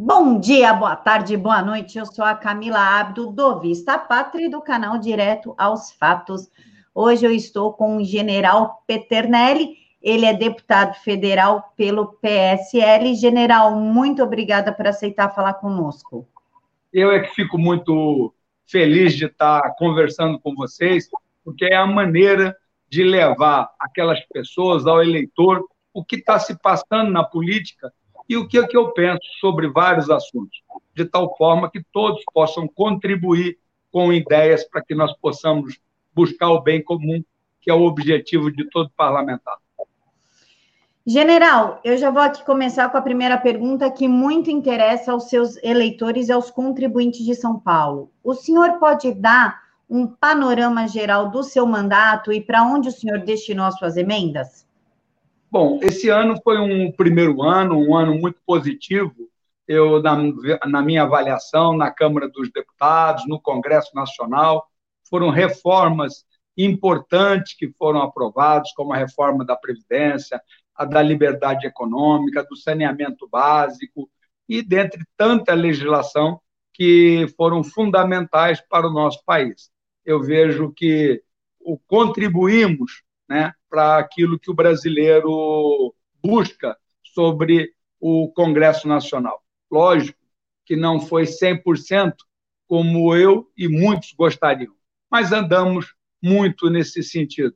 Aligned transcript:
Bom 0.00 0.38
dia, 0.38 0.72
boa 0.72 0.94
tarde, 0.94 1.36
boa 1.36 1.60
noite. 1.60 1.98
Eu 1.98 2.06
sou 2.06 2.24
a 2.24 2.32
Camila 2.32 2.78
Abdo, 2.78 3.32
do 3.32 3.58
Vista 3.58 3.98
Pátria 3.98 4.48
do 4.48 4.62
canal 4.62 4.96
Direto 4.96 5.56
aos 5.58 5.90
Fatos. 5.90 6.48
Hoje 6.94 7.26
eu 7.26 7.32
estou 7.32 7.72
com 7.72 7.96
o 7.96 8.04
general 8.04 8.84
Peternelli, 8.86 9.76
ele 10.00 10.24
é 10.24 10.32
deputado 10.32 10.94
federal 11.02 11.72
pelo 11.76 12.12
PSL. 12.12 13.16
General, 13.16 13.74
muito 13.74 14.22
obrigada 14.22 14.72
por 14.72 14.86
aceitar 14.86 15.34
falar 15.34 15.54
conosco. 15.54 16.28
Eu 16.92 17.10
é 17.10 17.18
que 17.18 17.34
fico 17.34 17.58
muito 17.58 18.32
feliz 18.68 19.14
de 19.14 19.24
estar 19.24 19.74
conversando 19.76 20.38
com 20.38 20.54
vocês, 20.54 21.08
porque 21.44 21.64
é 21.64 21.74
a 21.74 21.88
maneira 21.88 22.56
de 22.88 23.02
levar 23.02 23.68
aquelas 23.80 24.24
pessoas 24.26 24.86
ao 24.86 25.02
eleitor 25.02 25.66
o 25.92 26.04
que 26.04 26.14
está 26.14 26.38
se 26.38 26.56
passando 26.56 27.10
na 27.10 27.24
política 27.24 27.92
e 28.28 28.36
o 28.36 28.46
que, 28.46 28.58
é 28.58 28.66
que 28.66 28.76
eu 28.76 28.92
penso 28.92 29.22
sobre 29.40 29.68
vários 29.68 30.10
assuntos, 30.10 30.62
de 30.94 31.04
tal 31.04 31.34
forma 31.36 31.70
que 31.70 31.82
todos 31.92 32.22
possam 32.32 32.68
contribuir 32.68 33.58
com 33.90 34.12
ideias 34.12 34.64
para 34.68 34.82
que 34.82 34.94
nós 34.94 35.16
possamos 35.16 35.78
buscar 36.14 36.50
o 36.50 36.60
bem 36.60 36.82
comum, 36.82 37.22
que 37.60 37.70
é 37.70 37.74
o 37.74 37.82
objetivo 37.82 38.50
de 38.52 38.68
todo 38.68 38.90
parlamentar. 38.96 39.56
General, 41.06 41.80
eu 41.82 41.96
já 41.96 42.10
vou 42.10 42.20
aqui 42.20 42.44
começar 42.44 42.90
com 42.90 42.98
a 42.98 43.02
primeira 43.02 43.38
pergunta 43.38 43.90
que 43.90 44.06
muito 44.06 44.50
interessa 44.50 45.12
aos 45.12 45.30
seus 45.30 45.56
eleitores 45.62 46.28
e 46.28 46.32
aos 46.32 46.50
contribuintes 46.50 47.24
de 47.24 47.34
São 47.34 47.58
Paulo. 47.58 48.12
O 48.22 48.34
senhor 48.34 48.78
pode 48.78 49.14
dar 49.14 49.62
um 49.88 50.06
panorama 50.06 50.86
geral 50.86 51.30
do 51.30 51.42
seu 51.42 51.64
mandato 51.64 52.30
e 52.30 52.42
para 52.42 52.62
onde 52.62 52.90
o 52.90 52.92
senhor 52.92 53.20
destinou 53.20 53.64
as 53.64 53.78
suas 53.78 53.96
emendas? 53.96 54.67
Bom, 55.50 55.80
esse 55.82 56.10
ano 56.10 56.38
foi 56.42 56.58
um 56.58 56.92
primeiro 56.92 57.42
ano, 57.42 57.78
um 57.78 57.96
ano 57.96 58.14
muito 58.18 58.38
positivo. 58.44 59.30
Eu, 59.66 60.02
na, 60.02 60.16
na 60.66 60.82
minha 60.82 61.04
avaliação, 61.04 61.76
na 61.76 61.90
Câmara 61.90 62.28
dos 62.28 62.50
Deputados, 62.50 63.26
no 63.26 63.40
Congresso 63.40 63.94
Nacional, 63.94 64.68
foram 65.08 65.30
reformas 65.30 66.26
importantes 66.56 67.54
que 67.56 67.70
foram 67.78 68.02
aprovadas, 68.02 68.72
como 68.72 68.92
a 68.92 68.96
reforma 68.96 69.44
da 69.44 69.56
Previdência, 69.56 70.40
a 70.74 70.84
da 70.84 71.00
liberdade 71.00 71.66
econômica, 71.66 72.44
do 72.44 72.56
saneamento 72.56 73.26
básico, 73.28 74.08
e 74.46 74.62
dentre 74.62 75.02
tanta 75.16 75.54
legislação 75.54 76.40
que 76.74 77.26
foram 77.36 77.64
fundamentais 77.64 78.60
para 78.60 78.86
o 78.86 78.92
nosso 78.92 79.22
país. 79.24 79.70
Eu 80.04 80.22
vejo 80.22 80.72
que 80.72 81.22
contribuímos 81.86 83.02
né, 83.28 83.52
para 83.68 83.98
aquilo 83.98 84.38
que 84.38 84.50
o 84.50 84.54
brasileiro 84.54 85.94
busca 86.22 86.76
sobre 87.02 87.72
o 88.00 88.30
Congresso 88.32 88.88
Nacional. 88.88 89.42
Lógico 89.70 90.18
que 90.64 90.76
não 90.76 91.00
foi 91.00 91.24
100% 91.24 92.14
como 92.66 93.14
eu 93.14 93.50
e 93.56 93.68
muitos 93.68 94.12
gostariam, 94.12 94.74
mas 95.10 95.32
andamos 95.32 95.94
muito 96.22 96.68
nesse 96.68 97.02
sentido. 97.02 97.54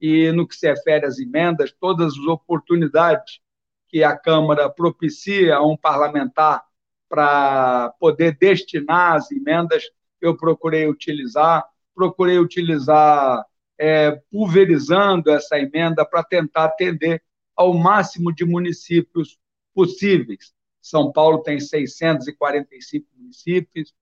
E 0.00 0.30
no 0.32 0.46
que 0.46 0.54
se 0.54 0.68
refere 0.68 1.06
às 1.06 1.18
emendas, 1.18 1.72
todas 1.78 2.12
as 2.12 2.26
oportunidades 2.26 3.40
que 3.88 4.02
a 4.02 4.16
Câmara 4.16 4.70
propicia 4.70 5.56
a 5.56 5.66
um 5.66 5.76
parlamentar 5.76 6.62
para 7.08 7.90
poder 8.00 8.36
destinar 8.38 9.16
as 9.16 9.30
emendas, 9.30 9.84
eu 10.20 10.36
procurei 10.36 10.88
utilizar, 10.88 11.64
procurei 11.94 12.38
utilizar 12.38 13.44
é, 13.82 14.12
pulverizando 14.30 15.28
essa 15.28 15.58
emenda 15.58 16.06
para 16.06 16.22
tentar 16.22 16.66
atender 16.66 17.20
ao 17.56 17.74
máximo 17.74 18.32
de 18.32 18.44
municípios 18.44 19.40
possíveis. 19.74 20.54
São 20.80 21.10
Paulo 21.10 21.42
tem 21.42 21.58
645 21.58 23.08
municípios, 23.16 23.92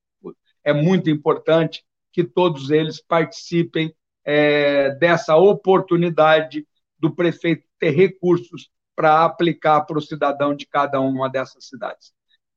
é 0.63 0.75
muito 0.75 1.09
importante 1.09 1.83
que 2.13 2.23
todos 2.23 2.71
eles 2.71 3.01
participem 3.01 3.95
é, 4.23 4.91
dessa 4.97 5.35
oportunidade 5.37 6.67
do 6.99 7.15
prefeito 7.15 7.67
ter 7.79 7.93
recursos 7.93 8.71
para 8.95 9.25
aplicar 9.25 9.81
para 9.87 9.97
o 9.97 10.03
cidadão 10.03 10.55
de 10.55 10.67
cada 10.67 11.01
uma 11.01 11.31
dessas 11.31 11.67
cidades. 11.67 12.13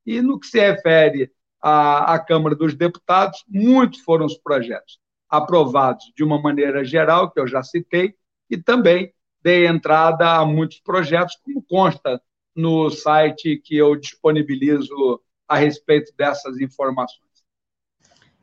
E 0.06 0.22
no 0.22 0.38
que 0.38 0.48
se 0.48 0.60
refere 0.60 1.32
à, 1.62 2.16
à 2.16 2.20
Câmara 2.20 2.54
dos 2.54 2.76
Deputados, 2.76 3.46
muitos 3.48 4.02
foram 4.02 4.26
os 4.26 4.38
projetos 4.38 5.02
aprovados 5.34 6.14
de 6.16 6.24
uma 6.24 6.40
maneira 6.40 6.86
geral, 6.86 7.32
que 7.32 7.40
eu 7.40 7.48
já 7.48 7.64
citei, 7.64 8.14
e 8.48 8.56
também 8.56 9.12
dei 9.42 9.66
entrada 9.66 10.30
a 10.30 10.46
muitos 10.46 10.80
projetos, 10.80 11.36
como 11.44 11.60
consta 11.64 12.22
no 12.56 12.92
site 12.92 13.58
que 13.58 13.76
eu 13.76 13.96
disponibilizo 13.96 15.20
a 15.48 15.58
respeito 15.58 16.14
dessas 16.16 16.62
informações. 16.62 17.32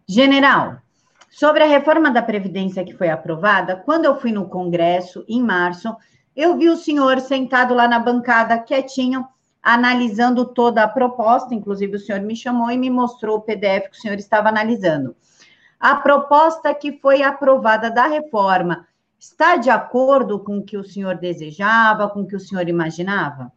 General, 0.05 0.79
sobre 1.31 1.63
a 1.63 1.67
reforma 1.69 2.11
da 2.11 2.23
Previdência 2.23 2.85
que 2.85 2.97
foi 2.97 3.09
aprovada, 3.09 3.77
quando 3.77 4.07
eu 4.07 4.17
fui 4.17 4.33
no 4.33 4.49
Congresso, 4.49 5.25
em 5.29 5.41
março, 5.41 5.95
eu 6.35 6.59
vi 6.59 6.69
o 6.69 6.77
senhor 6.77 7.21
sentado 7.21 7.73
lá 7.73 7.87
na 7.87 8.01
bancada, 8.01 8.59
quietinho, 8.59 9.25
analisando 9.63 10.45
toda 10.45 10.83
a 10.83 10.89
proposta, 10.89 11.55
inclusive 11.55 11.95
o 11.95 12.01
senhor 12.01 12.21
me 12.21 12.35
chamou 12.35 12.69
e 12.69 12.77
me 12.77 12.91
mostrou 12.91 13.37
o 13.37 13.43
PDF 13.43 13.91
que 13.91 13.97
o 13.97 14.01
senhor 14.01 14.19
estava 14.19 14.49
analisando. 14.49 15.15
A 15.81 15.97
proposta 15.97 16.75
que 16.75 16.93
foi 16.93 17.23
aprovada 17.23 17.91
da 17.91 18.07
reforma 18.07 18.87
está 19.19 19.57
de 19.57 19.71
acordo 19.71 20.39
com 20.39 20.59
o 20.59 20.65
que 20.65 20.77
o 20.77 20.85
senhor 20.85 21.17
desejava, 21.17 22.09
com 22.09 22.21
o 22.21 22.27
que 22.27 22.37
o 22.37 22.41
senhor 22.41 22.69
imaginava? 22.69 23.51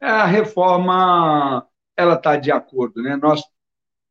A 0.00 0.24
reforma 0.24 1.66
ela 1.96 2.14
está 2.14 2.36
de 2.36 2.52
acordo, 2.52 3.02
né? 3.02 3.16
Nós 3.16 3.42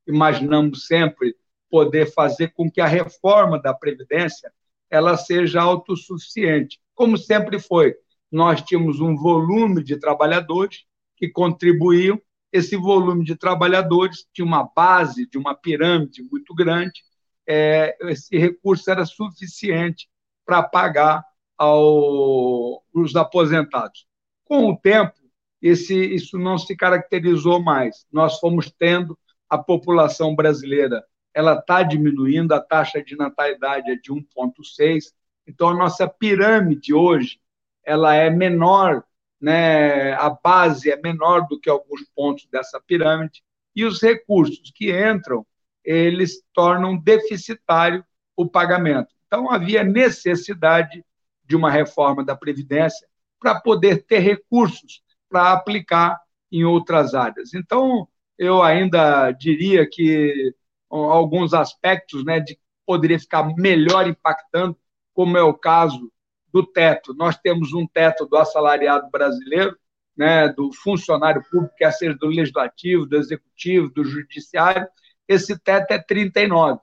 imaginamos 0.05 0.85
sempre 0.85 1.33
poder 1.69 2.11
fazer 2.13 2.49
com 2.49 2.69
que 2.69 2.81
a 2.81 2.87
reforma 2.87 3.57
da 3.57 3.73
previdência 3.73 4.51
ela 4.89 5.15
seja 5.15 5.61
autossuficiente, 5.61 6.77
como 6.93 7.17
sempre 7.17 7.57
foi. 7.57 7.95
Nós 8.29 8.61
tínhamos 8.61 8.99
um 8.99 9.15
volume 9.15 9.81
de 9.81 9.97
trabalhadores 9.97 10.85
que 11.15 11.29
contribuíam 11.29 12.21
esse 12.51 12.75
volume 12.75 13.23
de 13.23 13.35
trabalhadores 13.35 14.25
tinha 14.33 14.45
uma 14.45 14.63
base 14.63 15.27
de 15.29 15.37
uma 15.37 15.55
pirâmide 15.55 16.23
muito 16.23 16.53
grande, 16.55 17.03
é, 17.47 17.97
esse 18.09 18.37
recurso 18.37 18.89
era 18.89 19.05
suficiente 19.05 20.09
para 20.45 20.63
pagar 20.63 21.23
ao, 21.57 22.83
os 22.93 23.15
aposentados. 23.15 24.05
Com 24.45 24.69
o 24.69 24.77
tempo, 24.77 25.13
esse, 25.61 25.95
isso 25.95 26.37
não 26.37 26.57
se 26.57 26.75
caracterizou 26.75 27.61
mais. 27.61 28.05
Nós 28.11 28.39
fomos 28.39 28.71
tendo 28.71 29.17
a 29.49 29.57
população 29.57 30.35
brasileira, 30.35 31.03
ela 31.33 31.57
está 31.57 31.83
diminuindo, 31.83 32.53
a 32.53 32.59
taxa 32.59 33.01
de 33.01 33.15
natalidade 33.15 33.91
é 33.91 33.95
de 33.95 34.11
1,6, 34.11 35.05
então 35.45 35.69
a 35.69 35.75
nossa 35.75 36.07
pirâmide 36.07 36.93
hoje 36.93 37.39
ela 37.83 38.13
é 38.13 38.29
menor 38.29 39.03
né, 39.39 40.13
a 40.13 40.29
base 40.29 40.91
é 40.91 40.99
menor 40.99 41.47
do 41.47 41.59
que 41.59 41.69
alguns 41.69 42.03
pontos 42.15 42.47
dessa 42.51 42.79
pirâmide, 42.79 43.43
e 43.75 43.85
os 43.85 44.01
recursos 44.01 44.71
que 44.73 44.91
entram, 44.91 45.45
eles 45.83 46.41
tornam 46.53 46.97
deficitário 46.97 48.03
o 48.35 48.47
pagamento. 48.47 49.13
Então, 49.27 49.51
havia 49.51 49.83
necessidade 49.83 51.03
de 51.45 51.55
uma 51.55 51.69
reforma 51.69 52.23
da 52.23 52.35
Previdência 52.35 53.07
para 53.39 53.59
poder 53.59 54.03
ter 54.03 54.19
recursos 54.19 55.01
para 55.29 55.53
aplicar 55.53 56.19
em 56.51 56.63
outras 56.63 57.13
áreas. 57.13 57.53
Então, 57.53 58.07
eu 58.37 58.63
ainda 58.63 59.31
diria 59.31 59.87
que 59.87 60.53
alguns 60.89 61.53
aspectos 61.53 62.23
né, 62.23 62.39
de 62.39 62.57
poderia 62.85 63.19
ficar 63.19 63.43
melhor 63.55 64.07
impactando, 64.07 64.77
como 65.13 65.37
é 65.37 65.43
o 65.43 65.53
caso 65.53 66.11
do 66.57 66.65
teto. 66.65 67.13
Nós 67.13 67.37
temos 67.37 67.71
um 67.71 67.85
teto 67.85 68.25
do 68.25 68.35
assalariado 68.35 69.11
brasileiro, 69.11 69.77
né, 70.17 70.49
do 70.49 70.73
funcionário 70.73 71.43
público, 71.51 71.75
quer 71.77 71.91
seja 71.91 72.15
do 72.15 72.25
legislativo, 72.25 73.05
do 73.05 73.15
executivo, 73.15 73.91
do 73.91 74.03
judiciário, 74.03 74.87
esse 75.27 75.59
teto 75.59 75.91
é 75.91 75.99
39. 75.99 76.79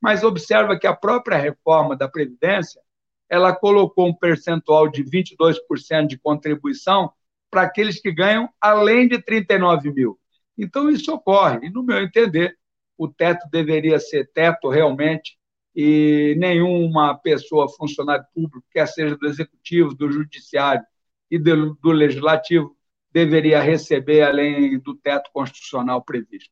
Mas 0.00 0.24
observa 0.24 0.78
que 0.78 0.86
a 0.86 0.96
própria 0.96 1.36
reforma 1.36 1.94
da 1.94 2.08
Previdência 2.08 2.80
ela 3.28 3.54
colocou 3.54 4.08
um 4.08 4.14
percentual 4.14 4.88
de 4.88 5.04
22% 5.04 6.06
de 6.06 6.16
contribuição 6.16 7.12
para 7.50 7.62
aqueles 7.62 8.00
que 8.00 8.10
ganham 8.10 8.48
além 8.58 9.06
de 9.06 9.20
39 9.20 9.92
mil. 9.92 10.18
Então, 10.56 10.88
isso 10.88 11.12
ocorre. 11.12 11.66
E, 11.66 11.70
no 11.70 11.82
meu 11.82 11.98
entender, 11.98 12.56
o 12.96 13.06
teto 13.06 13.46
deveria 13.50 14.00
ser 14.00 14.30
teto 14.32 14.70
realmente 14.70 15.37
e 15.80 16.34
nenhuma 16.36 17.16
pessoa, 17.16 17.68
funcionário 17.68 18.26
público, 18.34 18.66
quer 18.72 18.88
seja 18.88 19.16
do 19.16 19.28
executivo, 19.28 19.94
do 19.94 20.10
judiciário 20.10 20.84
e 21.30 21.38
do, 21.38 21.74
do 21.76 21.92
legislativo, 21.92 22.76
deveria 23.12 23.60
receber 23.60 24.22
além 24.22 24.76
do 24.80 24.96
teto 24.96 25.30
constitucional 25.32 26.02
previsto. 26.02 26.50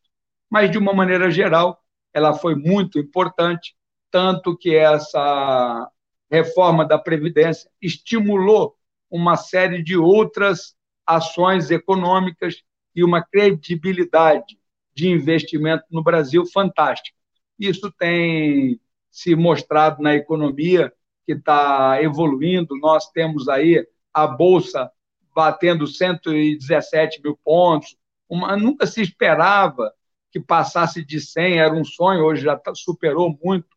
Mas, 0.49 0.71
de 0.71 0.79
uma 0.79 0.93
maneira 0.95 1.29
geral, 1.29 1.83
ela 2.15 2.35
foi 2.35 2.55
muito 2.55 3.01
importante, 3.01 3.75
tanto 4.13 4.57
que 4.57 4.77
essa 4.77 5.91
reforma 6.31 6.85
da 6.87 6.97
Previdência 6.97 7.69
estimulou 7.83 8.77
uma 9.11 9.35
série 9.35 9.83
de 9.83 9.97
outras 9.97 10.77
ações 11.05 11.73
econômicas 11.73 12.63
e 12.95 13.03
uma 13.03 13.25
credibilidade 13.25 14.57
de 14.95 15.09
investimento 15.09 15.83
no 15.91 16.01
Brasil 16.01 16.47
fantástica. 16.47 17.19
Isso 17.59 17.91
tem 17.91 18.81
se 19.17 19.35
mostrado 19.35 20.03
na 20.03 20.15
economia, 20.15 20.93
que 21.25 21.33
está 21.33 22.03
evoluindo. 22.03 22.77
Nós 22.77 23.11
temos 23.13 23.49
aí 23.49 23.83
a 24.13 24.27
Bolsa 24.27 24.91
batendo 25.35 25.87
117 25.87 27.23
mil 27.23 27.35
pontos. 27.43 27.97
Uma, 28.29 28.59
nunca 28.59 28.87
se 28.87 29.01
esperava 29.01 29.91
que 30.31 30.39
passasse 30.39 31.03
de 31.03 31.19
100, 31.19 31.61
era 31.61 31.73
um 31.73 31.83
sonho, 31.83 32.27
hoje 32.27 32.43
já 32.43 32.59
tá, 32.59 32.75
superou 32.75 33.35
muito 33.43 33.69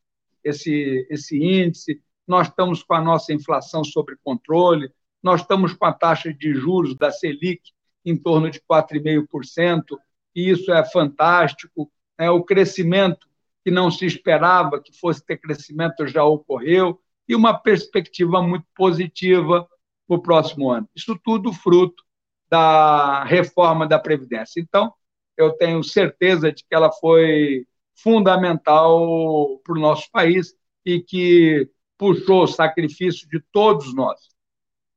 esse, 0.44 1.08
esse 1.10 1.42
índice. 1.42 2.02
Nós 2.28 2.48
estamos 2.48 2.84
com 2.84 2.94
a 2.94 3.02
nossa 3.02 3.32
inflação 3.32 3.82
sob 3.82 4.14
controle, 4.22 4.92
nós 5.24 5.40
estamos 5.40 5.72
com 5.72 5.86
a 5.86 5.94
taxa 5.94 6.34
de 6.34 6.54
juros 6.54 6.98
da 6.98 7.14
Selic 7.14 7.62
em 8.06 8.18
torno 8.18 8.52
de 8.52 8.60
4,5%, 8.60 9.98
e 10.36 10.50
isso 10.50 10.70
é 10.74 10.84
fantástico. 10.84 11.90
É, 12.18 12.30
o 12.30 12.44
crescimento 12.44 13.29
que 13.64 13.72
não 13.72 13.92
se 13.92 14.06
esperava 14.06 14.82
que 14.82 14.98
fosse 14.98 15.24
ter 15.26 15.38
crescimento 15.38 16.08
já 16.08 16.24
ocorreu, 16.24 17.00
e 17.28 17.36
uma 17.36 17.54
perspectiva 17.54 18.42
muito 18.42 18.66
positiva 18.76 19.68
para 20.08 20.18
o 20.18 20.22
próximo 20.22 20.72
ano. 20.72 20.90
Isso 20.96 21.20
tudo 21.24 21.54
fruto 21.54 22.04
da 22.50 23.24
reforma 23.24 23.88
da 23.88 24.00
Previdência. 24.00 24.60
Então, 24.60 24.92
eu 25.38 25.54
tenho 25.54 25.84
certeza 25.84 26.52
de 26.52 26.64
que 26.64 26.74
ela 26.74 26.92
foi 26.92 27.68
fundamental 27.96 29.60
para 29.64 29.74
o 29.74 29.80
nosso 29.80 30.10
país 30.12 30.56
e 30.84 31.00
que 31.02 31.70
puxou 31.98 32.44
o 32.44 32.48
sacrifício 32.48 33.30
de 33.30 33.40
todos 33.52 33.94
nós. 33.94 34.20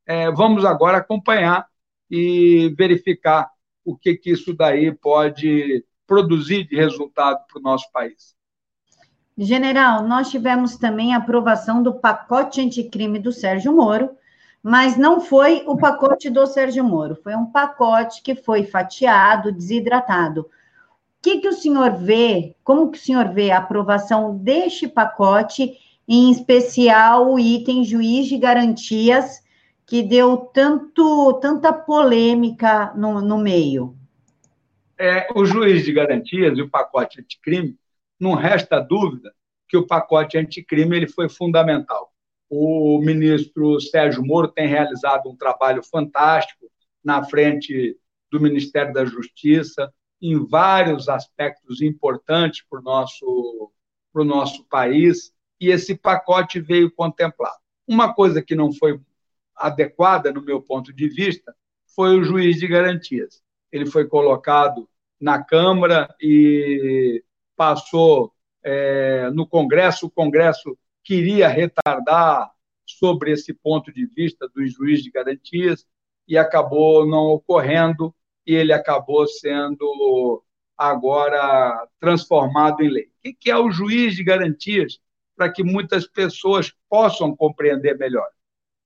É, 0.06 0.31
vamos 0.31 0.64
agora 0.64 0.99
acompanhar 0.99 1.69
e 2.11 2.75
verificar 2.76 3.50
o 3.85 3.97
que, 3.97 4.14
que 4.17 4.31
isso 4.31 4.55
daí 4.55 4.93
pode 4.93 5.85
produzir 6.06 6.64
de 6.67 6.76
resultado 6.76 7.44
para 7.47 7.59
o 7.59 7.62
nosso 7.62 7.91
país. 7.93 8.35
General, 9.37 10.06
nós 10.06 10.31
tivemos 10.31 10.76
também 10.76 11.14
a 11.14 11.19
aprovação 11.19 11.82
do 11.82 11.94
pacote 11.94 12.61
anticrime 12.61 13.19
do 13.19 13.32
Sérgio 13.32 13.73
Moro, 13.73 14.11
mas 14.62 14.96
não 14.96 15.20
foi 15.20 15.64
o 15.67 15.76
pacote 15.76 16.31
do 16.31 16.46
Sérgio 16.46 16.84
Moro, 16.84 17.17
foi 17.17 17.34
um 17.34 17.46
pacote 17.46 18.23
que 18.23 18.34
foi 18.34 18.64
fatiado, 18.64 19.50
desidratado. 19.50 20.43
O 20.43 20.46
que, 21.23 21.40
que 21.40 21.49
o 21.49 21.52
senhor 21.52 21.93
vê, 21.93 22.55
como 22.62 22.90
que 22.90 22.99
o 22.99 23.00
senhor 23.00 23.29
vê 23.32 23.50
a 23.50 23.58
aprovação 23.58 24.37
deste 24.37 24.87
pacote, 24.87 25.73
em 26.06 26.31
especial 26.31 27.32
o 27.32 27.38
item 27.38 27.85
juiz 27.85 28.26
de 28.26 28.37
garantias, 28.37 29.43
que 29.87 30.02
deu 30.02 30.37
tanto, 30.37 31.35
tanta 31.35 31.73
polêmica 31.73 32.93
no, 32.94 33.20
no 33.20 33.38
meio? 33.38 33.96
É, 34.99 35.26
o 35.35 35.44
juiz 35.44 35.85
de 35.85 35.93
garantias 35.93 36.56
e 36.58 36.62
o 36.62 36.69
pacote 36.69 37.20
anticrime, 37.20 37.76
não 38.23 38.35
resta 38.35 38.79
dúvida 38.79 39.35
que 39.69 39.77
o 39.77 39.85
pacote 39.85 40.39
anticrime 40.39 40.97
ele 40.97 41.09
foi 41.09 41.29
fundamental. 41.29 42.13
O 42.49 43.01
ministro 43.01 43.81
Sérgio 43.81 44.25
Moro 44.25 44.47
tem 44.47 44.69
realizado 44.69 45.29
um 45.29 45.37
trabalho 45.37 45.83
fantástico 45.83 46.71
na 47.03 47.25
frente 47.25 47.99
do 48.31 48.41
Ministério 48.41 48.93
da 48.93 49.05
Justiça, 49.05 49.93
em 50.21 50.39
vários 50.47 51.09
aspectos 51.09 51.83
importantes 51.83 52.65
para 52.71 52.79
o 52.79 52.83
nosso, 52.83 53.73
nosso 54.15 54.65
país, 54.67 55.33
e 55.61 55.71
esse 55.71 55.97
pacote 55.97 56.61
veio 56.61 56.93
contemplar. 56.93 57.57
Uma 57.89 58.15
coisa 58.15 58.41
que 58.41 58.55
não 58.55 58.73
foi 58.73 59.01
adequada, 59.57 60.33
no 60.33 60.43
meu 60.43 60.63
ponto 60.63 60.93
de 60.93 61.09
vista, 61.09 61.53
foi 61.97 62.17
o 62.17 62.23
juiz 62.23 62.57
de 62.57 62.69
garantias. 62.69 63.43
Ele 63.73 63.87
foi 63.87 64.07
colocado 64.07 64.89
na 65.21 65.43
Câmara 65.43 66.15
e 66.21 67.23
passou 67.62 68.32
é, 68.64 69.31
no 69.31 69.47
Congresso, 69.47 70.06
o 70.06 70.11
Congresso 70.11 70.76
queria 71.05 71.47
retardar 71.47 72.50
sobre 72.85 73.31
esse 73.31 73.55
ponto 73.55 73.93
de 73.93 74.05
vista 74.05 74.49
do 74.49 74.67
juiz 74.67 75.00
de 75.00 75.12
garantias 75.12 75.87
e 76.26 76.37
acabou 76.37 77.06
não 77.06 77.26
ocorrendo 77.26 78.12
e 78.44 78.53
ele 78.53 78.73
acabou 78.73 79.29
sendo 79.29 80.43
agora 80.76 81.87
transformado 82.00 82.82
em 82.82 82.88
lei. 82.88 83.09
O 83.25 83.32
que 83.38 83.49
é 83.49 83.56
o 83.56 83.70
juiz 83.70 84.17
de 84.17 84.25
garantias 84.25 84.99
para 85.37 85.49
que 85.49 85.62
muitas 85.62 86.05
pessoas 86.05 86.75
possam 86.91 87.37
compreender 87.37 87.97
melhor? 87.97 88.29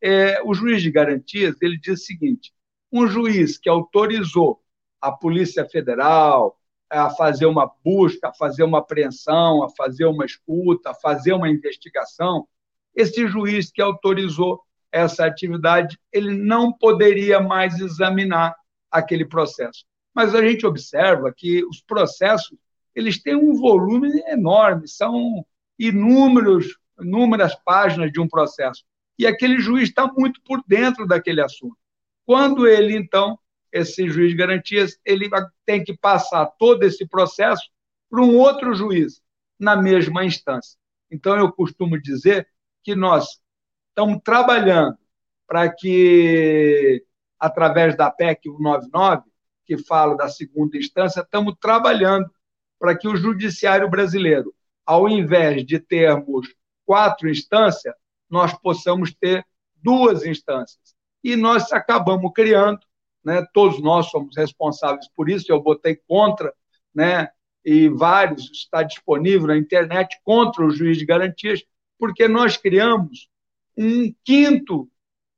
É, 0.02 0.42
o 0.42 0.52
juiz 0.52 0.82
de 0.82 0.90
garantias 0.90 1.56
ele 1.62 1.78
diz 1.78 2.02
o 2.02 2.04
seguinte: 2.04 2.52
um 2.92 3.06
juiz 3.06 3.56
que 3.56 3.70
autorizou 3.70 4.62
a 5.00 5.10
Polícia 5.10 5.66
Federal, 5.66 6.58
a 6.90 7.10
fazer 7.10 7.46
uma 7.46 7.70
busca, 7.84 8.28
a 8.28 8.34
fazer 8.34 8.62
uma 8.62 8.78
apreensão, 8.78 9.62
a 9.62 9.70
fazer 9.70 10.04
uma 10.04 10.24
escuta, 10.24 10.90
a 10.90 10.94
fazer 10.94 11.32
uma 11.32 11.48
investigação, 11.48 12.46
esse 12.94 13.26
juiz 13.26 13.70
que 13.70 13.82
autorizou 13.82 14.62
essa 14.90 15.26
atividade, 15.26 15.98
ele 16.10 16.32
não 16.32 16.72
poderia 16.72 17.40
mais 17.40 17.78
examinar 17.78 18.56
aquele 18.90 19.26
processo. 19.26 19.84
Mas 20.14 20.34
a 20.34 20.40
gente 20.40 20.64
observa 20.64 21.32
que 21.36 21.62
os 21.66 21.82
processos, 21.82 22.56
eles 22.94 23.22
têm 23.22 23.36
um 23.36 23.54
volume 23.54 24.22
enorme, 24.26 24.88
são 24.88 25.44
inúmeros, 25.78 26.78
inúmeras 26.98 27.54
páginas 27.54 28.10
de 28.10 28.18
um 28.18 28.26
processo. 28.26 28.82
E 29.18 29.26
aquele 29.26 29.58
juiz 29.58 29.90
está 29.90 30.10
muito 30.10 30.40
por 30.42 30.62
dentro 30.66 31.06
daquele 31.06 31.42
assunto. 31.42 31.76
Quando 32.24 32.66
ele, 32.66 32.96
então, 32.96 33.38
esse 33.72 34.08
juiz 34.08 34.30
de 34.30 34.36
garantias 34.36 34.98
ele 35.04 35.28
tem 35.64 35.82
que 35.82 35.96
passar 35.96 36.46
todo 36.58 36.82
esse 36.82 37.06
processo 37.06 37.64
para 38.08 38.22
um 38.22 38.36
outro 38.36 38.74
juiz 38.74 39.20
na 39.58 39.76
mesma 39.76 40.24
instância. 40.24 40.78
Então, 41.10 41.36
eu 41.36 41.52
costumo 41.52 42.00
dizer 42.00 42.48
que 42.82 42.94
nós 42.94 43.40
estamos 43.88 44.20
trabalhando 44.22 44.98
para 45.46 45.72
que, 45.72 47.04
através 47.38 47.96
da 47.96 48.10
PEC 48.10 48.48
199, 48.48 49.22
que 49.64 49.78
fala 49.78 50.16
da 50.16 50.28
segunda 50.28 50.76
instância, 50.76 51.20
estamos 51.20 51.54
trabalhando 51.60 52.30
para 52.78 52.96
que 52.96 53.08
o 53.08 53.16
judiciário 53.16 53.88
brasileiro, 53.88 54.54
ao 54.84 55.08
invés 55.08 55.64
de 55.64 55.78
termos 55.78 56.54
quatro 56.84 57.28
instâncias, 57.28 57.94
nós 58.28 58.52
possamos 58.58 59.14
ter 59.14 59.44
duas 59.74 60.24
instâncias. 60.24 60.94
E 61.22 61.34
nós 61.34 61.72
acabamos 61.72 62.30
criando 62.34 62.80
né? 63.26 63.44
Todos 63.52 63.82
nós 63.82 64.06
somos 64.06 64.36
responsáveis 64.36 65.08
por 65.16 65.28
isso. 65.28 65.50
Eu 65.50 65.60
botei 65.60 65.96
contra, 66.06 66.54
né? 66.94 67.28
E 67.64 67.88
vários 67.88 68.48
está 68.52 68.84
disponível 68.84 69.48
na 69.48 69.56
internet 69.56 70.16
contra 70.22 70.64
o 70.64 70.70
juiz 70.70 70.96
de 70.96 71.04
garantias, 71.04 71.64
porque 71.98 72.28
nós 72.28 72.56
criamos 72.56 73.28
um 73.76 74.14
quinto 74.24 74.88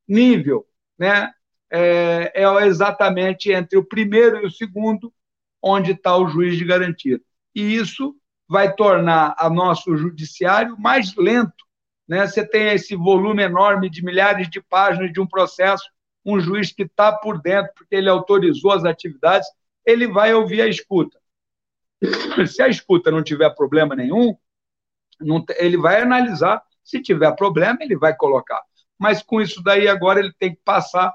nível, 0.07 0.67
né? 0.99 1.31
É, 1.71 2.43
é 2.43 2.65
exatamente 2.67 3.51
entre 3.51 3.77
o 3.77 3.83
primeiro 3.83 4.37
e 4.37 4.45
o 4.45 4.51
segundo, 4.51 5.11
onde 5.59 5.93
está 5.93 6.15
o 6.15 6.27
juiz 6.27 6.57
de 6.57 6.65
garantia. 6.65 7.19
E 7.55 7.75
isso 7.75 8.15
vai 8.47 8.73
tornar 8.73 9.35
a 9.37 9.49
nosso 9.49 9.97
judiciário 9.97 10.77
mais 10.79 11.15
lento. 11.15 11.65
Né? 12.07 12.25
Você 12.25 12.45
tem 12.45 12.69
esse 12.69 12.95
volume 12.95 13.43
enorme 13.43 13.89
de 13.89 14.03
milhares 14.03 14.49
de 14.49 14.61
páginas 14.61 15.11
de 15.11 15.19
um 15.19 15.27
processo 15.27 15.87
um 16.33 16.39
juiz 16.39 16.71
que 16.71 16.83
está 16.83 17.11
por 17.11 17.41
dentro, 17.41 17.71
porque 17.75 17.95
ele 17.95 18.09
autorizou 18.09 18.71
as 18.71 18.85
atividades, 18.85 19.47
ele 19.85 20.07
vai 20.07 20.33
ouvir 20.33 20.61
a 20.61 20.67
escuta. 20.67 21.19
Se 22.47 22.61
a 22.61 22.67
escuta 22.67 23.11
não 23.11 23.23
tiver 23.23 23.49
problema 23.55 23.95
nenhum, 23.95 24.35
não, 25.19 25.43
ele 25.57 25.77
vai 25.77 26.01
analisar. 26.01 26.61
Se 26.83 27.01
tiver 27.01 27.35
problema, 27.35 27.77
ele 27.81 27.97
vai 27.97 28.15
colocar. 28.15 28.61
Mas 28.97 29.21
com 29.21 29.41
isso 29.41 29.61
daí, 29.63 29.87
agora 29.87 30.19
ele 30.19 30.33
tem 30.37 30.53
que 30.53 30.61
passar 30.63 31.13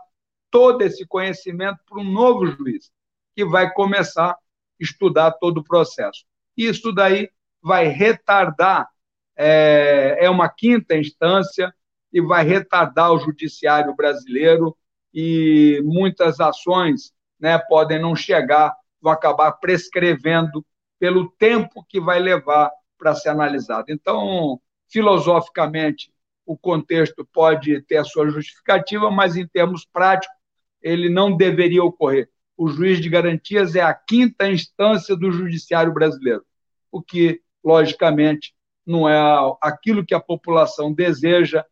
todo 0.50 0.82
esse 0.82 1.06
conhecimento 1.06 1.78
para 1.88 2.00
um 2.00 2.04
novo 2.04 2.46
juiz, 2.46 2.90
que 3.34 3.44
vai 3.44 3.72
começar 3.72 4.30
a 4.30 4.38
estudar 4.78 5.32
todo 5.32 5.58
o 5.58 5.64
processo. 5.64 6.24
Isso 6.56 6.92
daí 6.92 7.30
vai 7.60 7.88
retardar, 7.88 8.88
é, 9.36 10.18
é 10.20 10.30
uma 10.30 10.48
quinta 10.48 10.96
instância, 10.96 11.74
e 12.14 12.20
vai 12.20 12.44
retardar 12.44 13.12
o 13.12 13.18
judiciário 13.18 13.92
brasileiro 13.96 14.76
e 15.14 15.80
muitas 15.84 16.40
ações 16.40 17.12
né, 17.38 17.56
podem 17.56 18.00
não 18.00 18.16
chegar, 18.16 18.74
vão 19.00 19.12
acabar 19.12 19.52
prescrevendo 19.52 20.66
pelo 20.98 21.30
tempo 21.30 21.84
que 21.88 22.00
vai 22.00 22.18
levar 22.18 22.72
para 22.98 23.14
ser 23.14 23.28
analisado. 23.28 23.86
Então, 23.88 24.60
filosoficamente, 24.88 26.12
o 26.44 26.56
contexto 26.56 27.26
pode 27.32 27.80
ter 27.82 27.98
a 27.98 28.04
sua 28.04 28.28
justificativa, 28.28 29.10
mas 29.10 29.36
em 29.36 29.46
termos 29.46 29.84
práticos, 29.84 30.36
ele 30.82 31.08
não 31.08 31.36
deveria 31.36 31.82
ocorrer. 31.82 32.28
O 32.56 32.68
juiz 32.68 33.00
de 33.00 33.08
garantias 33.08 33.74
é 33.74 33.80
a 33.80 33.94
quinta 33.94 34.48
instância 34.48 35.16
do 35.16 35.30
judiciário 35.30 35.92
brasileiro, 35.92 36.44
o 36.90 37.02
que, 37.02 37.40
logicamente, 37.64 38.54
não 38.86 39.08
é 39.08 39.18
aquilo 39.60 40.04
que 40.04 40.14
a 40.14 40.20
população 40.20 40.92
deseja, 40.92 41.64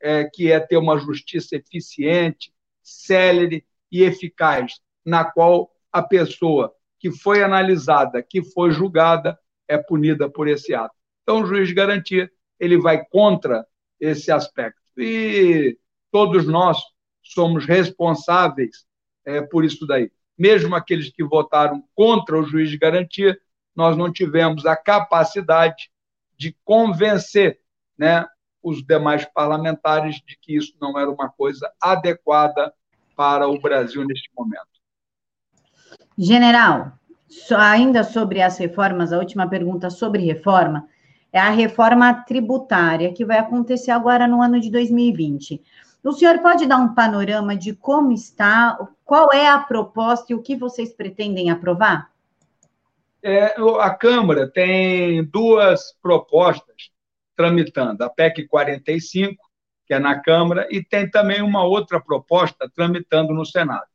é, 0.00 0.24
que 0.24 0.50
é 0.50 0.60
ter 0.60 0.76
uma 0.76 0.98
justiça 0.98 1.56
eficiente, 1.56 2.52
célere 2.82 3.64
e 3.90 4.02
eficaz, 4.02 4.80
na 5.04 5.24
qual 5.24 5.70
a 5.92 6.02
pessoa 6.02 6.74
que 6.98 7.10
foi 7.10 7.42
analisada, 7.42 8.22
que 8.22 8.42
foi 8.42 8.70
julgada, 8.70 9.38
é 9.66 9.78
punida 9.78 10.28
por 10.28 10.48
esse 10.48 10.74
ato. 10.74 10.94
Então, 11.22 11.42
o 11.42 11.46
juiz 11.46 11.68
de 11.68 11.74
garantia 11.74 12.30
ele 12.58 12.78
vai 12.78 13.04
contra 13.06 13.66
esse 13.98 14.30
aspecto. 14.30 14.80
E 14.96 15.78
todos 16.10 16.46
nós 16.46 16.78
somos 17.22 17.64
responsáveis 17.64 18.84
é, 19.24 19.40
por 19.40 19.64
isso 19.64 19.86
daí. 19.86 20.10
Mesmo 20.36 20.74
aqueles 20.74 21.10
que 21.10 21.22
votaram 21.22 21.82
contra 21.94 22.38
o 22.38 22.42
juiz 22.42 22.70
de 22.70 22.78
garantia, 22.78 23.38
nós 23.74 23.96
não 23.96 24.12
tivemos 24.12 24.66
a 24.66 24.76
capacidade 24.76 25.90
de 26.36 26.56
convencer 26.64 27.60
né, 27.96 28.26
os 28.62 28.84
demais 28.84 29.24
parlamentares 29.24 30.16
de 30.26 30.38
que 30.40 30.56
isso 30.56 30.74
não 30.80 30.98
era 30.98 31.10
uma 31.10 31.28
coisa 31.28 31.70
adequada 31.80 32.72
para 33.16 33.48
o 33.48 33.60
Brasil 33.60 34.04
neste 34.04 34.30
momento. 34.36 34.66
General, 36.16 36.92
ainda 37.56 38.04
sobre 38.04 38.42
as 38.42 38.58
reformas, 38.58 39.12
a 39.12 39.18
última 39.18 39.48
pergunta 39.48 39.90
sobre 39.90 40.24
reforma 40.24 40.86
é 41.32 41.38
a 41.38 41.50
reforma 41.50 42.12
tributária 42.24 43.12
que 43.12 43.24
vai 43.24 43.38
acontecer 43.38 43.90
agora 43.90 44.26
no 44.26 44.42
ano 44.42 44.60
de 44.60 44.70
2020. 44.70 45.62
O 46.02 46.12
senhor 46.12 46.38
pode 46.38 46.66
dar 46.66 46.78
um 46.78 46.94
panorama 46.94 47.54
de 47.54 47.74
como 47.74 48.10
está, 48.10 48.78
qual 49.04 49.32
é 49.32 49.48
a 49.48 49.58
proposta 49.58 50.32
e 50.32 50.34
o 50.34 50.42
que 50.42 50.56
vocês 50.56 50.92
pretendem 50.92 51.50
aprovar? 51.50 52.10
É, 53.22 53.54
a 53.80 53.90
Câmara 53.90 54.50
tem 54.50 55.22
duas 55.24 55.92
propostas 56.00 56.89
tramitando, 57.40 58.04
a 58.04 58.10
PEC 58.10 58.46
45, 58.46 59.42
que 59.86 59.94
é 59.94 59.98
na 59.98 60.20
Câmara, 60.20 60.68
e 60.70 60.84
tem 60.84 61.10
também 61.10 61.40
uma 61.40 61.64
outra 61.64 61.98
proposta 61.98 62.70
tramitando 62.74 63.32
no 63.32 63.46
Senado. 63.46 63.86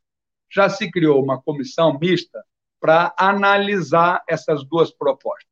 Já 0.51 0.67
se 0.67 0.89
criou 0.89 1.23
uma 1.23 1.39
comissão 1.39 1.95
mista 1.99 2.43
para 2.79 3.13
analisar 3.15 4.23
essas 4.27 4.65
duas 4.65 4.89
propostas. 4.89 5.45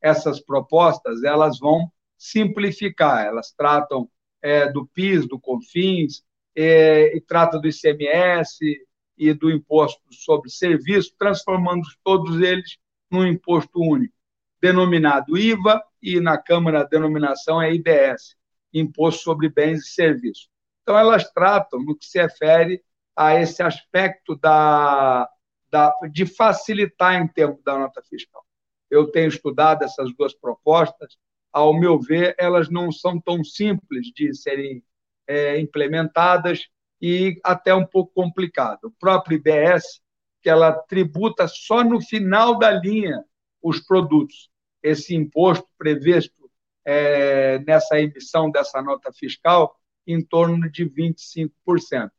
Essas 0.00 0.40
propostas 0.40 1.24
elas 1.24 1.58
vão 1.58 1.90
simplificar, 2.16 3.26
elas 3.26 3.52
tratam 3.52 4.08
é, 4.40 4.70
do 4.70 4.86
PIS, 4.86 5.26
do 5.26 5.40
CONFINS, 5.40 6.22
é, 6.54 7.16
e 7.16 7.20
trata 7.20 7.58
do 7.58 7.66
ICMS 7.66 8.60
e 9.18 9.32
do 9.32 9.50
imposto 9.50 10.00
sobre 10.12 10.48
serviço, 10.48 11.12
transformando 11.18 11.82
todos 12.04 12.40
eles 12.40 12.78
num 13.10 13.26
imposto 13.26 13.80
único, 13.80 14.14
denominado 14.60 15.36
IVA, 15.36 15.82
e 16.02 16.20
na 16.20 16.36
Câmara 16.36 16.80
a 16.80 16.84
denominação 16.84 17.60
é 17.62 17.72
IBS, 17.72 18.36
Imposto 18.72 19.22
sobre 19.22 19.48
Bens 19.48 19.86
e 19.86 19.90
Serviços. 19.92 20.48
Então, 20.82 20.98
elas 20.98 21.30
tratam 21.30 21.80
no 21.80 21.96
que 21.96 22.06
se 22.06 22.20
refere 22.20 22.82
a 23.14 23.38
esse 23.38 23.62
aspecto 23.62 24.36
da, 24.36 25.28
da, 25.70 25.94
de 26.10 26.26
facilitar 26.26 27.14
em 27.14 27.28
termos 27.28 27.62
da 27.62 27.78
nota 27.78 28.02
fiscal. 28.02 28.44
Eu 28.90 29.10
tenho 29.10 29.28
estudado 29.28 29.84
essas 29.84 30.12
duas 30.14 30.34
propostas, 30.34 31.16
ao 31.52 31.78
meu 31.78 32.00
ver, 32.00 32.34
elas 32.38 32.70
não 32.70 32.90
são 32.90 33.20
tão 33.20 33.44
simples 33.44 34.06
de 34.14 34.34
serem 34.34 34.82
é, 35.26 35.58
implementadas 35.60 36.66
e 37.00 37.38
até 37.44 37.74
um 37.74 37.86
pouco 37.86 38.12
complicado. 38.14 38.84
O 38.84 38.90
próprio 38.90 39.36
IBS, 39.36 40.00
que 40.40 40.48
ela 40.48 40.72
tributa 40.72 41.46
só 41.46 41.84
no 41.84 42.00
final 42.00 42.58
da 42.58 42.70
linha 42.70 43.22
os 43.62 43.80
produtos. 43.80 44.51
Esse 44.82 45.14
imposto 45.14 45.68
previsto 45.78 46.50
é, 46.84 47.58
nessa 47.60 48.00
emissão 48.00 48.50
dessa 48.50 48.82
nota 48.82 49.12
fiscal 49.12 49.78
em 50.06 50.20
torno 50.24 50.70
de 50.70 50.84
25%. 50.84 52.10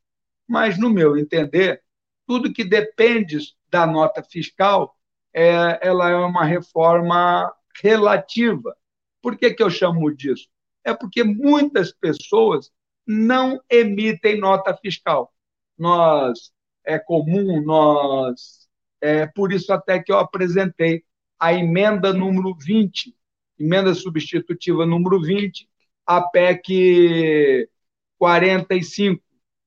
Mas, 0.48 0.78
no 0.78 0.90
meu 0.90 1.18
entender, 1.18 1.84
tudo 2.26 2.54
que 2.54 2.64
depende 2.64 3.38
da 3.70 3.86
nota 3.86 4.24
fiscal, 4.24 4.98
é, 5.34 5.80
ela 5.82 6.10
é 6.10 6.16
uma 6.16 6.46
reforma 6.46 7.54
relativa 7.82 8.76
por 9.24 9.38
que, 9.38 9.54
que 9.54 9.64
eu 9.64 9.70
chamo 9.70 10.14
disso? 10.14 10.50
É 10.84 10.94
porque 10.94 11.24
muitas 11.24 11.94
pessoas 11.94 12.70
não 13.08 13.62
emitem 13.70 14.38
nota 14.38 14.76
fiscal. 14.76 15.34
Nós, 15.78 16.52
é 16.86 17.00
comum, 17.00 17.62
nós. 17.64 18.68
É 19.00 19.26
por 19.26 19.54
isso 19.54 19.72
até 19.72 20.04
que 20.04 20.12
eu 20.12 20.20
apresentei 20.20 21.06
a 21.44 21.54
emenda 21.54 22.14
número 22.14 22.56
20, 22.56 23.14
emenda 23.60 23.94
substitutiva 23.94 24.86
número 24.86 25.20
20, 25.22 25.70
a 26.06 26.22
PEC 26.22 27.70
45, 28.18 29.22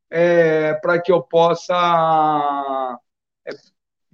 é, 0.08 0.72
para 0.72 0.98
que 0.98 1.12
eu 1.12 1.22
possa 1.22 2.98
é, 3.46 3.50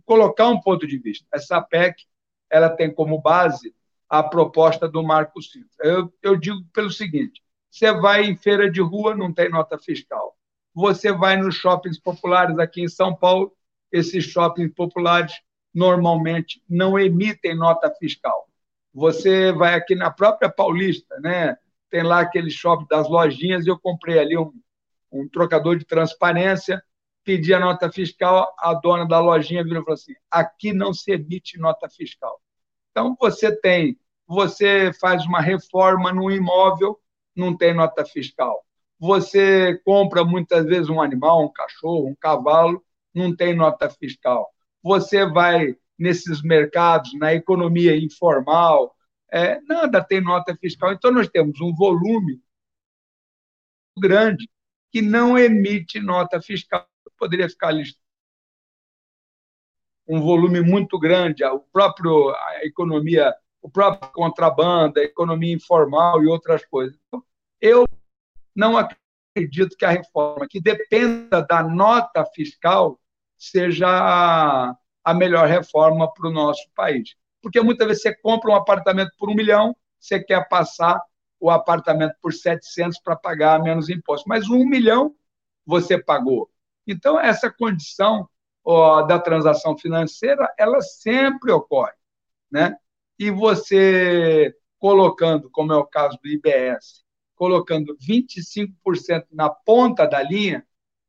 colocar 0.05 0.49
um 0.49 0.61
ponto 0.61 0.89
de 0.89 0.99
vista. 0.99 1.25
Essa 1.33 1.63
PEC 1.63 2.05
ela 2.51 2.69
tem 2.69 2.93
como 2.93 3.21
base 3.21 3.73
a 4.09 4.25
proposta 4.25 4.89
do 4.89 5.01
Marco 5.01 5.41
Cinto. 5.41 5.71
Eu, 5.79 6.13
eu 6.21 6.37
digo 6.37 6.65
pelo 6.73 6.91
seguinte: 6.91 7.45
você 7.71 7.93
vai 7.93 8.25
em 8.25 8.37
feira 8.37 8.69
de 8.69 8.81
rua, 8.81 9.15
não 9.15 9.33
tem 9.33 9.49
nota 9.49 9.79
fiscal. 9.79 10.37
Você 10.75 11.13
vai 11.13 11.37
nos 11.37 11.55
shoppings 11.55 12.01
populares 12.01 12.59
aqui 12.59 12.83
em 12.83 12.89
São 12.89 13.15
Paulo, 13.15 13.53
esses 13.93 14.25
shoppings 14.25 14.75
populares 14.75 15.41
normalmente 15.75 16.63
não 16.69 16.99
emitem 16.99 17.57
nota 17.57 17.91
fiscal. 17.99 18.49
Você 18.93 19.53
vai 19.53 19.75
aqui 19.75 19.95
na 19.95 20.11
própria 20.11 20.51
Paulista, 20.51 21.19
né? 21.21 21.57
Tem 21.91 22.03
lá 22.03 22.21
aquele 22.21 22.51
shopping 22.51 22.87
das 22.89 23.09
lojinhas, 23.09 23.67
eu 23.67 23.79
comprei 23.79 24.19
ali 24.19 24.37
um, 24.37 24.53
um 25.11 25.29
trocador 25.29 25.77
de 25.77 25.85
transparência, 25.85 26.83
pedi 27.25 27.55
a 27.55 27.61
nota 27.61 27.91
fiscal, 27.91 28.55
a 28.59 28.75
dona 28.75 29.07
da 29.07 29.21
lojinha 29.21 29.65
virou 29.65 29.83
e 29.83 29.85
falou 29.85 29.95
assim: 29.95 30.15
aqui 30.31 30.73
não 30.73 30.93
se 30.93 31.13
emite 31.13 31.59
nota 31.59 31.89
fiscal. 31.89 32.41
Então, 32.91 33.17
você 33.19 33.55
tem 33.55 33.99
você 34.33 34.93
faz 34.95 35.27
uma 35.27 35.41
reforma 35.41 36.11
no 36.11 36.31
imóvel, 36.31 36.99
não 37.37 37.55
tem 37.55 37.75
nota 37.75 38.03
fiscal. 38.03 38.65
Você 38.99 39.79
compra 39.85 40.25
muitas 40.25 40.65
vezes 40.65 40.89
um 40.89 41.03
animal, 41.03 41.45
um 41.45 41.53
cachorro, 41.53 42.09
um 42.09 42.15
cavalo, 42.15 42.83
não 43.15 43.37
tem 43.37 43.55
nota 43.55 43.91
fiscal. 43.91 44.51
Você 44.83 45.27
vai 45.27 45.77
nesses 45.99 46.43
mercados, 46.43 47.13
na 47.15 47.33
economia 47.33 47.97
informal, 47.97 48.97
é, 49.31 49.61
nada 49.63 50.03
tem 50.03 50.21
nota 50.21 50.57
fiscal. 50.57 50.93
Então, 50.93 51.11
nós 51.11 51.29
temos 51.29 51.61
um 51.61 51.75
volume 51.75 52.41
grande 53.99 54.49
que 54.91 55.01
não 55.01 55.39
emite 55.39 56.01
nota 56.01 56.41
fiscal. 56.41 56.87
Poderia 57.17 57.49
ficar 57.49 57.71
listando 57.71 58.03
um 60.09 60.21
volume 60.21 60.61
muito 60.61 60.99
grande, 60.99 61.45
o 61.45 61.61
próprio 61.61 62.31
a 62.31 62.65
economia 62.65 63.35
o 63.63 63.71
próprio 63.71 64.11
contrabando, 64.13 64.99
a 64.99 65.05
economia 65.05 65.55
informal 65.55 66.23
e 66.23 66.27
outras 66.27 66.65
coisas. 66.67 66.99
Então, 67.07 67.25
eu 67.61 67.87
não 68.55 68.77
acredito 68.77 69.77
que 69.77 69.85
a 69.85 69.91
reforma 69.91 70.49
que 70.49 70.61
dependa 70.61 71.41
da 71.43 71.63
nota 71.63 72.27
fiscal 72.35 73.01
seja 73.51 74.77
a 75.05 75.15
melhor 75.15 75.49
reforma 75.49 76.13
para 76.13 76.29
o 76.29 76.33
nosso 76.33 76.63
país. 76.75 77.15
Porque 77.41 77.61
muitas 77.61 77.87
vezes 77.87 78.03
você 78.03 78.15
compra 78.15 78.51
um 78.51 78.55
apartamento 78.55 79.13
por 79.19 79.31
um 79.31 79.35
milhão, 79.35 79.77
você 79.99 80.23
quer 80.23 80.49
passar 80.49 81.01
o 81.41 81.51
apartamento 81.51 82.15
por 82.23 82.33
700 82.33 83.01
para 83.01 83.17
pagar 83.17 83.63
menos 83.63 83.89
impostos, 83.89 84.29
mas 84.29 84.49
um 84.49 84.65
milhão 84.65 85.15
você 85.67 86.01
pagou. 86.01 86.49
Então, 86.87 87.19
essa 87.19 87.51
condição 87.51 88.29
ó, 88.65 89.03
da 89.03 89.19
transação 89.19 89.77
financeira, 89.77 90.53
ela 90.59 90.81
sempre 90.81 91.51
ocorre. 91.51 91.93
Né? 92.51 92.77
e 93.23 93.31
você 93.31 94.53
colocando, 94.81 95.49
como 95.51 95.73
é 95.73 95.77
o 95.77 95.87
caso 95.87 96.19
do 96.21 96.29
IBS, 96.29 97.05
colocando 97.37 97.97
25% 97.97 99.27
na 99.31 99.49
ponta 99.49 100.07
da 100.07 100.21
linha, 100.21 100.67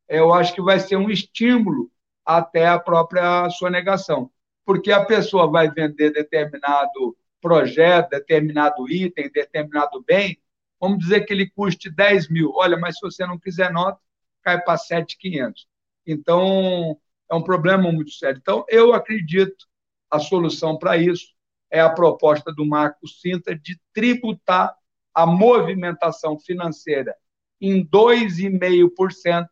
eu 0.08 0.32
acho 0.32 0.54
que 0.54 0.62
vai 0.62 0.80
ser 0.80 0.96
um 0.96 1.10
estímulo 1.10 1.92
até 2.26 2.68
a 2.68 2.80
própria 2.80 3.50
sonegação. 3.50 4.32
Porque 4.66 4.92
a 4.92 5.04
pessoa 5.04 5.50
vai 5.50 5.70
vender 5.70 6.12
determinado 6.12 7.16
projeto, 7.42 8.12
determinado 8.12 8.90
item, 8.90 9.30
determinado 9.30 10.02
bem, 10.02 10.40
vamos 10.80 11.00
dizer 11.00 11.26
que 11.26 11.34
ele 11.34 11.50
custe 11.50 11.90
10 11.90 12.30
mil. 12.30 12.52
Olha, 12.56 12.78
mas 12.78 12.96
se 12.96 13.02
você 13.02 13.26
não 13.26 13.38
quiser 13.38 13.72
nota, 13.72 14.00
cai 14.42 14.62
para 14.62 14.78
7,500. 14.78 15.68
Então, 16.08 16.98
é 17.30 17.36
um 17.36 17.44
problema 17.44 17.92
muito 17.92 18.12
sério. 18.12 18.40
Então, 18.42 18.66
eu 18.70 18.94
acredito 18.94 19.66
a 20.10 20.20
solução 20.20 20.78
para 20.78 20.96
isso 20.98 21.34
é 21.72 21.82
a 21.82 21.90
proposta 21.90 22.54
do 22.54 22.66
Marco 22.66 23.08
Sinta 23.08 23.56
de 23.56 23.80
tributar 23.92 24.76
a 25.12 25.26
movimentação 25.26 26.40
financeira 26.40 27.16
em 27.60 27.84
2,5% 27.84 29.48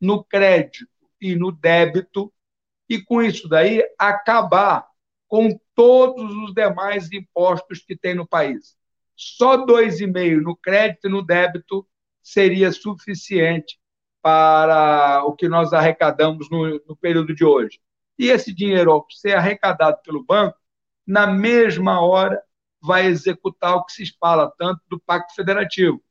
no 0.00 0.22
crédito 0.22 0.86
no 1.36 1.52
débito, 1.52 2.32
e 2.88 3.00
com 3.00 3.22
isso 3.22 3.48
daí 3.48 3.82
acabar 3.98 4.86
com 5.26 5.58
todos 5.74 6.30
os 6.36 6.52
demais 6.52 7.10
impostos 7.12 7.80
que 7.80 7.96
tem 7.96 8.14
no 8.14 8.26
país. 8.26 8.76
Só 9.16 9.64
2,5% 9.64 10.42
no 10.42 10.56
crédito 10.56 11.06
e 11.06 11.10
no 11.10 11.22
débito 11.22 11.86
seria 12.22 12.72
suficiente 12.72 13.78
para 14.20 15.22
o 15.24 15.34
que 15.34 15.48
nós 15.48 15.72
arrecadamos 15.72 16.48
no, 16.50 16.80
no 16.86 16.96
período 16.96 17.34
de 17.34 17.44
hoje. 17.44 17.80
E 18.18 18.28
esse 18.30 18.54
dinheiro, 18.54 18.90
ao 18.92 19.06
ser 19.10 19.36
arrecadado 19.36 19.98
pelo 20.02 20.24
banco, 20.24 20.58
na 21.06 21.26
mesma 21.26 22.00
hora 22.00 22.42
vai 22.80 23.06
executar 23.06 23.76
o 23.76 23.84
que 23.84 23.92
se 23.92 24.16
fala 24.18 24.52
tanto 24.58 24.80
do 24.88 25.00
Pacto 25.00 25.34
Federativo. 25.34 26.02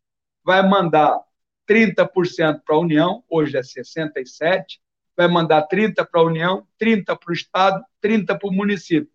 Vai 0.43 0.67
mandar 0.67 1.19
30% 1.67 2.61
para 2.65 2.75
a 2.75 2.79
União, 2.79 3.23
hoje 3.29 3.57
é 3.57 3.61
67%, 3.61 4.79
vai 5.15 5.27
mandar 5.27 5.67
30% 5.67 6.07
para 6.11 6.21
a 6.21 6.23
União, 6.23 6.67
30% 6.81 7.05
para 7.05 7.29
o 7.29 7.33
Estado, 7.33 7.85
30% 8.03 8.39
para 8.39 8.49
o 8.49 8.53
município. 8.53 9.11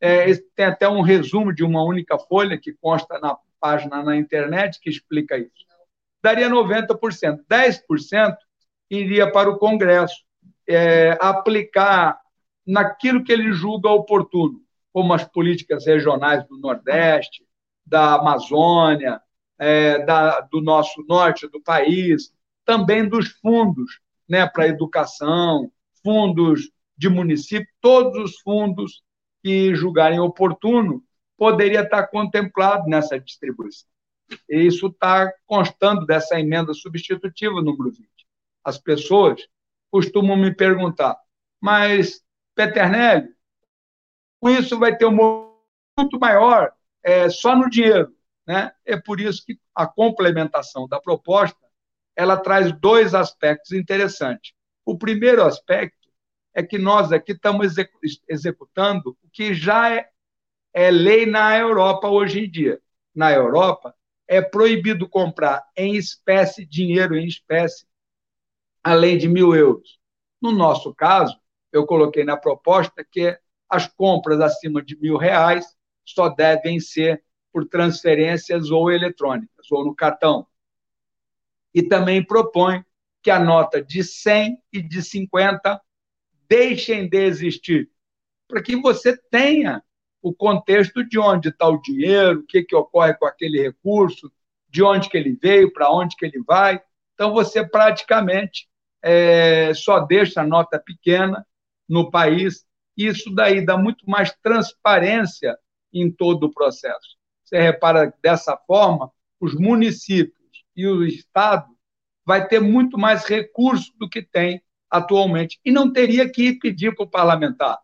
É, 0.00 0.26
tem 0.56 0.66
até 0.66 0.88
um 0.88 1.00
resumo 1.00 1.52
de 1.52 1.62
uma 1.62 1.82
única 1.84 2.18
folha 2.18 2.58
que 2.58 2.72
consta 2.72 3.18
na 3.20 3.36
página 3.60 4.02
na 4.02 4.16
internet 4.16 4.80
que 4.80 4.90
explica 4.90 5.38
isso. 5.38 5.66
Daria 6.22 6.48
90%. 6.48 7.40
10% 7.48 8.36
iria 8.90 9.30
para 9.30 9.48
o 9.48 9.58
Congresso 9.58 10.24
é, 10.68 11.16
aplicar 11.20 12.18
naquilo 12.66 13.24
que 13.24 13.32
ele 13.32 13.52
julga 13.52 13.90
oportuno, 13.90 14.60
como 14.92 15.12
as 15.14 15.24
políticas 15.24 15.86
regionais 15.86 16.46
do 16.46 16.58
Nordeste, 16.58 17.44
da 17.86 18.14
Amazônia, 18.14 19.20
é, 19.58 20.04
da, 20.04 20.40
do 20.40 20.60
nosso 20.60 21.04
norte 21.08 21.48
do 21.48 21.60
país, 21.60 22.32
também 22.64 23.08
dos 23.08 23.28
fundos 23.28 24.00
né, 24.28 24.46
para 24.46 24.68
educação, 24.68 25.70
fundos 26.02 26.70
de 26.96 27.08
município, 27.08 27.68
todos 27.80 28.18
os 28.18 28.40
fundos 28.40 29.02
que 29.42 29.74
julgarem 29.74 30.20
oportuno 30.20 31.02
poderia 31.36 31.82
estar 31.82 32.06
contemplado 32.06 32.88
nessa 32.88 33.18
distribuição. 33.18 33.88
E 34.48 34.66
isso 34.66 34.86
está 34.86 35.32
constando 35.46 36.06
dessa 36.06 36.38
emenda 36.38 36.72
substitutiva 36.72 37.60
número 37.60 37.90
20. 37.90 38.08
As 38.64 38.78
pessoas 38.78 39.46
costumam 39.90 40.36
me 40.36 40.54
perguntar, 40.54 41.18
mas, 41.60 42.22
Peternelli, 42.54 43.28
com 44.40 44.48
isso 44.48 44.78
vai 44.78 44.96
ter 44.96 45.06
um 45.06 45.52
muito 45.98 46.18
maior 46.18 46.72
é, 47.02 47.28
só 47.28 47.56
no 47.56 47.68
dinheiro. 47.68 48.14
Né? 48.46 48.72
É 48.84 48.96
por 48.96 49.20
isso 49.20 49.44
que 49.44 49.58
a 49.74 49.86
complementação 49.86 50.88
da 50.88 51.00
proposta 51.00 51.58
ela 52.16 52.36
traz 52.36 52.72
dois 52.72 53.14
aspectos 53.14 53.72
interessantes. 53.72 54.52
O 54.84 54.96
primeiro 54.96 55.42
aspecto 55.42 56.08
é 56.54 56.62
que 56.62 56.78
nós 56.78 57.12
aqui 57.12 57.32
estamos 57.32 57.74
executando 58.28 59.16
o 59.22 59.28
que 59.30 59.54
já 59.54 59.94
é, 59.94 60.08
é 60.72 60.90
lei 60.90 61.24
na 61.24 61.56
Europa 61.56 62.08
hoje 62.08 62.44
em 62.44 62.50
dia. 62.50 62.80
Na 63.14 63.32
Europa, 63.32 63.94
é 64.26 64.40
proibido 64.40 65.08
comprar 65.08 65.62
em 65.76 65.94
espécie, 65.96 66.64
dinheiro 66.64 67.16
em 67.16 67.26
espécie, 67.26 67.86
além 68.82 69.18
de 69.18 69.28
mil 69.28 69.54
euros. 69.54 69.98
No 70.40 70.50
nosso 70.52 70.94
caso, 70.94 71.38
eu 71.70 71.86
coloquei 71.86 72.24
na 72.24 72.36
proposta 72.36 73.04
que 73.04 73.38
as 73.68 73.86
compras 73.86 74.40
acima 74.40 74.82
de 74.82 74.98
mil 74.98 75.16
reais 75.16 75.66
só 76.04 76.28
devem 76.28 76.80
ser 76.80 77.22
por 77.52 77.66
transferências 77.68 78.70
ou 78.70 78.90
eletrônicas, 78.90 79.70
ou 79.70 79.84
no 79.84 79.94
cartão. 79.94 80.46
E 81.74 81.82
também 81.82 82.24
propõe 82.24 82.84
que 83.22 83.30
a 83.30 83.38
nota 83.38 83.82
de 83.82 84.02
100 84.02 84.58
e 84.72 84.82
de 84.82 85.02
50 85.02 85.80
deixem 86.48 87.08
de 87.08 87.24
existir, 87.24 87.90
para 88.48 88.62
que 88.62 88.76
você 88.76 89.16
tenha 89.30 89.82
o 90.20 90.34
contexto 90.34 91.02
de 91.02 91.18
onde 91.18 91.48
está 91.48 91.68
o 91.68 91.80
dinheiro, 91.80 92.40
o 92.40 92.46
que, 92.46 92.62
que 92.62 92.76
ocorre 92.76 93.14
com 93.14 93.26
aquele 93.26 93.60
recurso, 93.60 94.30
de 94.68 94.82
onde 94.82 95.08
que 95.08 95.16
ele 95.16 95.36
veio, 95.40 95.72
para 95.72 95.90
onde 95.90 96.14
que 96.16 96.24
ele 96.24 96.42
vai. 96.46 96.80
Então, 97.14 97.32
você 97.32 97.66
praticamente 97.66 98.68
é, 99.02 99.72
só 99.74 100.00
deixa 100.00 100.40
a 100.40 100.46
nota 100.46 100.78
pequena 100.78 101.46
no 101.88 102.10
país. 102.10 102.64
Isso 102.96 103.34
daí 103.34 103.64
dá 103.64 103.76
muito 103.76 104.08
mais 104.08 104.32
transparência 104.42 105.58
em 105.92 106.10
todo 106.10 106.44
o 106.44 106.52
processo. 106.52 107.16
Você 107.44 107.60
repara 107.60 108.14
dessa 108.22 108.56
forma, 108.56 109.10
os 109.40 109.54
municípios 109.54 110.64
e 110.76 110.86
o 110.86 111.04
Estado 111.04 111.66
vai 112.24 112.46
ter 112.46 112.60
muito 112.60 112.98
mais 112.98 113.24
recurso 113.24 113.92
do 113.98 114.08
que 114.08 114.22
tem 114.22 114.62
atualmente. 114.90 115.60
E 115.64 115.70
não 115.70 115.92
teria 115.92 116.30
que 116.30 116.48
ir 116.48 116.58
pedir 116.58 116.94
para 116.94 117.04
o 117.04 117.10
parlamentar. 117.10 117.78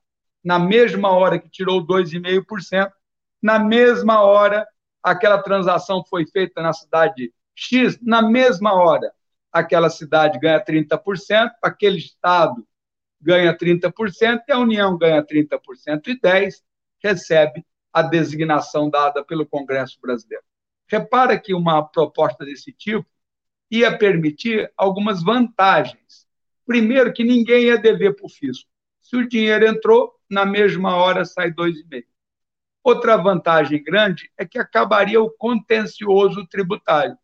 Na 0.44 0.58
mesma 0.58 1.10
hora 1.10 1.38
que 1.38 1.48
tirou 1.48 1.84
2,5%, 1.84 2.90
na 3.42 3.58
mesma 3.58 4.22
hora 4.22 4.66
aquela 5.02 5.42
transação 5.42 6.04
foi 6.04 6.26
feita 6.26 6.62
na 6.62 6.72
cidade 6.72 7.32
X, 7.54 7.98
na 8.00 8.22
mesma 8.22 8.74
hora 8.74 9.12
aquela 9.52 9.90
cidade 9.90 10.38
ganha 10.38 10.62
30%, 10.62 11.50
aquele 11.62 11.98
estado 11.98 12.66
ganha 13.20 13.56
30% 13.56 14.42
e 14.46 14.52
a 14.52 14.58
União 14.58 14.96
ganha 14.96 15.24
30% 15.24 16.06
e 16.06 16.20
10% 16.20 16.62
recebe 17.02 17.64
a 17.92 18.02
designação 18.02 18.90
dada 18.90 19.24
pelo 19.24 19.46
Congresso 19.46 19.98
Brasileiro. 20.00 20.44
Repara 20.86 21.38
que 21.38 21.54
uma 21.54 21.82
proposta 21.82 22.44
desse 22.44 22.72
tipo 22.72 23.06
ia 23.70 23.96
permitir 23.96 24.72
algumas 24.76 25.22
vantagens. 25.22 26.26
Primeiro, 26.66 27.12
que 27.12 27.24
ninguém 27.24 27.64
ia 27.64 27.78
dever 27.78 28.14
para 28.14 28.26
o 28.26 28.28
fisco. 28.28 28.68
Se 29.00 29.16
o 29.16 29.28
dinheiro 29.28 29.66
entrou, 29.66 30.14
na 30.28 30.44
mesma 30.44 30.94
hora 30.96 31.24
sai 31.24 31.50
2,5. 31.50 32.04
Outra 32.82 33.16
vantagem 33.16 33.82
grande 33.82 34.30
é 34.36 34.46
que 34.46 34.58
acabaria 34.58 35.20
o 35.20 35.30
contencioso 35.30 36.46
tributário. 36.46 37.16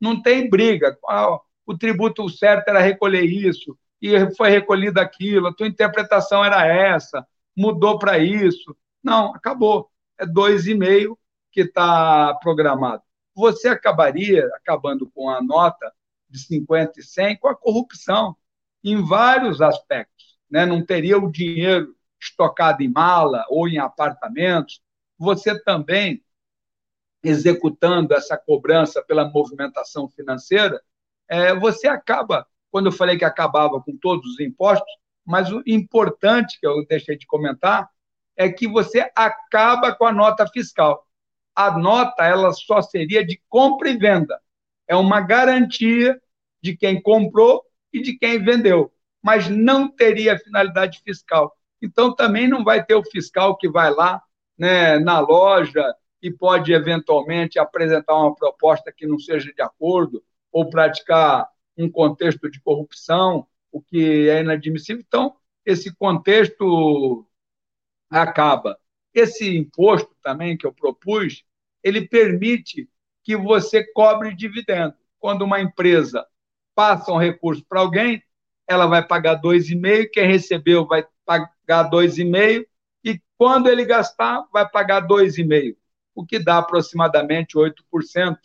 Não 0.00 0.20
tem 0.20 0.48
briga. 0.48 0.96
Ah, 1.08 1.38
o 1.66 1.76
tributo 1.76 2.28
certo 2.28 2.68
era 2.68 2.80
recolher 2.80 3.24
isso, 3.24 3.76
e 4.00 4.34
foi 4.36 4.48
recolhido 4.48 5.00
aquilo, 5.00 5.48
a 5.48 5.54
tua 5.54 5.66
interpretação 5.66 6.44
era 6.44 6.64
essa, 6.66 7.26
mudou 7.56 7.98
para 7.98 8.18
isso. 8.18 8.76
Não, 9.02 9.34
acabou. 9.34 9.90
É 10.18 10.24
2,5 10.24 11.16
que 11.50 11.62
está 11.62 12.34
programado 12.40 13.02
você 13.38 13.68
acabaria 13.68 14.50
acabando 14.56 15.08
com 15.14 15.30
a 15.30 15.40
nota 15.40 15.92
de 16.28 16.40
50 16.40 16.98
e 16.98 17.02
100 17.04 17.36
com 17.38 17.46
a 17.46 17.54
corrupção 17.54 18.36
em 18.82 19.00
vários 19.00 19.62
aspectos. 19.62 20.36
Né? 20.50 20.66
Não 20.66 20.84
teria 20.84 21.16
o 21.16 21.30
dinheiro 21.30 21.94
estocado 22.20 22.82
em 22.82 22.88
mala 22.88 23.46
ou 23.48 23.68
em 23.68 23.78
apartamentos. 23.78 24.82
Você 25.16 25.56
também, 25.62 26.20
executando 27.22 28.12
essa 28.12 28.36
cobrança 28.36 29.00
pela 29.02 29.30
movimentação 29.30 30.08
financeira, 30.08 30.82
é, 31.28 31.54
você 31.54 31.86
acaba, 31.86 32.44
quando 32.72 32.86
eu 32.86 32.92
falei 32.92 33.16
que 33.16 33.24
acabava 33.24 33.80
com 33.80 33.96
todos 33.96 34.32
os 34.32 34.40
impostos, 34.40 34.92
mas 35.24 35.52
o 35.52 35.62
importante 35.64 36.58
que 36.58 36.66
eu 36.66 36.84
deixei 36.88 37.16
de 37.16 37.24
comentar 37.24 37.88
é 38.36 38.50
que 38.50 38.66
você 38.66 39.08
acaba 39.14 39.94
com 39.94 40.06
a 40.06 40.12
nota 40.12 40.44
fiscal 40.48 41.07
a 41.58 41.76
nota 41.76 42.24
ela 42.24 42.52
só 42.52 42.80
seria 42.80 43.26
de 43.26 43.42
compra 43.48 43.90
e 43.90 43.96
venda. 43.96 44.40
É 44.86 44.94
uma 44.94 45.20
garantia 45.20 46.16
de 46.62 46.76
quem 46.76 47.02
comprou 47.02 47.64
e 47.92 48.00
de 48.00 48.16
quem 48.16 48.40
vendeu, 48.40 48.92
mas 49.20 49.48
não 49.48 49.88
teria 49.88 50.38
finalidade 50.38 51.00
fiscal. 51.04 51.52
Então 51.82 52.14
também 52.14 52.46
não 52.46 52.62
vai 52.62 52.84
ter 52.84 52.94
o 52.94 53.02
fiscal 53.02 53.56
que 53.56 53.68
vai 53.68 53.90
lá 53.92 54.22
né, 54.56 55.00
na 55.00 55.18
loja 55.18 55.84
e 56.22 56.30
pode 56.30 56.72
eventualmente 56.72 57.58
apresentar 57.58 58.14
uma 58.14 58.36
proposta 58.36 58.92
que 58.92 59.04
não 59.04 59.18
seja 59.18 59.52
de 59.52 59.60
acordo 59.60 60.22
ou 60.52 60.70
praticar 60.70 61.48
um 61.76 61.90
contexto 61.90 62.48
de 62.48 62.60
corrupção, 62.60 63.48
o 63.72 63.82
que 63.82 64.28
é 64.28 64.42
inadmissível. 64.42 65.02
Então, 65.04 65.34
esse 65.66 65.92
contexto 65.92 67.26
acaba. 68.08 68.78
Esse 69.12 69.56
imposto 69.56 70.14
também 70.22 70.56
que 70.56 70.64
eu 70.64 70.72
propus, 70.72 71.44
ele 71.88 72.06
permite 72.06 72.88
que 73.24 73.36
você 73.36 73.84
cobre 73.92 74.34
dividendo. 74.34 74.94
Quando 75.18 75.42
uma 75.42 75.60
empresa 75.60 76.26
passa 76.74 77.12
um 77.12 77.18
recurso 77.18 77.64
para 77.68 77.80
alguém, 77.80 78.22
ela 78.66 78.86
vai 78.86 79.04
pagar 79.04 79.40
2,5%, 79.40 80.08
quem 80.12 80.26
recebeu 80.26 80.86
vai 80.86 81.04
pagar 81.24 81.90
2,5%, 81.90 82.64
e 83.04 83.20
quando 83.36 83.68
ele 83.68 83.84
gastar, 83.84 84.44
vai 84.52 84.68
pagar 84.68 85.06
2,5%, 85.06 85.76
o 86.14 86.24
que 86.24 86.38
dá 86.38 86.58
aproximadamente 86.58 87.56
8% 87.56 88.36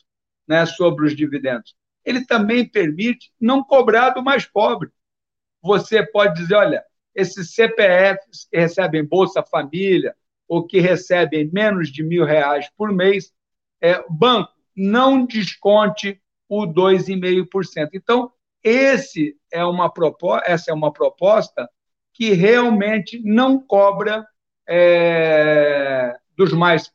né, 0.48 0.66
sobre 0.66 1.06
os 1.06 1.16
dividendos. 1.16 1.76
Ele 2.06 2.26
também 2.26 2.68
permite 2.68 3.32
não 3.40 3.64
cobrar 3.64 4.12
do 4.12 4.24
mais 4.24 4.46
pobre. 4.46 4.90
Você 5.62 6.06
pode 6.06 6.36
dizer, 6.36 6.56
olha, 6.56 6.84
esses 7.16 7.54
CPFs 7.54 8.48
que 8.50 8.58
recebem 8.58 9.06
Bolsa 9.06 9.44
Família, 9.44 10.16
ou 10.54 10.68
que 10.68 10.80
recebem 10.80 11.50
menos 11.52 11.92
de 11.92 12.04
mil 12.04 12.24
reais 12.24 12.70
por 12.78 12.92
mês, 12.92 13.34
é, 13.82 14.06
banco, 14.08 14.52
não 14.78 15.26
desconte 15.26 16.22
o 16.48 16.68
2,5%. 16.68 17.90
Então, 17.96 18.32
esse 18.64 19.36
é 19.52 19.66
uma 19.66 19.92
proposta, 19.92 20.44
essa 20.46 20.70
é 20.70 20.74
uma 20.76 20.94
proposta 20.94 21.68
que 22.14 22.34
realmente 22.34 23.20
não 23.26 23.60
cobra 23.60 24.28
é, 24.70 26.16
dos 26.38 26.54
mais 26.54 26.88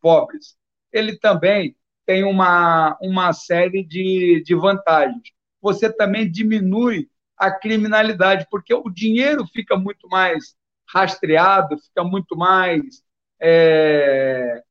pobres. 0.00 0.56
Ele 0.92 1.16
também 1.16 1.76
tem 2.04 2.24
uma, 2.24 2.98
uma 3.00 3.32
série 3.32 3.84
de, 3.84 4.42
de 4.44 4.54
vantagens. 4.56 5.30
Você 5.62 5.92
também 5.92 6.28
diminui 6.28 7.08
a 7.38 7.52
criminalidade, 7.52 8.48
porque 8.50 8.74
o 8.74 8.90
dinheiro 8.90 9.46
fica 9.46 9.76
muito 9.76 10.08
mais 10.08 10.56
rastreado, 10.88 11.78
fica 11.78 12.04
muito 12.04 12.36
mais 12.36 13.02
é, 13.40 14.62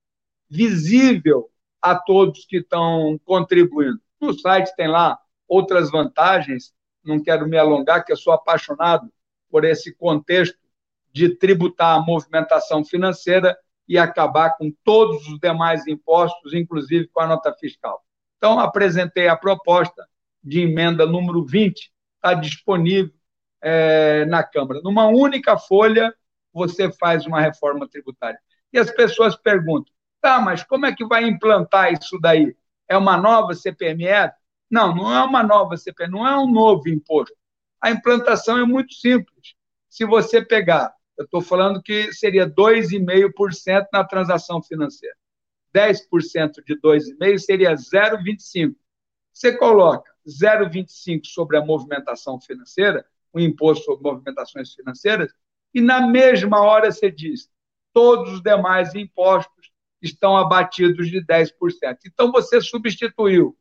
visível 0.49 1.49
a 1.81 1.95
todos 1.95 2.45
que 2.45 2.57
estão 2.57 3.19
contribuindo. 3.23 3.99
No 4.19 4.33
site 4.33 4.75
tem 4.75 4.87
lá 4.87 5.19
outras 5.47 5.91
vantagens, 5.91 6.73
não 7.03 7.21
quero 7.21 7.47
me 7.47 7.57
alongar, 7.57 8.03
que 8.03 8.11
eu 8.11 8.17
sou 8.17 8.33
apaixonado 8.33 9.11
por 9.49 9.63
esse 9.63 9.93
contexto 9.93 10.57
de 11.11 11.29
tributar 11.29 11.95
a 11.95 12.01
movimentação 12.01 12.83
financeira 12.83 13.55
e 13.87 13.97
acabar 13.97 14.57
com 14.57 14.73
todos 14.83 15.27
os 15.27 15.39
demais 15.39 15.87
impostos, 15.87 16.53
inclusive 16.53 17.07
com 17.07 17.21
a 17.21 17.27
nota 17.27 17.53
fiscal. 17.53 18.03
Então, 18.37 18.59
apresentei 18.59 19.27
a 19.27 19.35
proposta 19.35 20.05
de 20.43 20.61
emenda 20.61 21.05
número 21.05 21.45
20, 21.45 21.91
está 22.15 22.33
disponível 22.33 23.13
é, 23.65 24.25
na 24.25 24.43
Câmara. 24.43 24.79
Numa 24.83 25.07
única 25.07 25.57
folha, 25.57 26.13
você 26.53 26.91
faz 26.91 27.25
uma 27.25 27.41
reforma 27.41 27.89
tributária. 27.89 28.39
E 28.71 28.77
as 28.77 28.91
pessoas 28.91 29.35
perguntam: 29.35 29.91
tá, 30.21 30.39
mas 30.39 30.63
como 30.63 30.85
é 30.85 30.95
que 30.95 31.03
vai 31.03 31.23
implantar 31.23 31.91
isso 31.91 32.19
daí? 32.19 32.55
É 32.87 32.95
uma 32.95 33.17
nova 33.17 33.55
CPMF? 33.55 34.35
Não, 34.69 34.95
não 34.95 35.11
é 35.11 35.23
uma 35.23 35.41
nova 35.41 35.75
CPMF, 35.77 36.11
não 36.11 36.27
é 36.27 36.37
um 36.37 36.51
novo 36.51 36.87
imposto. 36.87 37.35
A 37.81 37.89
implantação 37.89 38.59
é 38.59 38.65
muito 38.65 38.93
simples. 38.93 39.55
Se 39.89 40.05
você 40.05 40.45
pegar, 40.45 40.93
eu 41.17 41.25
estou 41.25 41.41
falando 41.41 41.81
que 41.81 42.13
seria 42.13 42.47
2,5% 42.47 43.87
na 43.91 44.03
transação 44.03 44.61
financeira. 44.61 45.15
10% 45.73 46.63
de 46.65 46.79
2,5% 46.79 47.39
seria 47.39 47.73
0,25%. 47.73 48.75
Você 49.33 49.57
coloca 49.57 50.09
0,25% 50.27 51.25
sobre 51.25 51.57
a 51.57 51.65
movimentação 51.65 52.39
financeira, 52.39 53.05
o 53.35 53.39
imposto 53.39 53.83
sobre 53.85 54.09
movimentações 54.09 54.73
financeiras, 54.73 55.31
e 55.73 55.81
na 55.81 56.07
mesma 56.07 56.61
hora 56.61 56.91
você 56.91 57.11
diz: 57.11 57.49
todos 57.93 58.33
os 58.33 58.41
demais 58.41 58.95
impostos 58.95 59.71
estão 60.01 60.37
abatidos 60.37 61.09
de 61.09 61.23
10%. 61.25 61.51
Então 62.05 62.31
você 62.31 62.61
substituiu 62.61 63.57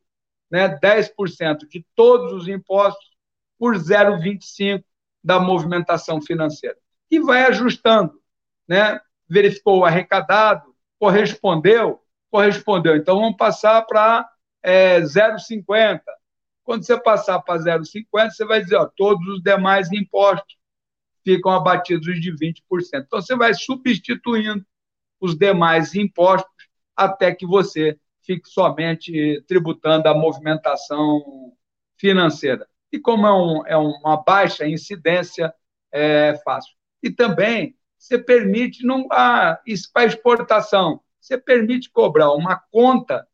né, 0.50 0.78
10% 0.78 1.66
de 1.68 1.84
todos 1.96 2.32
os 2.32 2.48
impostos 2.48 3.10
por 3.58 3.74
0,25% 3.76 4.84
da 5.22 5.40
movimentação 5.40 6.20
financeira. 6.20 6.76
E 7.10 7.18
vai 7.18 7.44
ajustando. 7.44 8.20
Né? 8.68 9.00
Verificou 9.28 9.80
o 9.80 9.84
arrecadado, 9.84 10.74
correspondeu, 10.98 12.00
correspondeu. 12.30 12.94
Então 12.94 13.18
vamos 13.18 13.36
passar 13.36 13.82
para 13.82 14.28
é, 14.62 15.00
0,50%. 15.00 16.00
Quando 16.64 16.84
você 16.84 16.98
passar 16.98 17.40
para 17.40 17.60
0,50%, 17.60 18.30
você 18.30 18.44
vai 18.44 18.62
dizer, 18.62 18.76
ó, 18.76 18.86
todos 18.86 19.26
os 19.28 19.42
demais 19.42 19.92
impostos 19.92 20.56
ficam 21.22 21.52
abatidos 21.52 22.20
de 22.20 22.32
20%. 22.32 22.60
Então, 22.94 23.20
você 23.20 23.36
vai 23.36 23.54
substituindo 23.54 24.64
os 25.20 25.36
demais 25.36 25.94
impostos 25.94 26.50
até 26.96 27.34
que 27.34 27.46
você 27.46 27.98
fique 28.22 28.48
somente 28.48 29.42
tributando 29.46 30.08
a 30.08 30.14
movimentação 30.14 31.52
financeira. 31.96 32.66
E 32.90 32.98
como 32.98 33.26
é, 33.26 33.32
um, 33.32 33.66
é 33.66 33.76
uma 33.76 34.22
baixa 34.22 34.66
incidência, 34.66 35.52
é 35.92 36.40
fácil. 36.44 36.72
E 37.02 37.10
também 37.10 37.76
você 37.98 38.18
permite, 38.18 38.84
não, 38.84 39.06
ah, 39.10 39.60
isso 39.66 39.90
para 39.92 40.06
exportação, 40.06 41.00
você 41.20 41.38
permite 41.38 41.90
cobrar 41.90 42.32
uma 42.32 42.56
conta 42.70 43.26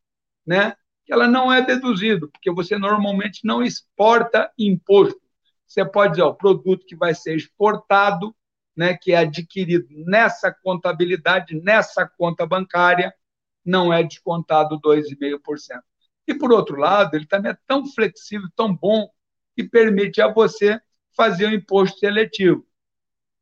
né, 0.45 0.75
ela 1.11 1.27
não 1.27 1.51
é 1.51 1.61
deduzida, 1.61 2.25
porque 2.27 2.49
você 2.49 2.77
normalmente 2.77 3.41
não 3.43 3.61
exporta 3.61 4.49
imposto. 4.57 5.19
Você 5.67 5.83
pode 5.83 6.13
dizer, 6.13 6.23
o 6.23 6.33
produto 6.33 6.85
que 6.85 6.95
vai 6.95 7.13
ser 7.13 7.35
exportado, 7.35 8.33
né, 8.75 8.95
que 8.95 9.11
é 9.11 9.17
adquirido 9.17 9.87
nessa 9.89 10.51
contabilidade, 10.51 11.59
nessa 11.61 12.07
conta 12.07 12.45
bancária, 12.45 13.13
não 13.63 13.91
é 13.91 14.01
descontado 14.01 14.79
2,5%. 14.79 15.81
E, 16.27 16.33
por 16.33 16.53
outro 16.53 16.77
lado, 16.77 17.15
ele 17.15 17.25
também 17.25 17.51
é 17.51 17.57
tão 17.67 17.85
flexível, 17.85 18.47
tão 18.55 18.73
bom, 18.73 19.09
que 19.53 19.65
permite 19.65 20.21
a 20.21 20.31
você 20.31 20.79
fazer 21.15 21.47
o 21.47 21.53
imposto 21.53 21.99
seletivo. 21.99 22.65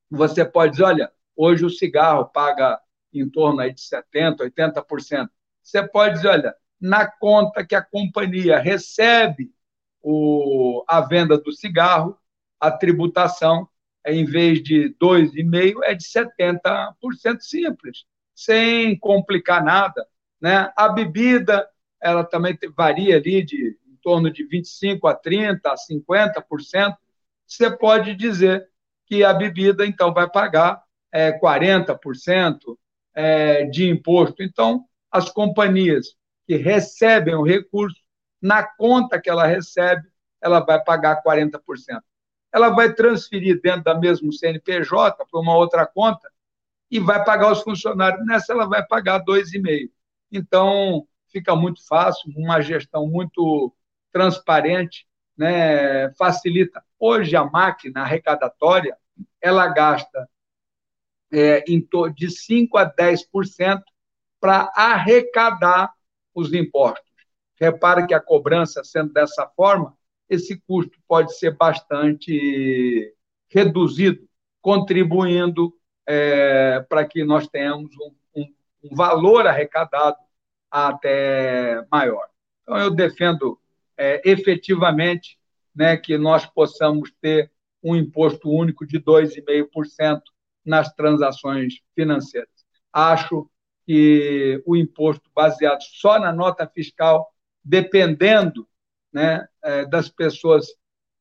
Você 0.10 0.44
pode 0.44 0.72
dizer, 0.72 0.86
olha, 0.86 1.12
hoje 1.36 1.64
o 1.64 1.70
cigarro 1.70 2.26
paga 2.26 2.82
em 3.14 3.30
torno 3.30 3.60
aí 3.60 3.72
de 3.72 3.82
70%, 3.82 4.38
80%. 4.40 5.30
Você 5.62 5.88
pode 5.88 6.16
dizer, 6.16 6.30
olha, 6.30 6.56
na 6.80 7.06
conta 7.08 7.66
que 7.66 7.76
a 7.76 7.82
companhia 7.82 8.60
recebe 8.60 9.52
o, 10.02 10.84
a 10.88 11.02
venda 11.02 11.38
do 11.38 11.52
cigarro, 11.52 12.18
a 12.60 12.72
tributação, 12.72 13.68
em 14.06 14.26
vez 14.26 14.64
de 14.64 14.96
2,5%, 15.02 15.80
é 15.84 15.94
de 15.94 16.04
70% 16.04 17.42
simples, 17.42 18.06
sem 18.34 18.98
complicar 18.98 19.64
nada. 19.64 20.08
Né? 20.42 20.72
A 20.76 20.90
bebida, 20.90 21.68
ela 22.02 22.24
também 22.24 22.58
varia 22.76 23.18
ali 23.18 23.44
de 23.44 23.78
em 23.86 23.96
torno 24.02 24.32
de 24.32 24.48
25% 24.48 25.00
a 25.04 25.16
30%, 25.16 25.60
a 25.66 25.76
50%. 25.76 26.98
Você 27.46 27.70
pode 27.70 28.16
dizer 28.16 28.70
que 29.06 29.24
a 29.24 29.34
bebida, 29.34 29.86
então, 29.86 30.14
vai 30.14 30.30
pagar 30.30 30.82
é, 31.12 31.38
40% 31.38 32.78
é, 33.14 33.66
de 33.66 33.90
imposto. 33.90 34.42
Então, 34.42 34.86
as 35.12 35.30
companhias 35.30 36.16
que 36.50 36.56
recebem 36.56 37.36
o 37.36 37.44
recurso, 37.44 38.02
na 38.42 38.64
conta 38.64 39.22
que 39.22 39.30
ela 39.30 39.46
recebe, 39.46 40.02
ela 40.42 40.60
vai 40.60 40.84
pagar 40.84 41.22
40%. 41.22 41.62
Ela 42.52 42.70
vai 42.70 42.92
transferir 42.92 43.62
dentro 43.62 43.84
da 43.84 43.94
mesma 43.94 44.32
CNPJ 44.32 45.28
para 45.30 45.40
uma 45.40 45.56
outra 45.56 45.86
conta 45.86 46.28
e 46.90 47.00
vai 47.00 47.24
pagar 47.24 47.52
os 47.52 47.62
funcionários. 47.62 48.26
Nessa, 48.26 48.52
ela 48.52 48.66
vai 48.66 48.84
pagar 48.84 49.24
2,5%. 49.24 49.92
Então, 50.32 51.08
fica 51.32 51.56
muito 51.56 51.86
fácil, 51.88 52.34
uma 52.36 52.60
gestão 52.62 53.06
muito 53.06 53.72
transparente, 54.12 55.06
né, 55.38 56.12
facilita. 56.16 56.84
Hoje, 56.98 57.36
a 57.36 57.44
máquina 57.46 58.02
arrecadatória, 58.02 58.98
ela 59.40 59.68
gasta 59.68 60.28
é, 61.32 61.64
em 61.68 61.80
de 62.16 62.26
5% 62.26 62.70
a 62.74 62.92
10% 62.92 63.84
para 64.40 64.72
arrecadar 64.76 65.94
os 66.34 66.54
impostos. 66.54 67.10
Repare 67.60 68.08
que 68.08 68.14
a 68.14 68.20
cobrança, 68.20 68.84
sendo 68.84 69.12
dessa 69.12 69.46
forma, 69.56 69.96
esse 70.30 70.60
custo 70.62 70.98
pode 71.08 71.38
ser 71.38 71.58
bastante 71.58 73.14
reduzido, 73.50 74.28
contribuindo 74.62 75.74
é, 76.08 76.80
para 76.88 77.06
que 77.06 77.24
nós 77.24 77.48
tenhamos 77.48 77.92
um, 77.98 78.42
um, 78.42 78.54
um, 78.84 78.96
valor 78.96 79.48
arrecadado 79.48 80.18
até 80.70 81.86
maior. 81.92 82.28
Então, 82.62 82.78
eu 82.78 82.92
defendo 82.92 83.60
é, 83.98 84.22
efetivamente 84.24 85.38
né, 85.76 85.98
que 85.98 86.18
nós 86.18 86.46
possamos 86.46 87.12
ter 87.22 87.52
um 87.84 87.96
imposto 87.96 88.50
único 88.50 88.86
de 88.86 89.00
2,5% 89.00 90.22
nas 90.66 90.94
transações 90.94 91.76
financeiras. 91.96 92.50
Acho 92.92 93.50
que 93.90 94.62
o 94.68 94.76
imposto 94.76 95.32
baseado 95.34 95.82
só 95.82 96.20
na 96.20 96.32
nota 96.32 96.68
fiscal, 96.68 97.34
dependendo 97.64 98.70
né, 99.12 99.48
é, 99.64 99.84
das 99.84 100.08
pessoas 100.08 100.68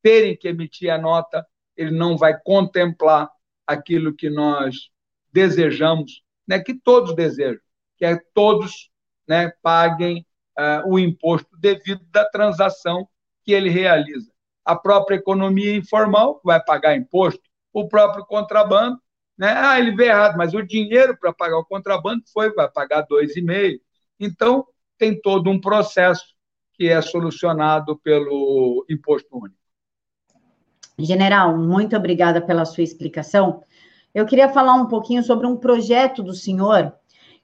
terem 0.02 0.37
que 0.37 0.48
emitir 0.48 0.92
a 0.92 0.98
nota, 0.98 1.46
ele 1.74 1.92
não 1.92 2.14
vai 2.14 2.38
contemplar 2.38 3.31
aquilo 3.66 4.14
que 4.14 4.28
nós 4.28 4.90
desejamos, 5.33 6.22
né, 6.46 6.61
que 6.61 6.74
todos 6.74 7.16
desejam, 7.16 7.62
que 7.96 8.04
é 8.04 8.20
todos 8.35 8.90
né, 9.26 9.50
paguem 9.62 10.26
uh, 10.59 10.92
o 10.92 10.98
imposto 10.98 11.57
devido 11.57 12.04
da 12.11 12.26
transação 12.26 13.09
que 13.44 13.52
ele 13.52 13.70
realiza. 13.70 14.31
A 14.62 14.76
própria 14.76 15.16
economia 15.16 15.74
informal 15.74 16.38
vai 16.44 16.62
pagar 16.62 16.94
imposto, 16.94 17.48
o 17.72 17.88
próprio 17.88 18.26
contrabando 18.26 19.00
né? 19.38 19.55
Ah, 19.57 19.79
ele 19.79 19.94
vê 19.94 20.07
errado, 20.07 20.37
mas 20.37 20.53
o 20.53 20.62
dinheiro 20.62 21.16
para 21.16 21.33
pagar 21.33 21.59
o 21.59 21.64
contrabando 21.64 22.24
foi, 22.33 22.53
vai 22.53 22.68
pagar 22.68 23.07
2,5. 23.07 23.81
Então, 24.18 24.66
tem 24.98 25.18
todo 25.18 25.48
um 25.48 25.61
processo 25.61 26.35
que 26.74 26.88
é 26.88 27.01
solucionado 27.01 27.96
pelo 27.98 28.85
imposto 28.90 29.29
único. 29.33 29.57
General, 30.98 31.57
muito 31.57 31.96
obrigada 31.96 32.40
pela 32.40 32.64
sua 32.64 32.83
explicação. 32.83 33.62
Eu 34.12 34.27
queria 34.27 34.48
falar 34.48 34.74
um 34.74 34.87
pouquinho 34.87 35.22
sobre 35.22 35.46
um 35.46 35.57
projeto 35.57 36.22
do 36.22 36.35
senhor, 36.35 36.92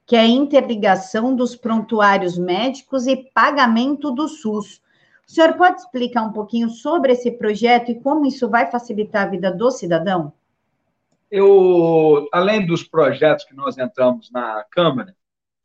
que 0.05 0.15
é 0.15 0.19
a 0.19 0.27
interligação 0.27 1.33
dos 1.33 1.55
prontuários 1.55 2.37
médicos 2.37 3.07
e 3.07 3.15
pagamento 3.33 4.11
do 4.11 4.27
SUS. 4.27 4.81
O 5.27 5.31
senhor 5.31 5.53
pode 5.53 5.79
explicar 5.79 6.23
um 6.23 6.33
pouquinho 6.33 6.69
sobre 6.69 7.13
esse 7.13 7.31
projeto 7.31 7.91
e 7.91 7.99
como 7.99 8.25
isso 8.25 8.49
vai 8.49 8.69
facilitar 8.69 9.27
a 9.27 9.29
vida 9.29 9.51
do 9.51 9.71
cidadão? 9.71 10.33
Eu, 11.35 12.29
além 12.31 12.65
dos 12.65 12.81
projetos 12.81 13.43
que 13.43 13.53
nós 13.53 13.77
entramos 13.77 14.31
na 14.31 14.63
Câmara, 14.71 15.13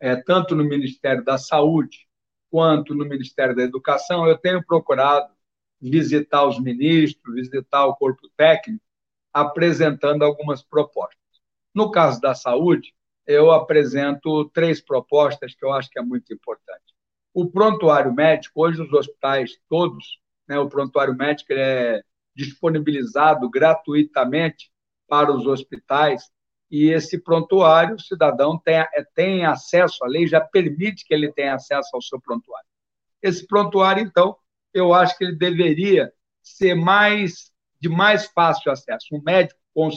é, 0.01 0.17
tanto 0.17 0.57
no 0.57 0.65
Ministério 0.65 1.25
da 1.25 1.39
Saúde 1.39 2.09
quanto 2.51 2.93
no 2.93 3.05
Ministério 3.05 3.55
da 3.55 3.63
Educação, 3.63 4.27
eu 4.27 4.37
tenho 4.37 4.65
procurado 4.67 5.33
visitar 5.81 6.45
os 6.45 6.59
ministros, 6.59 7.37
visitar 7.37 7.87
o 7.87 7.95
corpo 7.95 8.29
técnico, 8.37 8.83
apresentando 9.33 10.25
algumas 10.25 10.61
propostas. 10.61 11.21
No 11.73 11.93
caso 11.93 12.21
da 12.21 12.35
saúde, 12.35 12.93
eu 13.25 13.53
apresento 13.53 14.51
três 14.51 14.81
propostas 14.81 15.55
que 15.55 15.65
eu 15.65 15.73
acho 15.73 15.89
que 15.89 16.01
é 16.01 16.03
muito 16.03 16.35
importante. 16.35 16.93
O 17.33 17.49
prontuário 17.49 18.13
médico, 18.13 18.65
hoje 18.65 18.83
os 18.83 18.93
hospitais 18.93 19.53
todos, 19.69 20.19
né, 20.49 20.59
o 20.59 20.69
prontuário 20.69 21.15
médico 21.15 21.53
é 21.53 22.03
disponibilizado 22.35 23.49
gratuitamente 23.49 24.70
para 25.11 25.33
os 25.33 25.45
hospitais 25.45 26.31
e 26.71 26.89
esse 26.89 27.19
prontuário, 27.19 27.97
o 27.97 28.01
cidadão 28.01 28.57
tem, 28.57 28.77
é, 28.77 29.05
tem 29.13 29.45
acesso, 29.45 30.05
a 30.05 30.07
lei 30.09 30.29
já 30.29 30.41
permite 30.41 31.05
que 31.05 31.13
ele 31.13 31.33
tenha 31.33 31.57
acesso 31.57 31.91
ao 31.93 32.01
seu 32.01 32.21
prontuário. 32.21 32.67
Esse 33.21 33.45
prontuário, 33.45 34.03
então, 34.03 34.37
eu 34.73 34.95
acho 34.95 35.19
que 35.19 35.25
ele 35.25 35.35
deveria 35.35 36.13
ser 36.41 36.77
mais 36.77 37.51
de 37.81 37.89
mais 37.89 38.27
fácil 38.27 38.71
acesso. 38.71 39.07
Um 39.13 39.21
médico 39.21 39.59
com 39.75 39.89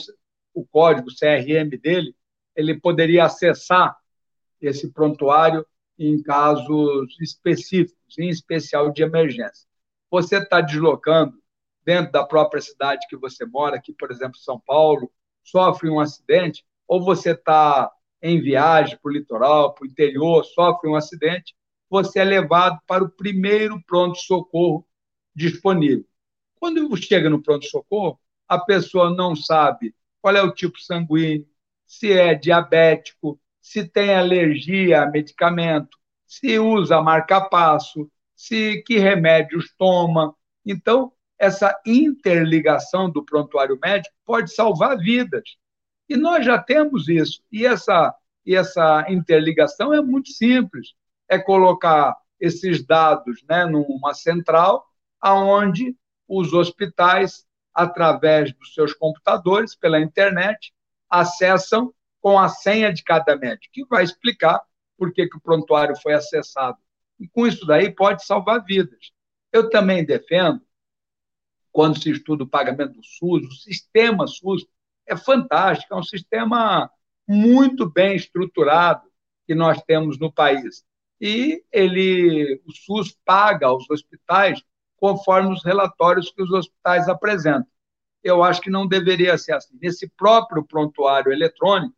o 0.52 0.66
código 0.66 1.08
CRM 1.10 1.78
dele, 1.80 2.14
ele 2.56 2.80
poderia 2.80 3.26
acessar 3.26 3.96
esse 4.60 4.90
prontuário 4.90 5.64
em 5.96 6.20
casos 6.22 7.16
específicos, 7.20 8.18
em 8.18 8.28
especial 8.28 8.90
de 8.90 9.02
emergência. 9.02 9.68
Você 10.10 10.38
está 10.38 10.60
deslocando 10.60 11.38
dentro 11.84 12.12
da 12.12 12.24
própria 12.24 12.62
cidade 12.62 13.06
que 13.08 13.16
você 13.16 13.44
mora, 13.44 13.76
aqui, 13.76 13.92
por 13.92 14.10
exemplo, 14.10 14.38
São 14.38 14.58
Paulo, 14.58 15.10
sofre 15.42 15.90
um 15.90 16.00
acidente, 16.00 16.64
ou 16.86 17.02
você 17.02 17.32
está 17.32 17.90
em 18.22 18.40
viagem 18.40 18.98
para 19.02 19.10
o 19.10 19.12
litoral, 19.12 19.74
para 19.74 19.84
o 19.84 19.86
interior, 19.86 20.44
sofre 20.44 20.88
um 20.88 20.96
acidente, 20.96 21.54
você 21.90 22.20
é 22.20 22.24
levado 22.24 22.80
para 22.86 23.04
o 23.04 23.10
primeiro 23.10 23.82
pronto-socorro 23.86 24.86
disponível. 25.34 26.06
Quando 26.58 26.96
chega 26.96 27.28
no 27.28 27.42
pronto-socorro, 27.42 28.18
a 28.48 28.58
pessoa 28.58 29.14
não 29.14 29.36
sabe 29.36 29.94
qual 30.20 30.34
é 30.34 30.42
o 30.42 30.52
tipo 30.52 30.80
sanguíneo, 30.80 31.46
se 31.86 32.12
é 32.12 32.34
diabético, 32.34 33.38
se 33.60 33.86
tem 33.86 34.14
alergia 34.14 35.02
a 35.02 35.10
medicamento, 35.10 35.98
se 36.26 36.58
usa 36.58 37.00
marca-passo, 37.00 38.10
se 38.34 38.82
que 38.86 38.98
remédios 38.98 39.72
toma. 39.76 40.34
Então, 40.64 41.12
essa 41.44 41.78
interligação 41.84 43.10
do 43.10 43.22
prontuário 43.22 43.78
médico 43.82 44.14
pode 44.24 44.54
salvar 44.54 44.96
vidas. 44.96 45.42
E 46.08 46.16
nós 46.16 46.44
já 46.44 46.58
temos 46.58 47.06
isso. 47.06 47.42
E 47.52 47.66
essa, 47.66 48.14
e 48.46 48.56
essa 48.56 49.04
interligação 49.10 49.92
é 49.92 50.00
muito 50.00 50.30
simples. 50.30 50.94
É 51.28 51.38
colocar 51.38 52.16
esses 52.40 52.84
dados 52.84 53.42
né, 53.48 53.66
numa 53.66 54.14
central, 54.14 54.86
aonde 55.20 55.94
os 56.26 56.54
hospitais, 56.54 57.44
através 57.74 58.52
dos 58.54 58.72
seus 58.72 58.94
computadores, 58.94 59.74
pela 59.74 60.00
internet, 60.00 60.72
acessam 61.10 61.92
com 62.22 62.38
a 62.38 62.48
senha 62.48 62.90
de 62.90 63.04
cada 63.04 63.36
médico, 63.36 63.72
que 63.72 63.84
vai 63.84 64.02
explicar 64.02 64.62
por 64.96 65.12
que, 65.12 65.26
que 65.26 65.36
o 65.36 65.40
prontuário 65.40 65.94
foi 66.00 66.14
acessado. 66.14 66.78
E 67.20 67.28
com 67.28 67.46
isso 67.46 67.66
daí 67.66 67.94
pode 67.94 68.24
salvar 68.24 68.64
vidas. 68.64 69.12
Eu 69.52 69.68
também 69.68 70.04
defendo, 70.04 70.62
quando 71.74 72.00
se 72.00 72.08
estuda 72.08 72.44
o 72.44 72.48
pagamento 72.48 72.92
do 72.92 73.04
SUS, 73.04 73.48
o 73.48 73.52
sistema 73.52 74.28
SUS 74.28 74.64
é 75.08 75.16
fantástico, 75.16 75.92
é 75.92 75.96
um 75.96 76.04
sistema 76.04 76.88
muito 77.26 77.90
bem 77.90 78.14
estruturado 78.14 79.02
que 79.44 79.56
nós 79.56 79.82
temos 79.82 80.16
no 80.16 80.32
país. 80.32 80.84
E 81.20 81.64
ele, 81.72 82.62
o 82.64 82.70
SUS 82.72 83.18
paga 83.24 83.66
aos 83.66 83.90
hospitais 83.90 84.62
conforme 84.96 85.52
os 85.52 85.64
relatórios 85.64 86.30
que 86.30 86.40
os 86.40 86.52
hospitais 86.52 87.08
apresentam. 87.08 87.66
Eu 88.22 88.44
acho 88.44 88.60
que 88.60 88.70
não 88.70 88.86
deveria 88.86 89.36
ser 89.36 89.54
assim. 89.54 89.76
Nesse 89.82 90.08
próprio 90.16 90.64
prontuário 90.64 91.32
eletrônico, 91.32 91.96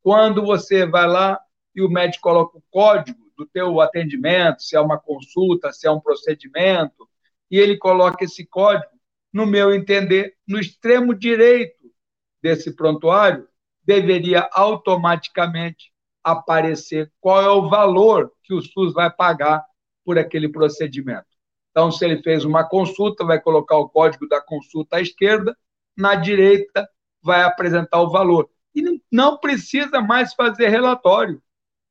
quando 0.00 0.46
você 0.46 0.86
vai 0.86 1.08
lá 1.08 1.40
e 1.74 1.82
o 1.82 1.90
médico 1.90 2.22
coloca 2.22 2.56
o 2.56 2.62
código 2.70 3.18
do 3.36 3.44
teu 3.46 3.80
atendimento, 3.80 4.62
se 4.62 4.76
é 4.76 4.80
uma 4.80 4.96
consulta, 4.96 5.72
se 5.72 5.88
é 5.88 5.90
um 5.90 6.00
procedimento, 6.00 7.08
e 7.50 7.58
ele 7.58 7.76
coloca 7.76 8.24
esse 8.24 8.46
código, 8.46 8.97
no 9.32 9.46
meu 9.46 9.74
entender, 9.74 10.34
no 10.46 10.58
extremo 10.58 11.14
direito 11.14 11.78
desse 12.42 12.74
prontuário, 12.74 13.46
deveria 13.84 14.48
automaticamente 14.52 15.92
aparecer 16.22 17.10
qual 17.20 17.42
é 17.42 17.48
o 17.48 17.68
valor 17.68 18.32
que 18.42 18.54
o 18.54 18.60
SUS 18.60 18.92
vai 18.92 19.10
pagar 19.10 19.64
por 20.04 20.18
aquele 20.18 20.48
procedimento. 20.48 21.26
Então, 21.70 21.90
se 21.90 22.04
ele 22.04 22.22
fez 22.22 22.44
uma 22.44 22.68
consulta, 22.68 23.24
vai 23.24 23.40
colocar 23.40 23.76
o 23.76 23.88
código 23.88 24.26
da 24.28 24.40
consulta 24.40 24.96
à 24.96 25.00
esquerda, 25.00 25.56
na 25.96 26.14
direita 26.14 26.88
vai 27.22 27.42
apresentar 27.42 28.00
o 28.00 28.10
valor 28.10 28.48
e 28.74 29.00
não 29.10 29.38
precisa 29.38 30.00
mais 30.00 30.34
fazer 30.34 30.68
relatório. 30.68 31.42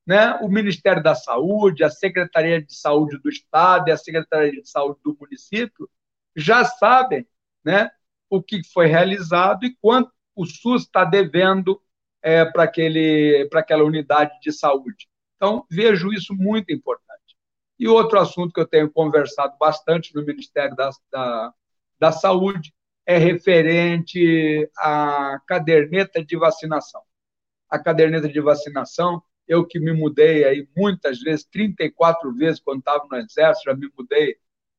Né? 0.06 0.34
O 0.41 0.47
Ministério 0.47 1.04
da 1.04 1.15
Saúde, 1.15 1.84
a 1.84 1.89
Secretaria 1.89 2.62
de 2.62 2.73
Saúde 2.73 3.17
do 3.17 3.30
Estado 3.30 3.89
e 3.89 3.91
a 3.91 3.97
Secretaria 3.97 4.62
de 4.62 4.69
Saúde 4.69 5.00
do 5.04 5.17
município 5.19 5.89
já 6.38 6.63
sabem 6.63 7.28
né, 7.65 7.89
o 8.30 8.41
que 8.41 8.62
foi 8.71 8.86
realizado 8.86 9.65
e 9.65 9.76
quanto 9.82 10.12
o 10.36 10.45
SUS 10.45 10.84
está 10.84 11.04
devendo 11.04 11.82
é, 12.21 12.45
para 12.45 12.63
aquela 12.63 13.84
unidade 13.84 14.39
de 14.39 14.52
saúde. 14.52 15.10
Então, 15.36 15.65
vejo 15.69 16.13
isso 16.13 16.36
muito 16.36 16.71
importante. 16.71 17.08
E 17.80 17.88
outro 17.88 18.19
assunto 18.19 18.54
que 18.54 18.60
eu 18.60 18.67
tenho 18.67 18.89
conversado 18.89 19.56
bastante 19.60 20.13
no 20.15 20.23
Ministério 20.23 20.76
da, 20.76 20.89
da, 21.12 21.54
da 22.00 22.12
Saúde 22.12 22.73
é 23.06 23.17
referente 23.17 24.69
à 24.78 25.39
caderneta 25.47 26.23
de 26.23 26.36
vacinação. 26.38 27.02
A 27.69 27.80
caderneta 27.80 28.28
de 28.28 28.41
vacinação, 28.41 29.21
eu 29.47 29.65
que 29.65 29.80
me 29.80 29.93
mudei 29.93 30.43
aí 30.43 30.67
muitas 30.76 31.19
vezes, 31.19 31.45
34 31.45 32.34
vezes 32.36 32.60
quando 32.60 32.80
estava 32.80 33.06
no 33.10 33.17
Exército, 33.17 33.69
já 33.69 33.76
me 33.76 33.89
mudei 33.97 34.38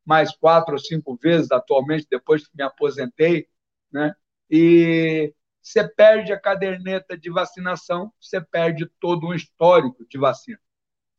mais 0.09 0.35
quatro 0.35 0.73
ou 0.73 0.79
cinco 0.79 1.19
vezes 1.23 1.53
atualmente, 1.53 2.07
depois 2.11 2.49
que 2.49 2.57
me 2.57 2.63
aposentei, 2.63 3.47
né? 3.93 4.15
E 4.51 5.35
você 5.63 5.87
perde 5.87 6.33
a 6.33 6.41
caderneta 6.41 7.15
de 7.15 7.31
vacinação, 7.31 8.11
você 8.19 8.41
perde 8.41 8.91
todo 8.99 9.27
um 9.27 9.35
histórico 9.35 10.07
de 10.09 10.17
vacina. 10.17 10.59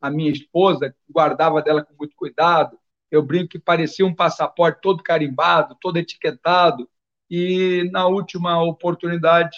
A 0.02 0.10
minha 0.10 0.32
esposa 0.32 0.96
guardava 1.08 1.62
dela 1.62 1.86
com 1.86 1.94
muito 2.00 2.16
cuidado, 2.16 2.80
eu 3.12 3.22
brinco 3.22 3.50
que 3.50 3.60
parecia 3.60 4.04
um 4.04 4.16
passaporte 4.16 4.82
todo 4.82 5.04
carimbado, 5.04 5.78
todo 5.80 5.98
etiquetado, 5.98 6.90
e 7.30 7.88
na 7.92 8.08
última 8.08 8.60
oportunidade, 8.64 9.56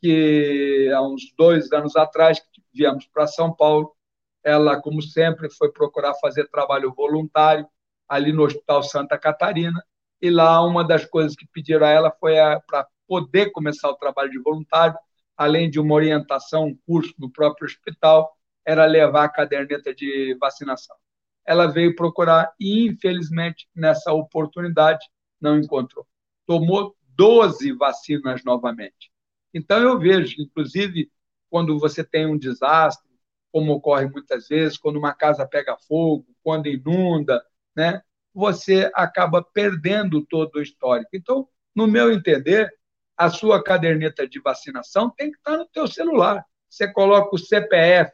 que 0.00 0.90
há 0.94 1.02
uns 1.02 1.34
dois 1.36 1.70
anos 1.70 1.96
atrás, 1.96 2.40
que 2.40 2.62
viemos 2.72 3.06
para 3.08 3.26
São 3.26 3.54
Paulo, 3.54 3.94
ela, 4.42 4.80
como 4.80 5.02
sempre, 5.02 5.50
foi 5.50 5.70
procurar 5.70 6.14
fazer 6.14 6.48
trabalho 6.48 6.94
voluntário 6.94 7.68
ali 8.10 8.32
no 8.32 8.42
Hospital 8.42 8.82
Santa 8.82 9.16
Catarina, 9.16 9.80
e 10.20 10.28
lá 10.30 10.60
uma 10.66 10.84
das 10.84 11.04
coisas 11.04 11.36
que 11.36 11.46
pediram 11.46 11.86
a 11.86 11.90
ela 11.90 12.10
foi 12.10 12.34
para 12.66 12.86
poder 13.06 13.52
começar 13.52 13.88
o 13.88 13.96
trabalho 13.96 14.30
de 14.30 14.38
voluntário, 14.40 14.98
além 15.36 15.70
de 15.70 15.78
uma 15.78 15.94
orientação, 15.94 16.66
um 16.66 16.78
curso 16.86 17.14
no 17.18 17.30
próprio 17.30 17.66
hospital, 17.66 18.36
era 18.66 18.84
levar 18.84 19.24
a 19.24 19.28
caderneta 19.28 19.94
de 19.94 20.36
vacinação. 20.40 20.96
Ela 21.46 21.68
veio 21.68 21.94
procurar 21.94 22.52
e, 22.58 22.86
infelizmente, 22.86 23.68
nessa 23.74 24.12
oportunidade, 24.12 25.06
não 25.40 25.58
encontrou. 25.58 26.06
Tomou 26.46 26.94
12 27.16 27.72
vacinas 27.72 28.44
novamente. 28.44 29.10
Então, 29.54 29.78
eu 29.78 29.98
vejo, 29.98 30.34
inclusive, 30.38 31.10
quando 31.48 31.78
você 31.78 32.04
tem 32.04 32.26
um 32.26 32.36
desastre, 32.36 33.08
como 33.52 33.72
ocorre 33.72 34.08
muitas 34.08 34.48
vezes, 34.48 34.76
quando 34.76 34.98
uma 34.98 35.14
casa 35.14 35.46
pega 35.46 35.76
fogo, 35.88 36.26
quando 36.42 36.66
inunda, 36.66 37.42
né, 37.80 38.02
você 38.34 38.90
acaba 38.94 39.42
perdendo 39.42 40.24
todo 40.26 40.56
o 40.56 40.62
histórico. 40.62 41.08
Então, 41.14 41.48
no 41.74 41.86
meu 41.86 42.12
entender, 42.12 42.70
a 43.16 43.30
sua 43.30 43.64
caderneta 43.64 44.28
de 44.28 44.38
vacinação 44.38 45.08
tem 45.08 45.30
que 45.30 45.38
estar 45.38 45.56
no 45.56 45.66
teu 45.66 45.86
celular. 45.86 46.44
Você 46.68 46.86
coloca 46.92 47.34
o 47.34 47.38
CPF 47.38 48.12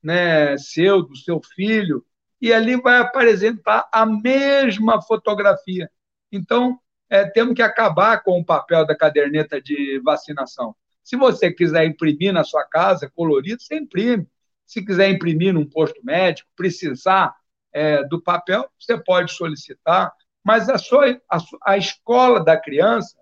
né, 0.00 0.56
seu, 0.56 1.02
do 1.02 1.16
seu 1.16 1.40
filho, 1.56 2.04
e 2.40 2.52
ali 2.52 2.80
vai 2.80 2.98
apresentar 2.98 3.88
a 3.92 4.06
mesma 4.06 5.02
fotografia. 5.02 5.90
Então, 6.30 6.78
é, 7.10 7.26
temos 7.28 7.54
que 7.54 7.62
acabar 7.62 8.22
com 8.22 8.38
o 8.38 8.44
papel 8.44 8.86
da 8.86 8.96
caderneta 8.96 9.60
de 9.60 10.00
vacinação. 10.04 10.74
Se 11.02 11.16
você 11.16 11.52
quiser 11.52 11.84
imprimir 11.84 12.32
na 12.32 12.44
sua 12.44 12.64
casa, 12.64 13.10
colorido, 13.12 13.60
você 13.60 13.74
imprime. 13.76 14.26
Se 14.64 14.84
quiser 14.84 15.10
imprimir 15.10 15.52
num 15.52 15.68
posto 15.68 16.00
médico, 16.04 16.48
precisar 16.54 17.34
é, 17.72 18.04
do 18.04 18.20
papel, 18.22 18.68
você 18.78 18.98
pode 18.98 19.32
solicitar, 19.32 20.12
mas 20.44 20.68
a, 20.68 20.78
sua, 20.78 21.20
a, 21.30 21.38
a 21.64 21.76
escola 21.76 22.42
da 22.42 22.56
criança, 22.56 23.16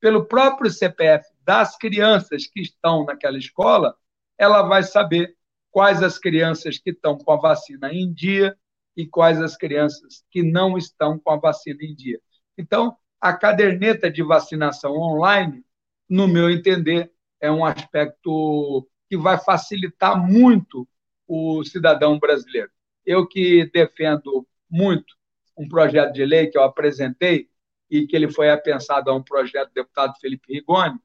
pelo 0.00 0.24
próprio 0.24 0.70
CPF 0.70 1.24
das 1.42 1.76
crianças 1.76 2.46
que 2.46 2.60
estão 2.60 3.04
naquela 3.04 3.38
escola, 3.38 3.94
ela 4.38 4.62
vai 4.62 4.82
saber 4.82 5.36
quais 5.70 6.02
as 6.02 6.18
crianças 6.18 6.78
que 6.78 6.90
estão 6.90 7.16
com 7.16 7.32
a 7.32 7.36
vacina 7.36 7.92
em 7.92 8.12
dia 8.12 8.56
e 8.96 9.06
quais 9.06 9.40
as 9.40 9.56
crianças 9.56 10.24
que 10.30 10.42
não 10.42 10.76
estão 10.76 11.18
com 11.18 11.30
a 11.30 11.36
vacina 11.36 11.78
em 11.82 11.94
dia. 11.94 12.20
Então, 12.58 12.96
a 13.20 13.32
caderneta 13.32 14.10
de 14.10 14.22
vacinação 14.22 14.96
online, 14.96 15.64
no 16.08 16.26
meu 16.26 16.50
entender, 16.50 17.10
é 17.40 17.50
um 17.50 17.64
aspecto 17.64 18.88
que 19.08 19.16
vai 19.16 19.38
facilitar 19.38 20.20
muito 20.20 20.88
o 21.26 21.64
cidadão 21.64 22.18
brasileiro. 22.18 22.70
Eu 23.04 23.26
que 23.26 23.70
defendo 23.72 24.46
muito 24.70 25.14
um 25.56 25.68
projeto 25.68 26.12
de 26.12 26.24
lei 26.24 26.48
que 26.48 26.56
eu 26.56 26.62
apresentei 26.62 27.48
e 27.90 28.06
que 28.06 28.16
ele 28.16 28.30
foi 28.30 28.50
apensado 28.50 29.10
a 29.10 29.14
um 29.14 29.22
projeto 29.22 29.68
do 29.68 29.74
deputado 29.74 30.14
Felipe 30.20 30.52
Rigoni, 30.52 30.98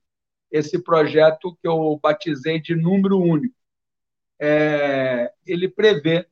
esse 0.49 0.81
projeto 0.81 1.57
que 1.61 1.67
eu 1.67 1.99
batizei 2.01 2.59
de 2.61 2.75
número 2.75 3.19
único. 3.19 3.55
É, 4.39 5.31
ele 5.45 5.67
prevê 5.67 6.25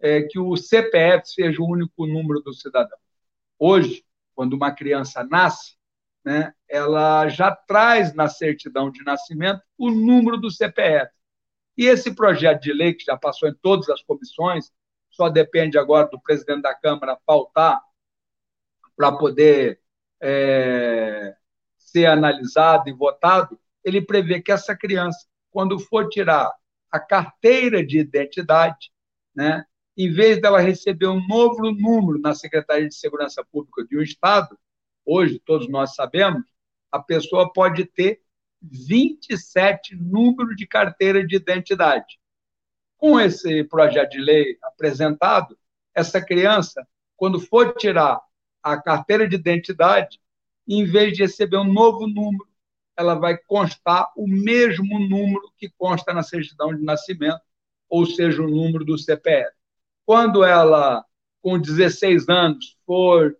é, 0.00 0.22
que 0.22 0.38
o 0.38 0.56
CPF 0.56 1.28
seja 1.28 1.60
o 1.60 1.68
único 1.68 2.06
número 2.06 2.40
do 2.40 2.54
cidadão. 2.54 2.98
Hoje, 3.58 4.04
quando 4.34 4.54
uma 4.54 4.70
criança 4.70 5.24
nasce, 5.24 5.76
né, 6.24 6.54
ela 6.68 7.28
já 7.28 7.50
traz 7.54 8.14
na 8.14 8.28
certidão 8.28 8.90
de 8.90 9.02
nascimento 9.02 9.62
o 9.76 9.90
número 9.90 10.36
do 10.36 10.50
CPF. 10.50 11.10
E 11.76 11.86
esse 11.86 12.14
projeto 12.14 12.62
de 12.62 12.72
lei, 12.72 12.94
que 12.94 13.04
já 13.04 13.16
passou 13.16 13.48
em 13.48 13.54
todas 13.54 13.88
as 13.88 14.02
comissões, 14.02 14.72
só 15.18 15.28
depende 15.28 15.76
agora 15.76 16.06
do 16.06 16.20
presidente 16.20 16.62
da 16.62 16.72
Câmara 16.72 17.18
pautar 17.26 17.82
para 18.96 19.10
poder 19.10 19.80
é, 20.22 21.34
ser 21.76 22.06
analisado 22.06 22.88
e 22.88 22.92
votado, 22.92 23.58
ele 23.82 24.00
prevê 24.00 24.40
que 24.40 24.52
essa 24.52 24.76
criança, 24.76 25.26
quando 25.50 25.76
for 25.80 26.08
tirar 26.08 26.54
a 26.88 27.00
carteira 27.00 27.84
de 27.84 27.98
identidade, 27.98 28.92
né, 29.34 29.64
em 29.96 30.12
vez 30.12 30.40
dela 30.40 30.60
receber 30.60 31.08
um 31.08 31.26
novo 31.26 31.72
número 31.72 32.20
na 32.20 32.32
Secretaria 32.32 32.88
de 32.88 32.94
Segurança 32.94 33.44
Pública 33.50 33.84
de 33.84 33.98
um 33.98 34.02
Estado, 34.02 34.56
hoje 35.04 35.42
todos 35.44 35.68
nós 35.68 35.96
sabemos, 35.96 36.44
a 36.92 37.00
pessoa 37.00 37.52
pode 37.52 37.84
ter 37.86 38.20
27 38.62 39.96
números 39.96 40.54
de 40.54 40.66
carteira 40.66 41.26
de 41.26 41.34
identidade. 41.34 42.20
Com 42.98 43.18
esse 43.18 43.64
projeto 43.64 44.10
de 44.10 44.20
lei 44.20 44.58
apresentado, 44.62 45.56
essa 45.94 46.20
criança, 46.20 46.86
quando 47.16 47.40
for 47.40 47.74
tirar 47.74 48.20
a 48.62 48.76
carteira 48.76 49.26
de 49.26 49.36
identidade, 49.36 50.20
em 50.66 50.84
vez 50.84 51.16
de 51.16 51.22
receber 51.22 51.56
um 51.56 51.72
novo 51.72 52.06
número, 52.06 52.46
ela 52.96 53.14
vai 53.14 53.38
constar 53.38 54.12
o 54.16 54.26
mesmo 54.26 54.98
número 54.98 55.50
que 55.56 55.70
consta 55.78 56.12
na 56.12 56.22
certidão 56.22 56.74
de 56.74 56.82
nascimento, 56.82 57.40
ou 57.88 58.04
seja, 58.04 58.42
o 58.42 58.50
número 58.50 58.84
do 58.84 58.98
CPF. 58.98 59.50
Quando 60.04 60.44
ela, 60.44 61.04
com 61.40 61.58
16 61.58 62.28
anos, 62.28 62.76
for 62.84 63.36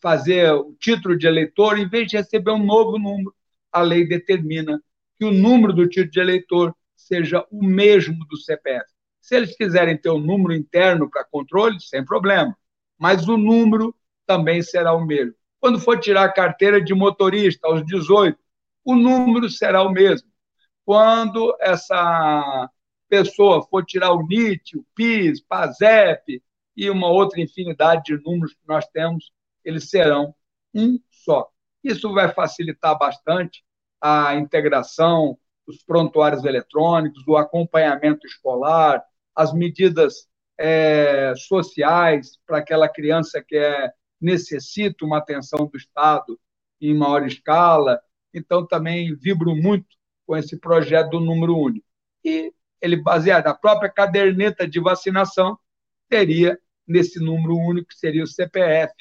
fazer 0.00 0.52
o 0.52 0.74
título 0.80 1.16
de 1.16 1.26
eleitor, 1.26 1.78
em 1.78 1.88
vez 1.88 2.08
de 2.08 2.16
receber 2.16 2.52
um 2.52 2.64
novo 2.64 2.98
número, 2.98 3.34
a 3.70 3.82
lei 3.82 4.06
determina 4.06 4.82
que 5.18 5.24
o 5.24 5.30
número 5.30 5.72
do 5.72 5.88
título 5.88 6.10
de 6.10 6.20
eleitor 6.20 6.76
seja 7.00 7.44
o 7.50 7.64
mesmo 7.64 8.24
do 8.26 8.36
CPF. 8.36 8.86
Se 9.20 9.36
eles 9.36 9.56
quiserem 9.56 9.96
ter 9.96 10.10
um 10.10 10.18
número 10.18 10.54
interno 10.54 11.10
para 11.10 11.24
controle, 11.24 11.80
sem 11.80 12.04
problema, 12.04 12.56
mas 12.98 13.28
o 13.28 13.36
número 13.36 13.94
também 14.26 14.62
será 14.62 14.92
o 14.92 15.04
mesmo. 15.04 15.34
Quando 15.58 15.78
for 15.78 15.98
tirar 15.98 16.24
a 16.24 16.32
carteira 16.32 16.80
de 16.80 16.94
motorista 16.94 17.66
aos 17.66 17.84
18, 17.84 18.38
o 18.84 18.94
número 18.94 19.48
será 19.50 19.82
o 19.82 19.90
mesmo. 19.90 20.28
Quando 20.84 21.56
essa 21.60 22.70
pessoa 23.08 23.62
for 23.62 23.84
tirar 23.84 24.12
o 24.12 24.26
NIT, 24.26 24.78
o 24.78 24.86
PIS, 24.94 25.40
PASEP 25.40 26.42
e 26.76 26.88
uma 26.88 27.08
outra 27.08 27.40
infinidade 27.40 28.04
de 28.04 28.24
números 28.24 28.54
que 28.54 28.66
nós 28.66 28.86
temos, 28.88 29.32
eles 29.64 29.90
serão 29.90 30.34
um 30.74 30.98
só. 31.10 31.50
Isso 31.82 32.12
vai 32.12 32.32
facilitar 32.32 32.96
bastante 32.98 33.62
a 34.00 34.34
integração, 34.34 35.38
os 35.70 35.82
prontuários 35.82 36.44
eletrônicos, 36.44 37.26
o 37.26 37.36
acompanhamento 37.36 38.26
escolar, 38.26 39.02
as 39.34 39.52
medidas 39.52 40.28
é, 40.58 41.32
sociais 41.36 42.38
para 42.46 42.58
aquela 42.58 42.88
criança 42.88 43.42
que 43.42 43.56
é, 43.56 43.90
necessita 44.20 45.04
uma 45.04 45.18
atenção 45.18 45.66
do 45.66 45.76
Estado 45.76 46.38
em 46.80 46.94
maior 46.94 47.26
escala. 47.26 48.00
Então, 48.34 48.66
também 48.66 49.14
vibro 49.14 49.54
muito 49.54 49.86
com 50.26 50.36
esse 50.36 50.58
projeto 50.58 51.10
do 51.10 51.20
número 51.20 51.56
único. 51.56 51.86
E 52.24 52.52
ele, 52.80 52.96
baseado 52.96 53.46
na 53.46 53.54
própria 53.54 53.90
caderneta 53.90 54.66
de 54.68 54.80
vacinação, 54.80 55.58
teria 56.08 56.58
nesse 56.86 57.20
número 57.20 57.56
único, 57.56 57.88
que 57.88 57.98
seria 57.98 58.24
o 58.24 58.26
CPF, 58.26 58.92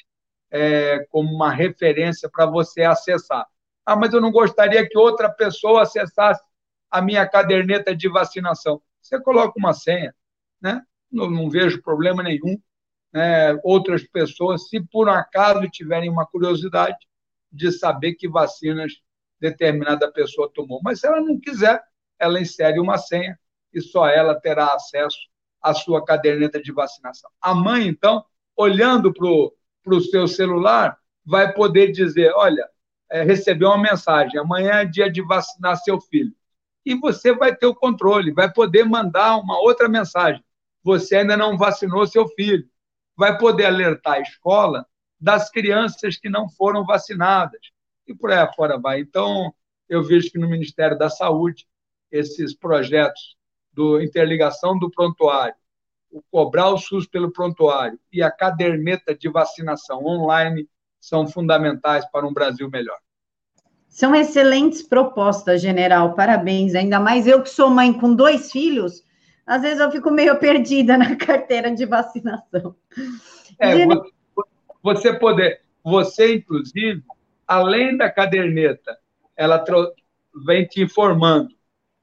é, 0.52 1.06
como 1.10 1.34
uma 1.34 1.52
referência 1.52 2.30
para 2.32 2.46
você 2.46 2.84
acessar. 2.84 3.46
Ah, 3.86 3.96
mas 3.96 4.14
eu 4.14 4.22
não 4.22 4.32
gostaria 4.32 4.88
que 4.88 4.98
outra 4.98 5.30
pessoa 5.30 5.82
acessasse 5.82 6.42
a 6.90 7.02
minha 7.02 7.28
caderneta 7.28 7.96
de 7.96 8.10
vacinação. 8.10 8.82
Você 9.02 9.20
coloca 9.22 9.54
uma 9.58 9.74
senha, 9.74 10.14
né? 10.62 10.82
não, 11.12 11.30
não 11.30 11.50
vejo 11.50 11.82
problema 11.82 12.24
nenhum. 12.24 12.60
Né? 13.12 13.58
Outras 13.64 14.04
pessoas, 14.04 14.70
se 14.70 14.80
por 14.82 15.10
acaso 15.10 15.68
tiverem 15.70 16.10
uma 16.10 16.26
curiosidade 16.26 16.98
de 17.52 17.72
saber 17.72 18.14
que 18.14 18.28
vacinas 18.28 18.94
determinada 19.40 20.12
pessoa 20.12 20.52
tomou. 20.54 20.80
Mas 20.84 21.00
se 21.00 21.08
ela 21.08 21.22
não 21.22 21.40
quiser, 21.40 21.82
ela 22.20 22.40
insere 22.40 22.80
uma 22.80 22.98
senha 22.98 23.40
e 23.74 23.82
só 23.82 24.08
ela 24.08 24.40
terá 24.40 24.74
acesso 24.74 25.18
à 25.62 25.74
sua 25.74 26.04
caderneta 26.04 26.62
de 26.62 26.72
vacinação. 26.72 27.30
A 27.42 27.56
mãe, 27.56 27.88
então, 27.88 28.24
olhando 28.56 29.14
para 29.14 29.96
o 29.96 30.02
seu 30.02 30.28
celular, 30.28 30.98
vai 31.26 31.54
poder 31.54 31.92
dizer: 31.92 32.32
olha, 32.36 32.68
é, 33.10 33.24
recebeu 33.24 33.70
uma 33.70 33.78
mensagem, 33.78 34.40
amanhã 34.40 34.74
é 34.74 34.86
dia 34.86 35.10
de 35.10 35.22
vacinar 35.22 35.78
seu 35.78 36.00
filho. 36.00 36.36
E 36.90 36.96
você 36.96 37.32
vai 37.32 37.56
ter 37.56 37.68
o 37.68 37.76
controle, 37.76 38.32
vai 38.32 38.52
poder 38.52 38.84
mandar 38.84 39.38
uma 39.38 39.60
outra 39.60 39.88
mensagem. 39.88 40.44
Você 40.84 41.18
ainda 41.18 41.38
não 41.38 41.56
vacinou 41.56 42.08
seu 42.08 42.28
filho. 42.30 42.68
Vai 43.16 43.38
poder 43.38 43.66
alertar 43.66 44.14
a 44.14 44.22
escola 44.22 44.84
das 45.20 45.52
crianças 45.52 46.18
que 46.18 46.28
não 46.28 46.50
foram 46.50 46.84
vacinadas. 46.84 47.62
E 48.08 48.16
por 48.16 48.32
aí 48.32 48.52
fora 48.56 48.80
vai. 48.80 49.02
Então, 49.02 49.54
eu 49.88 50.02
vejo 50.02 50.32
que 50.32 50.40
no 50.40 50.50
Ministério 50.50 50.98
da 50.98 51.12
Saúde, 51.12 51.68
esses 52.12 52.56
projetos 52.56 53.38
do 53.72 54.02
interligação 54.02 54.76
do 54.80 54.90
prontuário, 54.90 55.54
o 56.10 56.24
cobrar 56.32 56.70
o 56.70 56.78
SUS 56.80 57.06
pelo 57.06 57.32
prontuário 57.32 58.00
e 58.12 58.24
a 58.24 58.32
caderneta 58.32 59.14
de 59.14 59.30
vacinação 59.30 60.04
online 60.04 60.68
são 61.00 61.28
fundamentais 61.28 62.04
para 62.10 62.26
um 62.26 62.34
Brasil 62.34 62.68
melhor. 62.68 62.98
São 63.90 64.16
excelentes 64.16 64.82
propostas, 64.82 65.62
general. 65.62 66.14
Parabéns. 66.14 66.76
Ainda 66.76 67.00
mais 67.00 67.28
eu 67.28 67.42
que 67.42 67.50
sou 67.50 67.70
mãe 67.70 67.92
com 67.92 68.14
dois 68.14 68.52
filhos, 68.52 69.04
às 69.46 69.62
vezes 69.62 69.80
eu 69.80 69.92
fico 69.92 70.10
meio 70.12 70.38
perdida 70.40 70.96
na 70.98 71.16
carteira 71.16 71.74
de 71.74 71.86
vacinação. 71.86 72.76
É, 73.60 73.76
general... 73.76 74.06
você 74.82 75.12
poder, 75.14 75.62
você 75.84 76.36
inclusive, 76.36 77.04
além 77.48 77.98
da 77.98 78.10
caderneta, 78.10 78.98
ela 79.36 79.64
vem 80.46 80.66
te 80.66 80.82
informando 80.82 81.50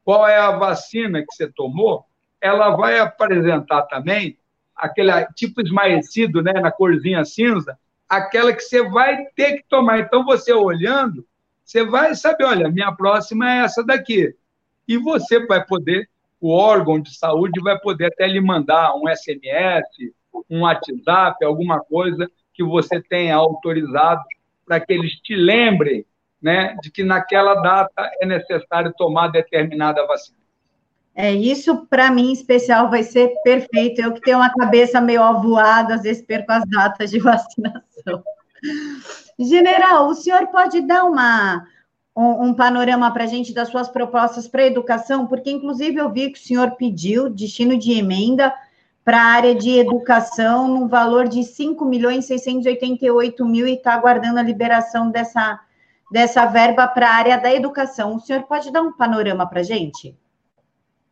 qual 0.05 0.29
é 0.29 0.37
a 0.37 0.51
vacina 0.59 1.21
que 1.21 1.33
você 1.33 1.47
tomou 1.49 2.05
ela 2.41 2.77
vai 2.77 2.99
apresentar 2.99 3.83
também 3.83 4.39
aquele 4.75 5.11
tipo 5.35 5.61
esmaecido, 5.61 6.43
né, 6.43 6.53
na 6.53 6.71
corzinha 6.71 7.25
cinza, 7.25 7.79
aquela 8.09 8.53
que 8.53 8.61
você 8.61 8.83
vai 8.89 9.27
ter 9.35 9.59
que 9.59 9.65
tomar. 9.69 10.01
Então, 10.01 10.25
você 10.25 10.53
olhando, 10.53 11.27
você 11.67 11.85
vai 11.85 12.15
saber, 12.15 12.45
olha, 12.45 12.71
minha 12.71 12.93
próxima 12.93 13.53
é 13.53 13.65
essa 13.65 13.85
daqui. 13.85 14.33
E 14.87 14.97
você 14.97 15.45
vai 15.45 15.67
poder, 15.67 16.09
o 16.41 16.49
órgão 16.51 17.01
de 17.01 17.13
saúde 17.19 17.61
vai 17.61 17.77
poder 17.81 18.07
até 18.07 18.25
lhe 18.29 18.41
mandar 18.41 18.95
um 18.95 19.09
SMS, 19.09 19.85
um 20.49 20.61
WhatsApp, 20.61 21.45
alguma 21.45 21.81
coisa 21.81 22.31
que 22.55 22.63
você 22.63 23.03
tenha 23.03 23.35
autorizado 23.35 24.23
para 24.65 24.79
que 24.79 24.93
eles 24.93 25.15
te 25.17 25.35
lembrem 25.35 26.07
né, 26.41 26.77
de 26.81 26.91
que 26.91 27.03
naquela 27.03 27.55
data 27.57 28.11
é 28.23 28.27
necessário 28.27 28.95
tomar 28.97 29.29
determinada 29.29 30.07
vacina. 30.07 30.39
É, 31.17 31.33
isso, 31.33 31.85
para 31.87 32.13
mim, 32.13 32.29
em 32.29 32.33
especial, 32.33 32.91
vai 32.91 33.03
ser 33.03 33.35
perfeito. 33.43 34.01
Eu 34.01 34.13
que 34.13 34.21
tenho 34.21 34.39
uma 34.39 34.53
cabeça 34.53 35.01
meio 35.01 35.23
avoada, 35.23 35.95
às 35.95 36.03
vezes 36.03 36.23
perco 36.23 36.53
as 36.53 36.65
datas 36.69 37.11
de 37.11 37.19
vacinação. 37.19 38.23
General, 39.39 40.09
o 40.09 40.15
senhor 40.15 40.47
pode 40.49 40.81
dar 40.81 41.05
uma, 41.05 41.67
um, 42.17 42.47
um 42.47 42.55
panorama 42.55 43.11
para 43.13 43.25
a 43.25 43.27
gente 43.27 43.53
das 43.53 43.69
suas 43.69 43.89
propostas 43.89 44.49
para 44.49 44.63
a 44.63 44.67
educação? 44.67 45.27
Porque, 45.27 45.51
inclusive, 45.51 45.99
eu 45.99 46.11
vi 46.11 46.31
que 46.31 46.39
o 46.39 46.43
senhor 46.43 46.73
pediu 46.73 47.29
destino 47.29 47.79
de 47.79 47.93
emenda 47.93 48.55
para 49.05 49.19
a 49.19 49.27
área 49.27 49.55
de 49.55 49.79
educação 49.79 50.67
no 50.67 50.89
valor 50.89 51.29
de 51.29 51.45
5 51.45 51.85
milhões 51.85 52.25
688 52.25 53.45
mil 53.45 53.69
e 53.69 53.75
está 53.75 53.95
aguardando 53.95 54.41
a 54.41 54.43
liberação 54.43 55.11
dessa, 55.11 55.61
dessa 56.11 56.47
verba 56.47 56.89
para 56.89 57.09
a 57.09 57.15
área 57.15 57.39
da 57.39 57.55
educação. 57.55 58.17
O 58.17 58.21
senhor 58.21 58.43
pode 58.45 58.73
dar 58.73 58.83
um 58.83 58.93
panorama 58.93 59.47
para 59.47 59.61
a 59.61 59.63
gente? 59.63 60.17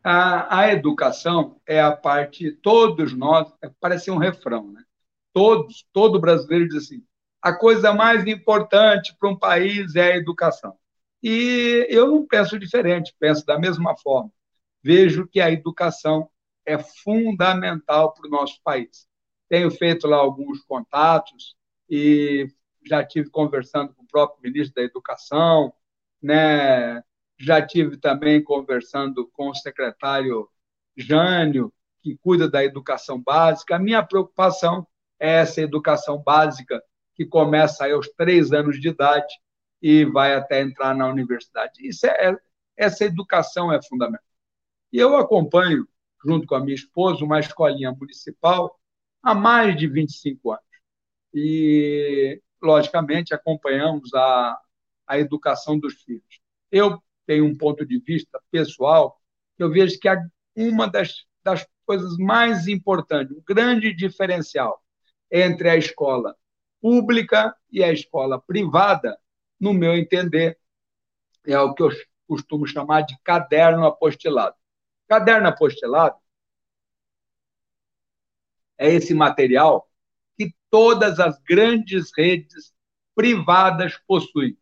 A, 0.03 0.71
educação 0.71 1.55
é 1.65 1.81
a 1.81 1.91
parte, 1.91 2.51
todos 2.51 3.11
nós, 3.13 3.51
é, 3.59 3.71
parece 3.79 4.11
um 4.11 4.17
refrão, 4.17 4.71
né? 4.71 4.83
Todos, 5.33 5.83
todo 5.91 6.19
brasileiro 6.19 6.67
diz 6.67 6.83
assim: 6.83 7.01
a 7.45 7.53
coisa 7.53 7.93
mais 7.93 8.25
importante 8.25 9.15
para 9.19 9.29
um 9.29 9.37
país 9.37 9.95
é 9.95 10.13
a 10.13 10.17
educação. 10.17 10.75
E 11.21 11.85
eu 11.91 12.07
não 12.07 12.25
penso 12.25 12.57
diferente, 12.57 13.15
penso 13.19 13.45
da 13.45 13.59
mesma 13.59 13.95
forma. 13.95 14.31
Vejo 14.81 15.27
que 15.27 15.39
a 15.39 15.51
educação 15.51 16.27
é 16.65 16.79
fundamental 16.79 18.15
para 18.15 18.25
o 18.25 18.31
nosso 18.31 18.59
país. 18.63 19.07
Tenho 19.47 19.69
feito 19.69 20.07
lá 20.07 20.17
alguns 20.17 20.63
contatos 20.63 21.55
e 21.87 22.47
já 22.83 23.05
tive 23.05 23.29
conversando 23.29 23.93
com 23.93 24.01
o 24.01 24.07
próprio 24.07 24.41
ministro 24.41 24.73
da 24.73 24.81
Educação, 24.81 25.71
né? 26.19 27.03
já 27.39 27.63
tive 27.63 27.97
também 27.97 28.43
conversando 28.43 29.29
com 29.33 29.49
o 29.49 29.55
secretário 29.55 30.49
Jânio, 30.97 31.71
que 32.01 32.17
cuida 32.17 32.49
da 32.49 32.65
educação 32.65 33.21
básica. 33.21 33.75
A 33.75 33.79
minha 33.79 34.01
preocupação 34.01 34.87
é 35.19 35.41
essa 35.41 35.61
educação 35.61 36.17
básica 36.17 36.81
que 37.15 37.25
começa 37.25 37.91
aos 37.91 38.09
três 38.09 38.51
anos 38.51 38.79
de 38.79 38.89
idade 38.89 39.33
e 39.81 40.05
vai 40.05 40.35
até 40.35 40.61
entrar 40.61 40.95
na 40.95 41.07
universidade. 41.07 41.87
Isso 41.87 42.05
é, 42.05 42.29
é, 42.31 42.37
essa 42.77 43.05
educação 43.05 43.71
é 43.71 43.81
fundamental. 43.81 44.25
E 44.91 44.97
eu 44.97 45.15
acompanho, 45.17 45.87
junto 46.23 46.45
com 46.45 46.55
a 46.55 46.59
minha 46.59 46.75
esposa, 46.75 47.23
uma 47.23 47.39
escolinha 47.39 47.91
municipal 47.91 48.79
há 49.21 49.33
mais 49.33 49.77
de 49.77 49.87
25 49.87 50.51
anos. 50.51 50.63
E, 51.33 52.41
logicamente, 52.61 53.33
acompanhamos 53.33 54.13
a, 54.13 54.59
a 55.07 55.19
educação 55.19 55.77
dos 55.79 55.95
filhos. 56.03 56.39
Eu 56.71 57.01
tenho 57.25 57.45
um 57.45 57.57
ponto 57.57 57.85
de 57.85 57.99
vista 57.99 58.41
pessoal, 58.51 59.19
eu 59.57 59.69
vejo 59.69 59.99
que 59.99 60.07
uma 60.55 60.87
das, 60.87 61.25
das 61.43 61.65
coisas 61.85 62.17
mais 62.17 62.67
importantes, 62.67 63.35
um 63.35 63.41
grande 63.45 63.93
diferencial 63.93 64.81
entre 65.31 65.69
a 65.69 65.75
escola 65.75 66.35
pública 66.85 67.57
e 67.71 67.83
a 67.83 67.91
escola 67.91 68.39
privada, 68.39 69.19
no 69.59 69.73
meu 69.73 69.97
entender, 69.97 70.59
é 71.43 71.59
o 71.59 71.73
que 71.73 71.81
eu 71.81 71.89
costumo 72.27 72.67
chamar 72.67 73.01
de 73.01 73.17
caderno 73.23 73.87
apostilado. 73.87 74.55
Caderno 75.07 75.47
apostilado 75.47 76.15
é 78.77 78.93
esse 78.93 79.15
material 79.15 79.89
que 80.37 80.53
todas 80.69 81.19
as 81.19 81.39
grandes 81.39 82.11
redes 82.15 82.71
privadas 83.15 83.97
possuem. 84.05 84.55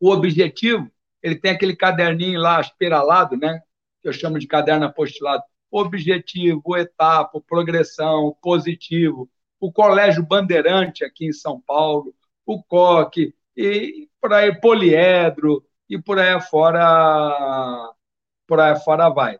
O 0.00 0.10
objetivo, 0.10 0.90
ele 1.22 1.36
tem 1.36 1.52
aquele 1.52 1.76
caderninho 1.76 2.40
lá 2.40 2.60
espiralado, 2.60 3.36
né, 3.36 3.62
que 4.02 4.08
eu 4.08 4.12
chamo 4.12 4.36
de 4.36 4.48
caderno 4.48 4.86
apostilado. 4.86 5.44
Objetivo, 5.70 6.76
etapa, 6.76 7.40
progressão, 7.40 8.36
positivo. 8.42 9.30
O 9.60 9.70
Colégio 9.70 10.26
Bandeirante 10.26 11.04
aqui 11.04 11.26
em 11.26 11.32
São 11.32 11.60
Paulo, 11.60 12.14
o 12.46 12.62
COC, 12.62 13.34
e 13.56 14.08
por 14.20 14.32
aí 14.32 14.58
poliedro, 14.58 15.64
e 15.88 16.00
por 16.00 16.18
aí 16.18 16.40
fora, 16.40 17.92
por 18.46 18.60
aí 18.60 18.74
fora 18.80 19.08
vai. 19.10 19.38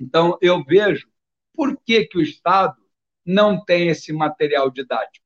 Então, 0.00 0.36
eu 0.40 0.64
vejo 0.64 1.08
por 1.54 1.78
que, 1.84 2.06
que 2.06 2.18
o 2.18 2.22
Estado 2.22 2.76
não 3.24 3.62
tem 3.62 3.88
esse 3.88 4.12
material 4.12 4.70
didático. 4.70 5.24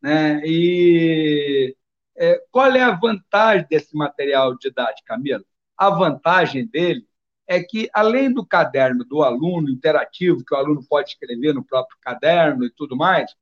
Né? 0.00 0.40
E 0.44 1.76
é, 2.16 2.42
qual 2.50 2.70
é 2.72 2.82
a 2.82 2.94
vantagem 2.94 3.66
desse 3.68 3.96
material 3.96 4.56
didático, 4.56 5.06
Camila? 5.06 5.44
A 5.76 5.90
vantagem 5.90 6.66
dele 6.66 7.06
é 7.46 7.62
que, 7.62 7.88
além 7.92 8.32
do 8.32 8.46
caderno 8.46 9.04
do 9.04 9.22
aluno 9.22 9.68
interativo, 9.68 10.44
que 10.44 10.54
o 10.54 10.56
aluno 10.56 10.84
pode 10.88 11.10
escrever 11.10 11.52
no 11.52 11.64
próprio 11.64 11.98
caderno 12.00 12.64
e 12.64 12.70
tudo 12.70 12.96
mais, 12.96 13.34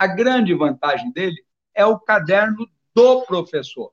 a 0.00 0.06
grande 0.06 0.54
vantagem 0.54 1.12
dele 1.12 1.44
é 1.74 1.84
o 1.84 1.98
caderno 2.00 2.66
do 2.94 3.20
professor. 3.26 3.92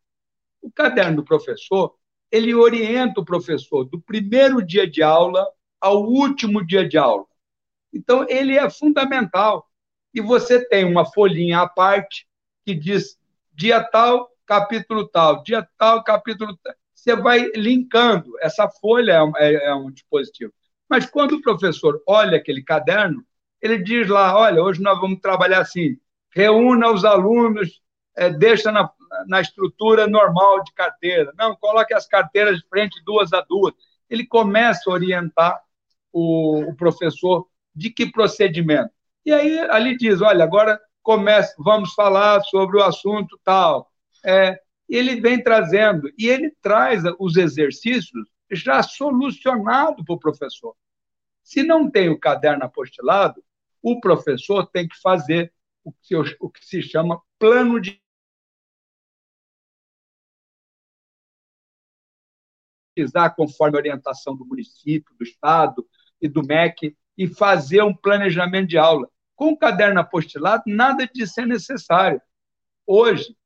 O 0.61 0.71
caderno 0.71 1.17
do 1.17 1.23
professor, 1.25 1.95
ele 2.31 2.55
orienta 2.55 3.19
o 3.19 3.25
professor 3.25 3.83
do 3.83 3.99
primeiro 3.99 4.65
dia 4.65 4.89
de 4.89 5.03
aula 5.03 5.45
ao 5.81 6.05
último 6.05 6.65
dia 6.65 6.87
de 6.87 6.97
aula. 6.97 7.25
Então, 7.93 8.25
ele 8.29 8.57
é 8.57 8.69
fundamental. 8.69 9.69
E 10.13 10.21
você 10.21 10.65
tem 10.69 10.85
uma 10.85 11.05
folhinha 11.05 11.59
à 11.59 11.67
parte 11.67 12.25
que 12.65 12.73
diz 12.73 13.19
dia 13.53 13.83
tal, 13.83 14.31
capítulo 14.45 15.09
tal, 15.09 15.43
dia 15.43 15.67
tal, 15.77 16.05
capítulo 16.05 16.57
tal. 16.63 16.73
Você 16.95 17.17
vai 17.17 17.51
linkando. 17.53 18.31
Essa 18.39 18.69
folha 18.69 19.11
é 19.11 19.23
um, 19.23 19.35
é, 19.35 19.53
é 19.55 19.75
um 19.75 19.91
dispositivo. 19.91 20.53
Mas 20.89 21.05
quando 21.05 21.33
o 21.33 21.41
professor 21.41 22.01
olha 22.07 22.37
aquele 22.37 22.63
caderno, 22.63 23.25
ele 23.61 23.77
diz 23.79 24.07
lá: 24.07 24.37
olha, 24.37 24.61
hoje 24.61 24.81
nós 24.81 24.99
vamos 24.99 25.19
trabalhar 25.19 25.61
assim, 25.61 25.97
reúna 26.33 26.91
os 26.91 27.03
alunos, 27.05 27.81
é, 28.15 28.29
deixa 28.29 28.71
na, 28.71 28.91
na 29.27 29.41
estrutura 29.41 30.07
normal 30.07 30.63
de 30.63 30.73
carteira. 30.73 31.31
Não, 31.37 31.55
coloque 31.55 31.93
as 31.93 32.07
carteiras 32.07 32.57
de 32.59 32.67
frente 32.67 33.01
duas 33.05 33.33
a 33.33 33.41
duas. 33.41 33.73
Ele 34.09 34.25
começa 34.25 34.89
a 34.89 34.93
orientar 34.93 35.61
o, 36.11 36.61
o 36.69 36.75
professor 36.75 37.47
de 37.75 37.89
que 37.89 38.11
procedimento. 38.11 38.91
E 39.25 39.31
aí 39.31 39.59
ali 39.69 39.97
diz, 39.97 40.21
olha, 40.21 40.43
agora 40.43 40.79
comece, 41.03 41.53
vamos 41.59 41.93
falar 41.93 42.41
sobre 42.41 42.77
o 42.77 42.83
assunto 42.83 43.39
tal. 43.43 43.91
É, 44.25 44.59
ele 44.89 45.19
vem 45.19 45.43
trazendo, 45.43 46.09
e 46.17 46.27
ele 46.27 46.55
traz 46.61 47.03
os 47.19 47.35
exercícios 47.35 48.27
já 48.49 48.81
solucionado 48.81 50.03
para 50.03 50.15
o 50.15 50.19
professor. 50.19 50.73
Se 51.43 51.63
não 51.63 51.89
tem 51.89 52.09
o 52.09 52.19
caderno 52.19 52.63
apostilado, 52.63 53.43
o 53.91 53.99
professor 53.99 54.67
tem 54.67 54.87
que 54.87 54.99
fazer 54.99 55.53
o 55.83 55.91
que, 55.91 56.15
o 56.15 56.49
que 56.49 56.65
se 56.65 56.81
chama 56.81 57.21
plano 57.39 57.79
de 57.79 58.01
conforme 63.35 63.77
a 63.77 63.79
orientação 63.79 64.35
do 64.35 64.43
município, 64.43 65.15
do 65.17 65.23
Estado 65.23 65.87
e 66.19 66.27
do 66.27 66.43
MEC, 66.43 66.97
e 67.15 67.27
fazer 67.27 67.83
um 67.83 67.95
planejamento 67.95 68.69
de 68.69 68.77
aula. 68.77 69.07
Com 69.35 69.51
o 69.51 69.57
caderno 69.57 69.99
apostilado, 69.99 70.63
nada 70.65 71.05
disso 71.05 71.39
é 71.39 71.45
necessário. 71.45 72.19
Hoje, 72.87 73.37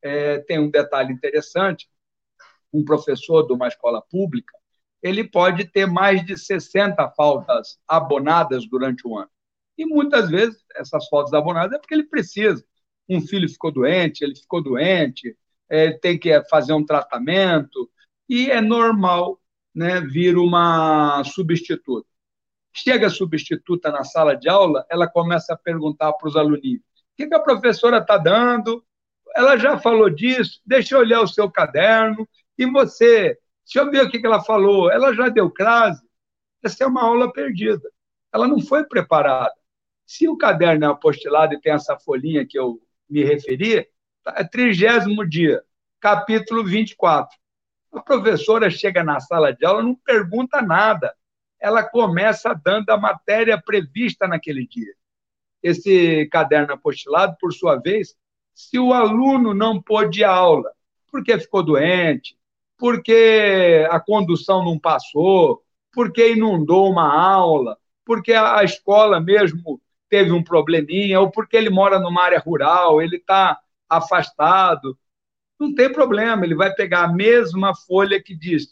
é, 0.00 0.38
tem 0.38 0.60
um 0.60 0.70
detalhe 0.70 1.12
interessante: 1.12 1.90
um 2.72 2.84
professor 2.84 3.46
de 3.46 3.52
uma 3.52 3.66
escola 3.66 4.00
pública 4.00 4.60
ele 5.02 5.24
pode 5.24 5.64
ter 5.64 5.86
mais 5.86 6.24
de 6.24 6.36
60 6.36 7.08
faltas 7.10 7.78
abonadas 7.88 8.68
durante 8.68 9.06
o 9.06 9.16
ano. 9.16 9.30
E 9.78 9.86
muitas 9.86 10.30
vezes 10.30 10.62
essas 10.74 11.08
faltas 11.08 11.32
abonadas 11.32 11.72
é 11.72 11.78
porque 11.78 11.94
ele 11.94 12.04
precisa. 12.04 12.64
Um 13.08 13.20
filho 13.20 13.48
ficou 13.48 13.72
doente, 13.72 14.22
ele 14.22 14.36
ficou 14.36 14.62
doente, 14.62 15.36
é, 15.68 15.92
tem 15.92 16.18
que 16.18 16.42
fazer 16.44 16.72
um 16.72 16.84
tratamento, 16.84 17.90
e 18.28 18.50
é 18.50 18.60
normal 18.60 19.40
né, 19.74 20.00
vir 20.00 20.36
uma 20.36 21.22
substituta. 21.24 22.08
Chega 22.72 23.08
a 23.08 23.10
substituta 23.10 23.90
na 23.90 24.04
sala 24.04 24.36
de 24.36 24.48
aula, 24.48 24.86
ela 24.88 25.08
começa 25.08 25.54
a 25.54 25.56
perguntar 25.56 26.12
para 26.12 26.28
os 26.28 26.36
aluninhos: 26.36 26.82
o 26.82 27.16
que, 27.16 27.26
que 27.26 27.34
a 27.34 27.40
professora 27.40 27.98
está 27.98 28.16
dando? 28.16 28.84
Ela 29.34 29.56
já 29.56 29.78
falou 29.78 30.10
disso, 30.10 30.60
deixa 30.64 30.94
eu 30.94 31.00
olhar 31.00 31.20
o 31.22 31.28
seu 31.28 31.50
caderno. 31.50 32.28
E 32.58 32.66
você, 32.66 33.38
deixa 33.64 33.80
eu 33.80 33.90
ver 33.90 34.04
o 34.04 34.10
que, 34.10 34.20
que 34.20 34.26
ela 34.26 34.42
falou. 34.42 34.90
Ela 34.90 35.14
já 35.14 35.28
deu 35.28 35.50
crase? 35.50 36.02
Essa 36.62 36.84
é 36.84 36.86
uma 36.86 37.02
aula 37.02 37.32
perdida. 37.32 37.90
Ela 38.32 38.46
não 38.46 38.60
foi 38.60 38.84
preparada. 38.84 39.54
Se 40.10 40.28
o 40.28 40.36
caderno 40.36 40.86
é 40.86 40.88
apostilado 40.88 41.54
e 41.54 41.60
tem 41.60 41.72
essa 41.72 41.96
folhinha 41.96 42.44
que 42.44 42.58
eu 42.58 42.82
me 43.08 43.22
referi, 43.22 43.86
tá, 44.24 44.34
é 44.38 44.42
trigésimo 44.42 45.24
dia, 45.24 45.62
capítulo 46.00 46.64
24. 46.64 47.38
A 47.92 48.00
professora 48.00 48.68
chega 48.68 49.04
na 49.04 49.20
sala 49.20 49.52
de 49.52 49.64
aula, 49.64 49.84
não 49.84 49.94
pergunta 49.94 50.60
nada 50.60 51.14
ela 51.60 51.84
começa 51.84 52.52
dando 52.54 52.90
a 52.90 52.96
matéria 52.96 53.62
prevista 53.64 54.26
naquele 54.26 54.66
dia. 54.66 54.92
Esse 55.62 56.26
caderno 56.26 56.72
apostilado, 56.72 57.36
por 57.40 57.52
sua 57.52 57.76
vez, 57.76 58.16
se 58.52 58.80
o 58.80 58.92
aluno 58.92 59.54
não 59.54 59.80
pôde 59.80 60.24
aula, 60.24 60.72
porque 61.08 61.38
ficou 61.38 61.62
doente, 61.62 62.36
porque 62.76 63.86
a 63.88 64.00
condução 64.00 64.64
não 64.64 64.76
passou, 64.76 65.62
porque 65.92 66.32
inundou 66.32 66.90
uma 66.90 67.14
aula, 67.14 67.78
porque 68.04 68.32
a 68.32 68.64
escola 68.64 69.20
mesmo 69.20 69.80
teve 70.10 70.32
um 70.32 70.42
probleminha, 70.42 71.20
ou 71.20 71.30
porque 71.30 71.56
ele 71.56 71.70
mora 71.70 71.98
numa 71.98 72.24
área 72.24 72.40
rural, 72.40 73.00
ele 73.00 73.16
está 73.16 73.58
afastado, 73.88 74.98
não 75.58 75.74
tem 75.74 75.92
problema, 75.92 76.44
ele 76.44 76.54
vai 76.54 76.74
pegar 76.74 77.04
a 77.04 77.12
mesma 77.12 77.74
folha 77.74 78.20
que 78.22 78.34
diz 78.34 78.68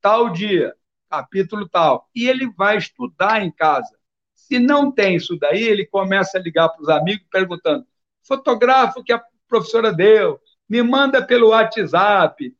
tal 0.00 0.30
dia, 0.30 0.74
capítulo 1.10 1.68
tal. 1.68 2.08
E 2.14 2.28
ele 2.28 2.50
vai 2.56 2.78
estudar 2.78 3.44
em 3.44 3.50
casa. 3.50 3.96
Se 4.32 4.58
não 4.58 4.90
tem 4.90 5.16
isso 5.16 5.36
daí, 5.38 5.62
ele 5.62 5.86
começa 5.86 6.38
a 6.38 6.40
ligar 6.40 6.68
para 6.68 6.82
os 6.82 6.88
amigos 6.88 7.26
perguntando: 7.30 7.86
fotografa 8.22 9.00
o 9.00 9.04
que 9.04 9.12
a 9.12 9.22
professora 9.48 9.92
deu, 9.92 10.40
me 10.68 10.82
manda 10.82 11.24
pelo 11.24 11.48
WhatsApp, 11.48 12.54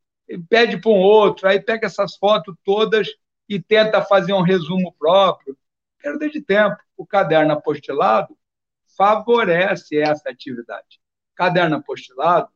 pede 0.49 0.79
para 0.79 0.91
um 0.91 1.01
outro, 1.01 1.49
aí 1.49 1.61
pega 1.61 1.87
essas 1.87 2.17
fotos 2.17 2.55
todas 2.65 3.09
e 3.49 3.61
tenta 3.61 4.03
fazer 4.03 4.33
um 4.33 4.43
resumo 4.43 4.95
próprio. 4.99 5.57
Perda 6.05 6.29
de 6.29 6.43
tempo. 6.43 6.77
O 6.99 7.07
caderno 7.07 7.55
apostilado 7.55 8.37
favorece 8.95 9.97
essa 9.97 10.29
atividade. 10.29 11.01
O 11.33 11.35
caderno 11.35 11.77
apostilado 11.77 12.51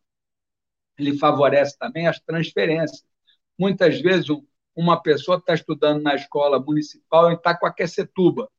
ele 0.98 1.16
favorece 1.16 1.78
também 1.78 2.06
as 2.06 2.20
transferências. 2.20 3.06
Muitas 3.58 4.02
vezes, 4.02 4.26
uma 4.76 5.00
pessoa 5.00 5.38
está 5.38 5.54
estudando 5.54 6.02
na 6.02 6.14
escola 6.14 6.60
municipal 6.60 7.30
e 7.30 7.34
está 7.34 7.56
com 7.56 7.66
Itacoaquecetuba, 7.66 8.50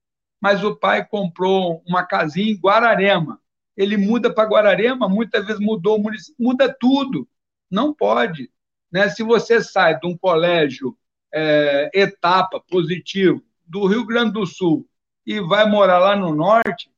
mas 0.42 0.64
o 0.64 0.76
pai 0.76 1.06
comprou 1.06 1.84
uma 1.86 2.04
casinha 2.04 2.52
em 2.52 2.58
Guararema. 2.58 3.40
Ele 3.78 3.96
muda 3.96 4.34
para 4.34 4.50
Guararema, 4.50 5.08
muitas 5.08 5.46
vezes 5.46 5.62
mudou 5.62 5.98
o 5.98 6.02
município, 6.02 6.36
muda 6.40 6.76
tudo. 6.80 7.30
Não 7.70 7.94
pode. 7.94 8.52
Né? 8.92 9.08
Se 9.10 9.22
você 9.22 9.62
sai 9.62 10.00
de 10.00 10.08
um 10.08 10.18
colégio 10.18 10.98
é, 11.32 11.92
etapa 11.94 12.60
positivo 12.60 13.44
do 13.70 13.86
Rio 13.86 14.05
Grande 14.05 14.34
do 14.34 14.45
Sul 14.45 14.86
e 15.26 15.39
vai 15.39 15.70
morar 15.70 15.99
lá 15.99 16.15
no 16.15 16.34
norte, 16.34 16.91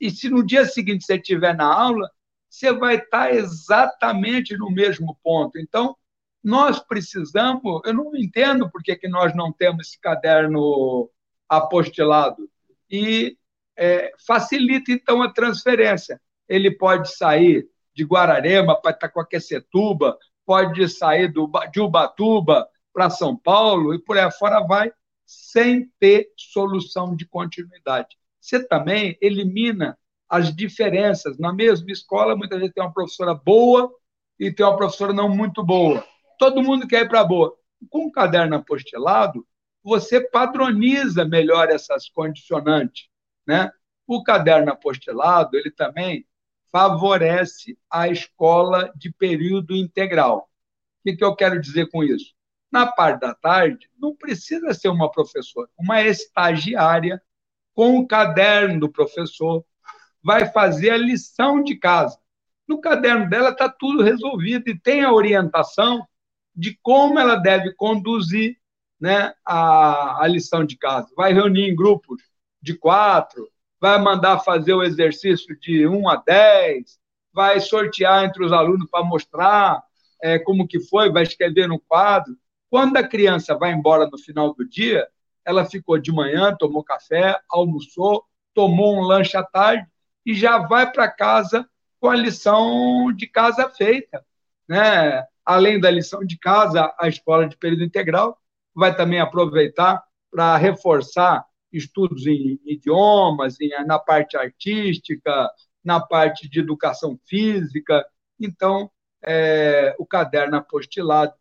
e 0.00 0.10
se 0.10 0.30
no 0.30 0.44
dia 0.44 0.64
seguinte 0.64 1.04
você 1.04 1.16
estiver 1.16 1.54
na 1.54 1.66
aula, 1.66 2.10
você 2.48 2.72
vai 2.72 2.96
estar 2.96 3.34
exatamente 3.34 4.56
no 4.56 4.70
mesmo 4.70 5.16
ponto. 5.22 5.58
Então, 5.58 5.94
nós 6.42 6.80
precisamos, 6.80 7.82
eu 7.84 7.92
não 7.92 8.16
entendo 8.16 8.68
por 8.70 8.82
que, 8.82 9.06
nós 9.08 9.36
não 9.36 9.52
temos 9.52 9.88
esse 9.88 10.00
caderno 10.00 11.10
apostilado. 11.48 12.48
E 12.90 13.36
é, 13.76 14.12
facilita, 14.26 14.90
então, 14.90 15.22
a 15.22 15.30
transferência. 15.32 16.20
Ele 16.48 16.70
pode 16.70 17.14
sair 17.14 17.68
de 17.94 18.04
Guararema 18.04 18.80
para 18.80 18.92
Itacoaquecetuba, 18.92 20.18
pode 20.46 20.88
sair 20.88 21.28
do, 21.28 21.50
de 21.70 21.80
Ubatuba 21.80 22.66
para 22.92 23.10
São 23.10 23.36
Paulo 23.36 23.94
e 23.94 23.98
por 23.98 24.18
aí 24.18 24.30
fora 24.32 24.60
vai, 24.60 24.92
sem 25.30 25.90
ter 25.98 26.28
solução 26.36 27.14
de 27.14 27.26
continuidade. 27.26 28.16
Você 28.40 28.62
também 28.66 29.16
elimina 29.20 29.98
as 30.28 30.54
diferenças. 30.54 31.38
Na 31.38 31.52
mesma 31.52 31.90
escola, 31.90 32.36
muitas 32.36 32.58
vezes 32.58 32.74
tem 32.74 32.82
uma 32.82 32.92
professora 32.92 33.34
boa 33.34 33.92
e 34.38 34.52
tem 34.52 34.64
uma 34.64 34.76
professora 34.76 35.12
não 35.12 35.28
muito 35.28 35.62
boa 35.64 36.04
todo 36.40 36.62
mundo 36.62 36.88
quer 36.88 37.04
ir 37.04 37.08
para 37.08 37.22
boa. 37.22 37.54
Com 37.90 38.06
o 38.06 38.10
caderno 38.10 38.56
apostilado, 38.56 39.46
você 39.84 40.22
padroniza 40.22 41.22
melhor 41.22 41.68
essas 41.68 42.08
condicionantes, 42.08 43.08
né? 43.46 43.70
O 44.06 44.24
caderno 44.24 44.72
apostilado, 44.72 45.56
ele 45.56 45.70
também 45.70 46.26
favorece 46.72 47.78
a 47.90 48.08
escola 48.08 48.90
de 48.96 49.12
período 49.12 49.76
integral. 49.76 50.48
O 51.00 51.02
que, 51.04 51.16
que 51.16 51.24
eu 51.24 51.36
quero 51.36 51.60
dizer 51.60 51.90
com 51.90 52.02
isso? 52.02 52.32
Na 52.70 52.86
parte 52.86 53.20
da 53.20 53.34
tarde, 53.34 53.90
não 53.98 54.14
precisa 54.14 54.72
ser 54.72 54.88
uma 54.88 55.10
professora, 55.10 55.68
uma 55.78 56.02
estagiária 56.02 57.20
com 57.74 57.98
o 57.98 58.06
caderno 58.06 58.80
do 58.80 58.90
professor 58.90 59.64
vai 60.22 60.50
fazer 60.52 60.90
a 60.90 60.96
lição 60.96 61.62
de 61.62 61.76
casa. 61.76 62.18
No 62.68 62.80
caderno 62.80 63.28
dela 63.28 63.50
está 63.50 63.68
tudo 63.68 64.02
resolvido 64.02 64.68
e 64.68 64.78
tem 64.78 65.02
a 65.02 65.12
orientação 65.12 66.06
de 66.54 66.78
como 66.82 67.18
ela 67.18 67.36
deve 67.36 67.72
conduzir 67.74 68.56
né, 69.00 69.32
a, 69.44 70.22
a 70.22 70.28
lição 70.28 70.64
de 70.64 70.76
casa. 70.76 71.08
Vai 71.16 71.32
reunir 71.32 71.68
em 71.68 71.74
grupos 71.74 72.22
de 72.60 72.76
quatro, 72.76 73.48
vai 73.80 73.98
mandar 73.98 74.40
fazer 74.40 74.74
o 74.74 74.82
exercício 74.82 75.58
de 75.58 75.86
um 75.86 76.08
a 76.08 76.16
dez, 76.16 76.98
vai 77.32 77.60
sortear 77.60 78.24
entre 78.24 78.44
os 78.44 78.52
alunos 78.52 78.88
para 78.90 79.02
mostrar 79.02 79.82
é, 80.22 80.38
como 80.38 80.68
que 80.68 80.78
foi, 80.78 81.10
vai 81.10 81.22
escrever 81.22 81.66
no 81.66 81.80
quadro. 81.80 82.36
Quando 82.70 82.96
a 82.96 83.06
criança 83.06 83.54
vai 83.56 83.72
embora 83.72 84.08
no 84.10 84.16
final 84.16 84.54
do 84.54 84.66
dia, 84.66 85.06
ela 85.44 85.64
ficou 85.64 85.98
de 85.98 86.12
manhã, 86.12 86.56
tomou 86.56 86.82
café, 86.82 87.38
almoçou, 87.50 88.24
tomou 88.54 88.96
um 88.96 89.02
lanche 89.02 89.36
à 89.36 89.42
tarde 89.42 89.86
e 90.24 90.34
já 90.34 90.58
vai 90.58 90.90
para 90.90 91.10
casa 91.10 91.68
com 91.98 92.08
a 92.08 92.16
lição 92.16 93.12
de 93.12 93.26
casa 93.26 93.68
feita. 93.68 94.24
Né? 94.68 95.26
além 95.50 95.80
da 95.80 95.90
lição 95.90 96.24
de 96.24 96.38
casa, 96.38 96.94
a 96.96 97.08
escola 97.08 97.48
de 97.48 97.56
período 97.56 97.82
integral 97.82 98.38
vai 98.72 98.94
também 98.94 99.18
aproveitar 99.18 100.00
para 100.30 100.56
reforçar 100.56 101.44
estudos 101.72 102.24
em 102.26 102.60
idiomas, 102.64 103.56
na 103.84 103.98
parte 103.98 104.36
artística, 104.36 105.50
na 105.84 106.00
parte 106.00 106.48
de 106.48 106.60
educação 106.60 107.18
física. 107.26 108.06
Então, 108.38 108.88
é, 109.24 109.96
o 109.98 110.06
caderno 110.06 110.56
apostilado 110.56 111.34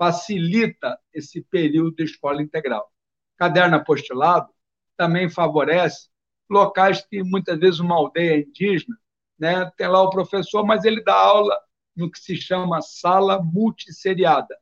facilita 0.00 0.98
esse 1.12 1.42
período 1.42 1.96
de 1.96 2.04
escola 2.04 2.40
integral. 2.40 2.90
Caderno 3.36 3.76
apostilado 3.76 4.48
também 4.96 5.28
favorece 5.28 6.08
locais 6.48 7.04
que 7.04 7.22
muitas 7.22 7.58
vezes 7.58 7.80
uma 7.80 7.96
aldeia 7.96 8.40
indígena, 8.40 8.96
né, 9.38 9.70
tem 9.76 9.86
lá 9.88 10.02
o 10.02 10.08
professor, 10.08 10.64
mas 10.64 10.86
ele 10.86 11.04
dá 11.04 11.14
aula 11.14 11.54
no 11.94 12.10
que 12.10 12.18
se 12.18 12.34
chama 12.34 12.80
sala 12.80 13.42
multisseriada. 13.42 14.56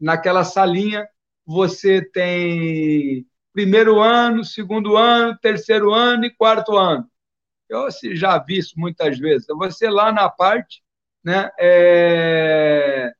Naquela 0.00 0.44
salinha, 0.44 1.08
você 1.44 2.00
tem 2.00 3.26
primeiro 3.52 4.00
ano, 4.00 4.44
segundo 4.44 4.96
ano, 4.96 5.36
terceiro 5.38 5.92
ano 5.92 6.24
e 6.24 6.30
quarto 6.30 6.76
ano. 6.76 7.10
Eu 7.68 7.88
já 8.14 8.38
vi 8.38 8.58
isso 8.58 8.74
muitas 8.76 9.18
vezes. 9.18 9.46
Você 9.48 9.90
lá 9.90 10.12
na 10.12 10.28
parte 10.28 10.84
né, 11.24 11.50
é, 11.58 13.12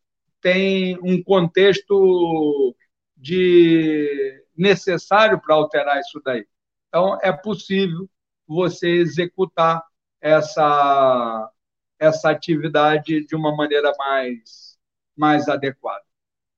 tem 0.45 0.99
um 1.03 1.23
contexto 1.23 2.77
de 3.17 4.45
necessário 4.55 5.41
para 5.41 5.55
alterar 5.55 5.99
isso 5.99 6.21
daí. 6.23 6.47
Então, 6.89 7.19
é 7.23 7.33
possível 7.33 8.07
você 8.47 8.91
executar 8.91 9.83
essa, 10.21 11.51
essa 11.99 12.31
atividade 12.31 13.25
de 13.25 13.35
uma 13.35 13.57
maneira 13.57 13.95
mais, 13.97 14.77
mais 15.17 15.49
adequada. 15.49 16.05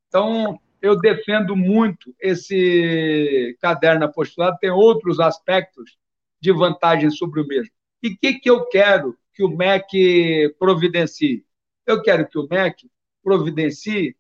Então, 0.09 0.61
eu 0.83 0.99
defendo 0.99 1.55
muito 1.55 2.13
esse 2.19 3.57
caderno 3.61 4.07
apostolado, 4.07 4.59
tem 4.61 4.71
outros 4.71 5.21
aspectos 5.21 5.97
de 6.41 6.51
vantagem 6.51 7.11
sobre 7.11 7.41
o 7.41 7.47
mesmo. 7.47 7.71
E 8.03 8.09
o 8.09 8.19
que, 8.19 8.35
que 8.35 8.51
eu 8.51 8.67
quero 8.67 9.17
que 9.33 9.45
o 9.45 9.49
MEC 9.49 10.57
providencie? 10.59 11.47
Eu 11.87 12.03
quero 12.03 12.27
que 12.29 12.37
o 12.37 12.49
MEC 12.51 12.91
providencie 13.27 14.17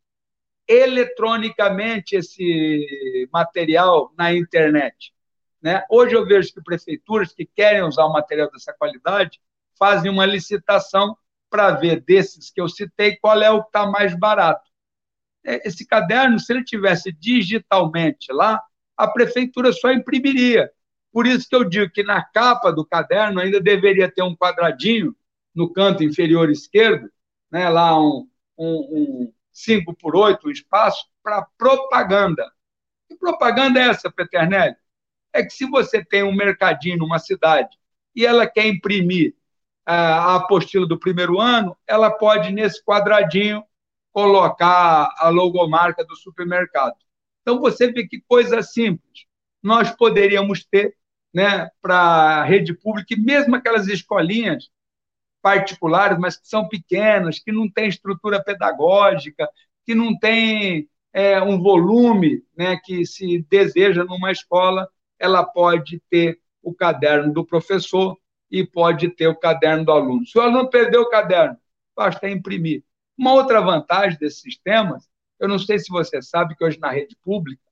eletronicamente 0.66 2.16
esse 2.16 3.28
material 3.32 4.12
na 4.18 4.34
internet. 4.34 5.14
Né? 5.62 5.84
Hoje 5.88 6.16
eu 6.16 6.26
vejo 6.26 6.52
que 6.52 6.60
prefeituras 6.60 7.32
que 7.32 7.46
querem 7.46 7.84
usar 7.84 8.04
um 8.08 8.12
material 8.12 8.50
dessa 8.50 8.72
qualidade 8.72 9.40
fazem 9.78 10.10
uma 10.10 10.26
licitação 10.26 11.16
para 11.48 11.70
ver 11.70 12.00
desses 12.00 12.50
que 12.50 12.60
eu 12.60 12.68
citei 12.68 13.14
qual 13.14 13.40
é 13.40 13.48
o 13.48 13.62
que 13.62 13.68
está 13.68 13.86
mais 13.86 14.12
barato. 14.18 14.68
É, 15.44 15.68
esse 15.68 15.86
caderno, 15.86 16.40
se 16.40 16.52
ele 16.52 16.64
tivesse 16.64 17.12
digitalmente 17.12 18.32
lá, 18.32 18.60
a 18.96 19.06
prefeitura 19.06 19.72
só 19.72 19.92
imprimiria. 19.92 20.68
Por 21.12 21.28
isso 21.28 21.48
que 21.48 21.54
eu 21.54 21.62
digo 21.62 21.92
que 21.92 22.02
na 22.02 22.24
capa 22.24 22.72
do 22.72 22.84
caderno 22.84 23.38
ainda 23.38 23.60
deveria 23.60 24.10
ter 24.10 24.22
um 24.22 24.34
quadradinho 24.34 25.14
no 25.54 25.72
canto 25.72 26.02
inferior 26.02 26.50
esquerdo, 26.50 27.08
né, 27.52 27.68
lá 27.68 27.96
um, 28.00 28.28
um, 28.58 28.74
um 28.74 29.32
5 29.52 29.94
por 29.94 30.14
8, 30.14 30.46
um 30.46 30.50
espaço 30.50 31.06
para 31.22 31.46
propaganda. 31.56 32.50
Que 33.08 33.16
propaganda 33.16 33.80
é 33.80 33.88
essa, 33.88 34.10
Peternelli? 34.10 34.76
É 35.32 35.44
que 35.44 35.50
se 35.50 35.66
você 35.66 36.04
tem 36.04 36.22
um 36.22 36.34
mercadinho 36.34 36.98
numa 36.98 37.18
cidade 37.18 37.76
e 38.14 38.24
ela 38.24 38.46
quer 38.46 38.66
imprimir 38.66 39.34
a 39.84 40.36
apostila 40.36 40.86
do 40.86 40.98
primeiro 40.98 41.40
ano, 41.40 41.76
ela 41.86 42.10
pode, 42.10 42.52
nesse 42.52 42.84
quadradinho, 42.84 43.64
colocar 44.12 45.14
a 45.18 45.28
logomarca 45.28 46.04
do 46.04 46.16
supermercado. 46.16 46.96
Então, 47.42 47.60
você 47.60 47.92
vê 47.92 48.06
que 48.06 48.20
coisa 48.26 48.62
simples. 48.62 49.26
Nós 49.62 49.90
poderíamos 49.90 50.64
ter 50.64 50.96
né, 51.32 51.68
para 51.80 51.96
a 52.40 52.44
rede 52.44 52.72
pública, 52.74 53.14
e 53.14 53.20
mesmo 53.20 53.54
aquelas 53.54 53.86
escolinhas 53.86 54.70
particulares, 55.46 56.18
mas 56.18 56.36
que 56.36 56.48
são 56.48 56.66
pequenas, 56.66 57.38
que 57.38 57.52
não 57.52 57.70
têm 57.70 57.86
estrutura 57.88 58.42
pedagógica, 58.42 59.48
que 59.84 59.94
não 59.94 60.18
têm 60.18 60.88
é, 61.12 61.40
um 61.40 61.62
volume 61.62 62.42
né, 62.56 62.76
que 62.84 63.06
se 63.06 63.46
deseja 63.48 64.02
numa 64.02 64.32
escola, 64.32 64.88
ela 65.20 65.44
pode 65.44 66.02
ter 66.10 66.40
o 66.60 66.74
caderno 66.74 67.32
do 67.32 67.46
professor, 67.46 68.16
e 68.50 68.66
pode 68.66 69.08
ter 69.10 69.28
o 69.28 69.36
caderno 69.36 69.84
do 69.84 69.92
aluno. 69.92 70.26
Se 70.26 70.38
o 70.38 70.40
aluno 70.40 70.70
perdeu 70.70 71.02
o 71.02 71.08
caderno, 71.08 71.56
basta 71.94 72.28
imprimir. 72.28 72.82
Uma 73.16 73.32
outra 73.32 73.60
vantagem 73.60 74.18
desses 74.18 74.40
sistemas, 74.40 75.08
eu 75.38 75.48
não 75.48 75.58
sei 75.58 75.78
se 75.78 75.88
você 75.88 76.22
sabe 76.22 76.54
que 76.56 76.64
hoje 76.64 76.78
na 76.78 76.90
rede 76.90 77.16
pública, 77.22 77.62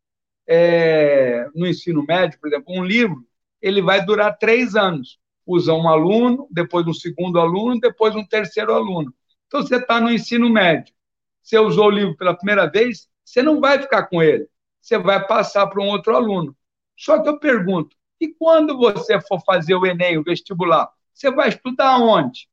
é, 0.47 1.49
no 1.55 1.66
ensino 1.66 2.05
médio, 2.07 2.39
por 2.39 2.49
exemplo, 2.49 2.75
um 2.75 2.85
livro, 2.85 3.25
ele 3.61 3.81
vai 3.81 4.05
durar 4.05 4.37
três 4.37 4.75
anos. 4.75 5.18
Usa 5.47 5.73
um 5.75 5.89
aluno, 5.89 6.49
depois 6.51 6.87
um 6.87 6.95
segundo 6.95 7.39
aluno, 7.39 7.79
depois 7.81 8.15
um 8.15 8.27
terceiro 8.27 8.75
aluno. 8.75 9.13
Então, 9.47 9.63
você 9.63 9.77
está 9.77 10.01
no 10.01 10.11
ensino 10.11 10.49
médio. 10.49 10.95
Você 11.43 11.59
usou 11.59 11.87
o 11.87 11.91
livro 11.91 12.17
pela 12.17 12.35
primeira 12.35 12.71
vez, 12.71 13.09
você 13.25 13.43
não 13.43 13.61
vai 13.61 13.81
ficar 13.81 14.05
com 14.05 14.23
ele. 14.23 14.49
Você 14.81 14.99
vai 14.99 15.27
passar 15.27 15.67
para 15.67 15.83
um 15.83 15.89
outro 15.89 16.15
aluno. 16.17 16.57
Só 16.97 17.23
que 17.23 17.29
eu 17.29 17.39
pergunto, 17.39 17.97
e 18.21 18.29
quando 18.29 18.77
você 18.79 19.21
for 19.21 19.41
fazer 19.45 19.75
o 19.75 19.85
Enem, 19.85 20.19
o 20.19 20.25
vestibular, 20.25 20.91
você 21.13 21.31
vai 21.31 21.49
estudar 21.49 21.99
onde? 21.99 22.49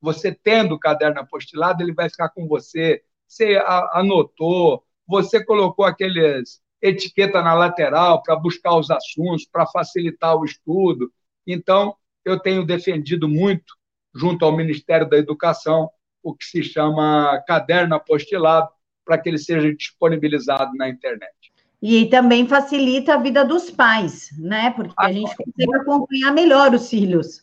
Você 0.00 0.32
tendo 0.32 0.74
o 0.74 0.78
caderno 0.78 1.20
apostilado, 1.20 1.82
ele 1.82 1.92
vai 1.92 2.08
ficar 2.08 2.28
com 2.28 2.46
você. 2.46 3.02
Você 3.26 3.60
anotou, 3.92 4.84
você 5.06 5.44
colocou 5.44 5.84
aqueles 5.84 6.60
etiqueta 6.80 7.42
na 7.42 7.54
lateral 7.54 8.22
para 8.22 8.36
buscar 8.36 8.76
os 8.76 8.90
assuntos, 8.90 9.46
para 9.46 9.66
facilitar 9.66 10.36
o 10.36 10.44
estudo. 10.44 11.12
Então, 11.50 11.96
eu 12.24 12.38
tenho 12.38 12.64
defendido 12.64 13.26
muito, 13.26 13.74
junto 14.14 14.44
ao 14.44 14.54
Ministério 14.54 15.08
da 15.08 15.16
Educação, 15.16 15.88
o 16.22 16.34
que 16.34 16.44
se 16.44 16.62
chama 16.62 17.42
caderno 17.46 17.94
apostilado, 17.94 18.68
para 19.02 19.16
que 19.16 19.30
ele 19.30 19.38
seja 19.38 19.74
disponibilizado 19.74 20.70
na 20.74 20.88
internet. 20.88 21.32
E 21.80 22.06
também 22.06 22.46
facilita 22.46 23.14
a 23.14 23.16
vida 23.16 23.44
dos 23.44 23.70
pais, 23.70 24.30
né? 24.38 24.70
Porque 24.72 24.92
a, 24.98 25.06
a 25.06 25.12
gente 25.12 25.34
consegue 25.34 25.74
acompanhar 25.76 26.32
melhor 26.32 26.74
os 26.74 26.90
filhos. 26.90 27.42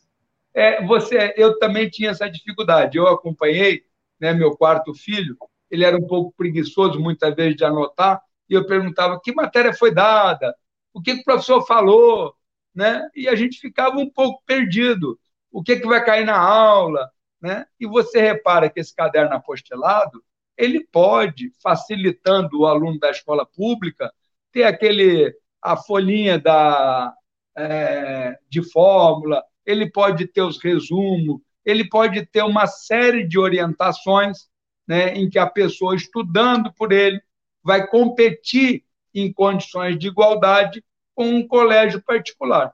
É, 0.53 0.85
você, 0.85 1.33
eu 1.35 1.57
também 1.57 1.89
tinha 1.89 2.11
essa 2.11 2.29
dificuldade. 2.29 2.97
Eu 2.97 3.07
acompanhei, 3.07 3.83
né, 4.19 4.33
meu 4.33 4.55
quarto 4.55 4.93
filho. 4.93 5.35
Ele 5.71 5.83
era 5.83 5.97
um 5.97 6.05
pouco 6.05 6.33
preguiçoso 6.37 6.99
muitas 6.99 7.33
vezes 7.33 7.55
de 7.55 7.65
anotar 7.65 8.21
e 8.49 8.53
eu 8.53 8.65
perguntava 8.65 9.19
que 9.23 9.33
matéria 9.33 9.73
foi 9.73 9.91
dada, 9.93 10.55
o 10.93 11.01
que, 11.01 11.15
que 11.15 11.21
o 11.21 11.25
professor 11.25 11.65
falou, 11.65 12.33
né? 12.75 13.09
E 13.15 13.27
a 13.27 13.35
gente 13.35 13.59
ficava 13.59 13.97
um 13.97 14.09
pouco 14.09 14.43
perdido. 14.45 15.19
O 15.51 15.63
que, 15.63 15.77
que 15.77 15.87
vai 15.87 16.03
cair 16.03 16.25
na 16.25 16.37
aula, 16.37 17.09
né? 17.41 17.65
E 17.79 17.87
você 17.87 18.19
repara 18.19 18.69
que 18.69 18.79
esse 18.79 18.93
caderno 18.93 19.33
apostilado 19.35 20.23
ele 20.57 20.85
pode, 20.91 21.51
facilitando 21.61 22.61
o 22.61 22.65
aluno 22.65 22.99
da 22.99 23.09
escola 23.09 23.45
pública, 23.45 24.11
ter 24.51 24.63
aquele 24.63 25.35
a 25.61 25.75
folhinha 25.75 26.39
da, 26.39 27.13
é, 27.57 28.37
de 28.47 28.61
fórmula, 28.71 29.43
ele 29.65 29.89
pode 29.89 30.27
ter 30.27 30.43
os 30.43 30.61
resumos, 30.63 31.41
ele 31.65 31.89
pode 31.89 32.23
ter 32.27 32.43
uma 32.43 32.67
série 32.67 33.27
de 33.27 33.39
orientações 33.39 34.47
né, 34.87 35.15
em 35.15 35.27
que 35.27 35.39
a 35.39 35.49
pessoa, 35.49 35.95
estudando 35.95 36.71
por 36.73 36.91
ele, 36.91 37.19
vai 37.63 37.87
competir 37.87 38.83
em 39.13 39.33
condições 39.33 39.97
de 39.97 40.07
igualdade 40.07 40.83
com 41.15 41.27
um 41.27 41.47
colégio 41.47 42.03
particular. 42.03 42.73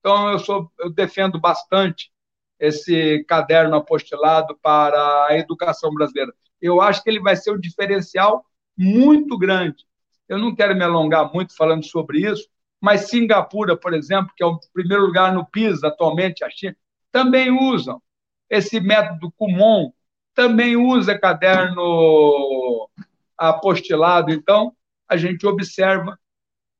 Então, 0.00 0.30
eu, 0.30 0.38
sou, 0.38 0.70
eu 0.78 0.90
defendo 0.90 1.40
bastante 1.40 2.10
esse 2.58 3.24
caderno 3.24 3.76
apostilado 3.76 4.56
para 4.62 5.26
a 5.28 5.36
educação 5.36 5.92
brasileira 5.92 6.32
eu 6.62 6.80
acho 6.80 7.02
que 7.02 7.10
ele 7.10 7.20
vai 7.20 7.34
ser 7.34 7.50
um 7.50 7.58
diferencial 7.58 8.46
muito 8.78 9.36
grande. 9.36 9.84
Eu 10.28 10.38
não 10.38 10.54
quero 10.54 10.74
me 10.74 10.84
alongar 10.84 11.30
muito 11.34 11.54
falando 11.56 11.84
sobre 11.84 12.20
isso, 12.20 12.48
mas 12.80 13.08
Singapura, 13.08 13.76
por 13.76 13.92
exemplo, 13.92 14.32
que 14.36 14.42
é 14.42 14.46
o 14.46 14.58
primeiro 14.72 15.04
lugar 15.04 15.34
no 15.34 15.44
PISA 15.44 15.88
atualmente, 15.88 16.44
a 16.44 16.48
China, 16.48 16.76
também 17.10 17.50
usam 17.50 18.00
esse 18.48 18.80
método 18.80 19.32
Kumon, 19.32 19.92
também 20.34 20.76
usa 20.76 21.18
caderno 21.18 22.88
apostilado. 23.36 24.30
Então, 24.32 24.74
a 25.08 25.16
gente 25.16 25.46
observa 25.46 26.18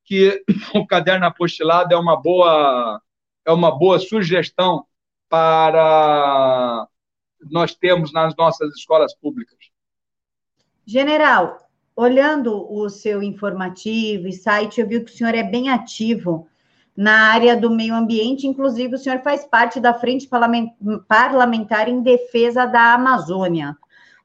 que 0.03 0.43
o 0.75 0.85
caderno 0.85 1.25
apostilado 1.25 1.93
é 1.93 1.97
uma 1.97 2.15
boa 2.21 3.01
é 3.45 3.51
uma 3.51 3.77
boa 3.77 3.99
sugestão 3.99 4.85
para 5.27 6.87
nós 7.51 7.75
temos 7.75 8.13
nas 8.13 8.35
nossas 8.35 8.73
escolas 8.75 9.13
públicas. 9.15 9.57
General, 10.85 11.57
olhando 11.95 12.71
o 12.71 12.89
seu 12.89 13.21
informativo 13.21 14.27
e 14.27 14.33
site, 14.33 14.79
eu 14.79 14.87
vi 14.87 15.01
que 15.01 15.11
o 15.11 15.13
senhor 15.13 15.35
é 15.35 15.43
bem 15.43 15.69
ativo 15.69 16.47
na 16.95 17.31
área 17.31 17.57
do 17.57 17.71
meio 17.71 17.95
ambiente, 17.95 18.45
inclusive 18.45 18.95
o 18.95 18.97
senhor 18.97 19.21
faz 19.21 19.45
parte 19.45 19.79
da 19.79 19.93
frente 19.93 20.29
parlamentar 21.07 21.89
em 21.89 22.01
defesa 22.01 22.65
da 22.65 22.93
Amazônia. 22.93 23.75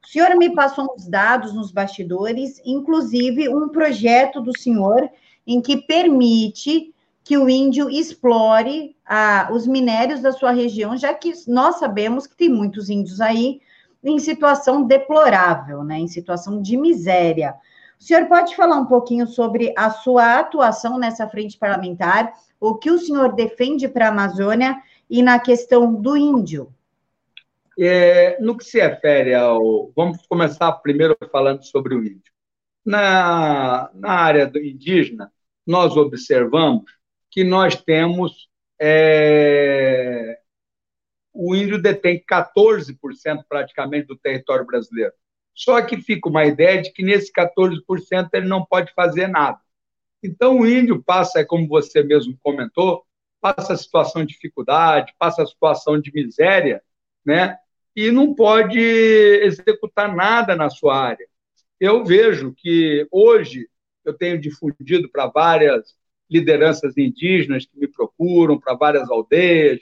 O 0.03 0.07
senhor 0.07 0.35
me 0.37 0.53
passou 0.53 0.93
uns 0.95 1.07
dados 1.07 1.53
nos 1.53 1.71
bastidores, 1.71 2.61
inclusive 2.65 3.49
um 3.49 3.69
projeto 3.69 4.41
do 4.41 4.57
senhor 4.57 5.09
em 5.49 5.59
que 5.59 5.77
permite 5.77 6.93
que 7.23 7.35
o 7.35 7.49
índio 7.49 7.89
explore 7.89 8.95
ah, 9.03 9.49
os 9.51 9.65
minérios 9.65 10.21
da 10.21 10.31
sua 10.31 10.51
região, 10.51 10.95
já 10.95 11.11
que 11.11 11.33
nós 11.47 11.79
sabemos 11.79 12.27
que 12.27 12.37
tem 12.37 12.49
muitos 12.49 12.87
índios 12.87 13.19
aí 13.19 13.59
em 14.03 14.19
situação 14.19 14.83
deplorável, 14.83 15.83
né, 15.83 15.97
em 15.97 16.07
situação 16.07 16.61
de 16.61 16.77
miséria. 16.77 17.55
O 17.99 18.03
senhor 18.03 18.27
pode 18.27 18.55
falar 18.55 18.75
um 18.75 18.85
pouquinho 18.85 19.25
sobre 19.25 19.73
a 19.75 19.89
sua 19.89 20.37
atuação 20.37 20.99
nessa 20.99 21.27
frente 21.27 21.57
parlamentar, 21.57 22.31
o 22.59 22.75
que 22.75 22.91
o 22.91 22.99
senhor 22.99 23.33
defende 23.33 23.87
para 23.87 24.05
a 24.05 24.09
Amazônia 24.09 24.79
e 25.09 25.23
na 25.23 25.39
questão 25.39 25.91
do 25.91 26.15
índio? 26.15 26.71
É, 27.77 28.39
no 28.39 28.55
que 28.55 28.65
se 28.65 28.79
refere 28.79 29.33
ao. 29.33 29.91
Vamos 29.95 30.27
começar 30.27 30.71
primeiro 30.73 31.17
falando 31.31 31.63
sobre 31.63 31.95
o 31.95 32.03
índio. 32.03 32.31
Na, 32.85 33.89
na 33.95 34.11
área 34.11 34.45
do 34.45 34.59
indígena, 34.59 35.31
nós 35.69 35.95
observamos 35.95 36.91
que 37.29 37.43
nós 37.43 37.75
temos 37.75 38.49
é, 38.81 40.39
o 41.31 41.55
índio 41.55 41.79
detém 41.79 42.25
14% 42.27 43.43
praticamente 43.47 44.07
do 44.07 44.17
território 44.17 44.65
brasileiro. 44.65 45.13
Só 45.53 45.79
que 45.83 46.01
fica 46.01 46.27
uma 46.27 46.43
ideia 46.43 46.81
de 46.81 46.91
que 46.91 47.03
nesse 47.03 47.31
14% 47.31 48.29
ele 48.33 48.47
não 48.47 48.65
pode 48.65 48.91
fazer 48.95 49.27
nada. 49.27 49.59
Então 50.23 50.59
o 50.59 50.67
índio 50.67 51.03
passa, 51.03 51.45
como 51.45 51.67
você 51.67 52.01
mesmo 52.01 52.35
comentou, 52.41 53.05
passa 53.39 53.73
a 53.73 53.77
situação 53.77 54.25
de 54.25 54.33
dificuldade, 54.33 55.13
passa 55.19 55.43
a 55.43 55.45
situação 55.45 56.01
de 56.01 56.11
miséria, 56.11 56.81
né? 57.23 57.59
E 57.95 58.09
não 58.09 58.33
pode 58.33 58.79
executar 58.79 60.15
nada 60.15 60.55
na 60.55 60.67
sua 60.71 60.97
área. 60.97 61.27
Eu 61.79 62.03
vejo 62.03 62.55
que 62.57 63.07
hoje 63.11 63.69
eu 64.09 64.17
tenho 64.17 64.39
difundido 64.39 65.09
para 65.09 65.27
várias 65.27 65.95
lideranças 66.29 66.97
indígenas 66.97 67.65
que 67.65 67.79
me 67.79 67.87
procuram, 67.87 68.59
para 68.59 68.75
várias 68.75 69.09
aldeias, 69.09 69.79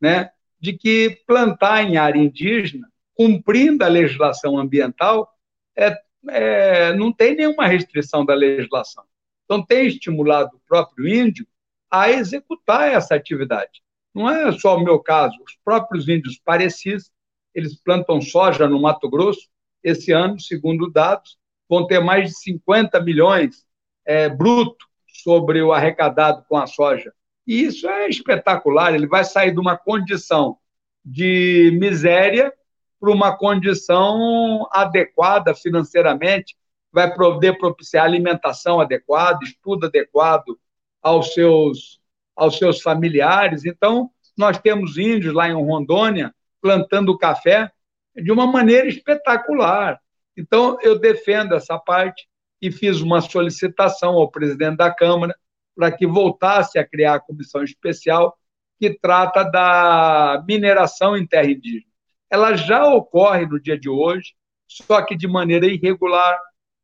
né? 0.00 0.30
de 0.58 0.74
que 0.74 1.22
plantar 1.26 1.82
em 1.82 1.96
área 1.96 2.18
indígena, 2.18 2.88
cumprindo 3.14 3.84
a 3.84 3.88
legislação 3.88 4.58
ambiental, 4.58 5.30
é, 5.76 5.96
é, 6.28 6.94
não 6.94 7.12
tem 7.12 7.34
nenhuma 7.34 7.66
restrição 7.66 8.24
da 8.24 8.34
legislação. 8.34 9.04
Então, 9.44 9.64
tem 9.64 9.86
estimulado 9.86 10.56
o 10.56 10.60
próprio 10.68 11.08
índio 11.08 11.46
a 11.90 12.10
executar 12.10 12.92
essa 12.92 13.14
atividade. 13.14 13.82
Não 14.14 14.30
é 14.30 14.52
só 14.52 14.76
o 14.76 14.84
meu 14.84 14.98
caso, 15.00 15.36
os 15.44 15.56
próprios 15.64 16.08
índios 16.08 16.38
parecis, 16.44 17.10
eles 17.54 17.74
plantam 17.74 18.20
soja 18.20 18.68
no 18.68 18.80
Mato 18.80 19.08
Grosso, 19.08 19.48
esse 19.82 20.12
ano, 20.12 20.38
segundo 20.38 20.90
dados, 20.90 21.38
vão 21.68 21.86
ter 21.86 22.00
mais 22.00 22.30
de 22.30 22.38
50 22.38 23.00
milhões 23.00 23.64
é, 24.10 24.28
bruto 24.28 24.86
sobre 25.06 25.62
o 25.62 25.72
arrecadado 25.72 26.44
com 26.48 26.56
a 26.56 26.66
soja. 26.66 27.12
E 27.46 27.62
isso 27.62 27.88
é 27.88 28.08
espetacular. 28.08 28.92
Ele 28.92 29.06
vai 29.06 29.22
sair 29.22 29.52
de 29.52 29.60
uma 29.60 29.76
condição 29.76 30.58
de 31.04 31.78
miséria 31.80 32.52
para 32.98 33.12
uma 33.12 33.36
condição 33.36 34.68
adequada 34.72 35.54
financeiramente, 35.54 36.56
vai 36.92 37.14
poder 37.14 37.56
propiciar 37.56 38.04
alimentação 38.04 38.80
adequada, 38.80 39.38
estudo 39.44 39.86
adequado 39.86 40.58
aos 41.00 41.32
seus, 41.32 42.00
aos 42.34 42.58
seus 42.58 42.82
familiares. 42.82 43.64
Então, 43.64 44.10
nós 44.36 44.58
temos 44.58 44.98
índios 44.98 45.32
lá 45.32 45.48
em 45.48 45.54
Rondônia 45.54 46.34
plantando 46.60 47.16
café 47.16 47.70
de 48.16 48.32
uma 48.32 48.46
maneira 48.46 48.88
espetacular. 48.88 50.00
Então, 50.36 50.78
eu 50.82 50.98
defendo 50.98 51.54
essa 51.54 51.78
parte 51.78 52.28
e 52.60 52.70
fiz 52.70 53.00
uma 53.00 53.20
solicitação 53.20 54.14
ao 54.14 54.30
presidente 54.30 54.76
da 54.76 54.92
Câmara 54.92 55.34
para 55.74 55.90
que 55.90 56.06
voltasse 56.06 56.78
a 56.78 56.86
criar 56.86 57.14
a 57.14 57.20
comissão 57.20 57.62
especial 57.62 58.36
que 58.78 58.90
trata 58.90 59.44
da 59.44 60.42
mineração 60.46 61.16
em 61.16 61.26
terra 61.26 61.50
indígena. 61.50 61.90
Ela 62.30 62.54
já 62.54 62.86
ocorre 62.86 63.46
no 63.46 63.60
dia 63.60 63.78
de 63.78 63.88
hoje, 63.88 64.34
só 64.66 65.02
que 65.02 65.16
de 65.16 65.26
maneira 65.26 65.66
irregular, 65.66 66.38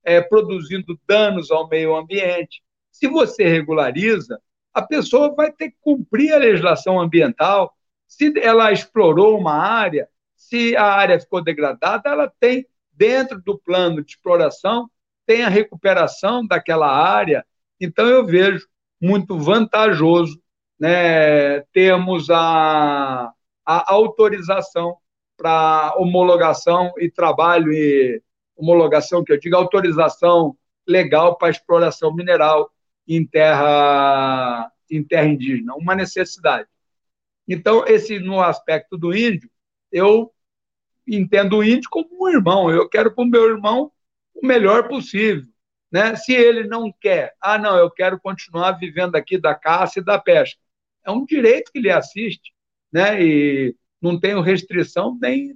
é, 0.05 0.20
produzindo 0.20 0.99
danos 1.07 1.51
ao 1.51 1.68
meio 1.68 1.97
ambiente. 1.97 2.62
Se 2.91 3.09
você 3.09 3.45
regulariza, 3.47 4.41
a 4.72 4.83
pessoa 4.83 5.35
vai 5.35 5.51
ter 5.53 5.70
que 5.70 5.77
cumprir 5.81 6.33
a 6.33 6.39
legislação 6.39 7.01
ambiental. 7.01 7.74
Se 8.07 8.33
ela 8.41 8.72
explorou 8.72 9.39
uma 9.39 9.55
área, 9.55 10.09
se 10.35 10.77
a 10.77 10.85
área 10.85 11.18
ficou 11.18 11.43
degradada, 11.43 12.11
ela 12.11 12.33
tem, 12.39 12.66
dentro 12.93 13.41
do 13.41 13.59
plano 13.59 14.03
de 14.03 14.12
exploração, 14.12 14.91
tem 15.27 15.43
a 15.43 15.49
recuperação 15.49 16.47
daquela 16.47 16.89
área. 16.89 17.45
Então, 17.81 18.07
eu 18.07 18.24
vejo 18.24 18.66
muito 19.01 19.39
vantajoso 19.39 20.41
né, 20.79 21.61
termos 21.72 22.31
a, 22.31 23.33
a 23.64 23.93
autorização 23.93 24.97
para 25.37 25.95
homologação 25.97 26.93
e 26.99 27.11
trabalho 27.11 27.72
e 27.72 28.22
homologação, 28.57 29.22
que 29.22 29.33
eu 29.33 29.39
digo, 29.39 29.57
autorização 29.57 30.57
legal 30.87 31.37
para 31.37 31.51
exploração 31.51 32.14
mineral 32.14 32.70
em 33.07 33.27
terra, 33.27 34.70
em 34.91 35.03
terra 35.03 35.27
indígena, 35.27 35.74
uma 35.74 35.95
necessidade. 35.95 36.68
Então, 37.47 37.85
esse 37.87 38.18
no 38.18 38.41
aspecto 38.41 38.97
do 38.97 39.14
índio, 39.14 39.51
eu 39.93 40.33
entendo 41.07 41.59
o 41.59 41.64
índio 41.64 41.89
como 41.91 42.09
um 42.12 42.29
irmão, 42.29 42.70
eu 42.70 42.89
quero 42.89 43.14
para 43.14 43.22
o 43.22 43.27
meu 43.27 43.49
irmão 43.49 43.93
o 44.43 44.47
melhor 44.47 44.89
possível. 44.89 45.45
Né? 45.91 46.16
Se 46.16 46.32
ele 46.32 46.66
não 46.66 46.93
quer, 46.93 47.34
ah, 47.41 47.59
não, 47.59 47.76
eu 47.76 47.91
quero 47.91 48.20
continuar 48.20 48.72
vivendo 48.72 49.16
aqui 49.16 49.39
da 49.39 49.55
caça 49.55 50.01
e 50.01 50.05
da 50.05 50.18
pesca. 50.18 50.61
É 51.05 51.11
um 51.11 51.24
direito 51.24 51.70
que 51.72 51.80
lhe 51.80 51.91
assiste, 51.91 52.53
né? 52.93 53.22
e 53.22 53.76
não 54.01 54.18
tenho 54.18 54.41
restrição 54.41 55.16
nem 55.20 55.55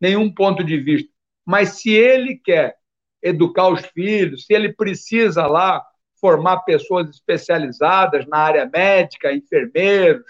nenhum 0.00 0.32
ponto 0.32 0.64
de 0.64 0.78
vista. 0.78 1.10
Mas 1.44 1.80
se 1.80 1.90
ele 1.90 2.36
quer 2.36 2.76
educar 3.22 3.68
os 3.68 3.84
filhos, 3.86 4.46
se 4.46 4.54
ele 4.54 4.72
precisa 4.72 5.46
lá 5.46 5.84
formar 6.20 6.60
pessoas 6.60 7.08
especializadas 7.10 8.26
na 8.26 8.38
área 8.38 8.70
médica, 8.72 9.32
enfermeiros, 9.32 10.24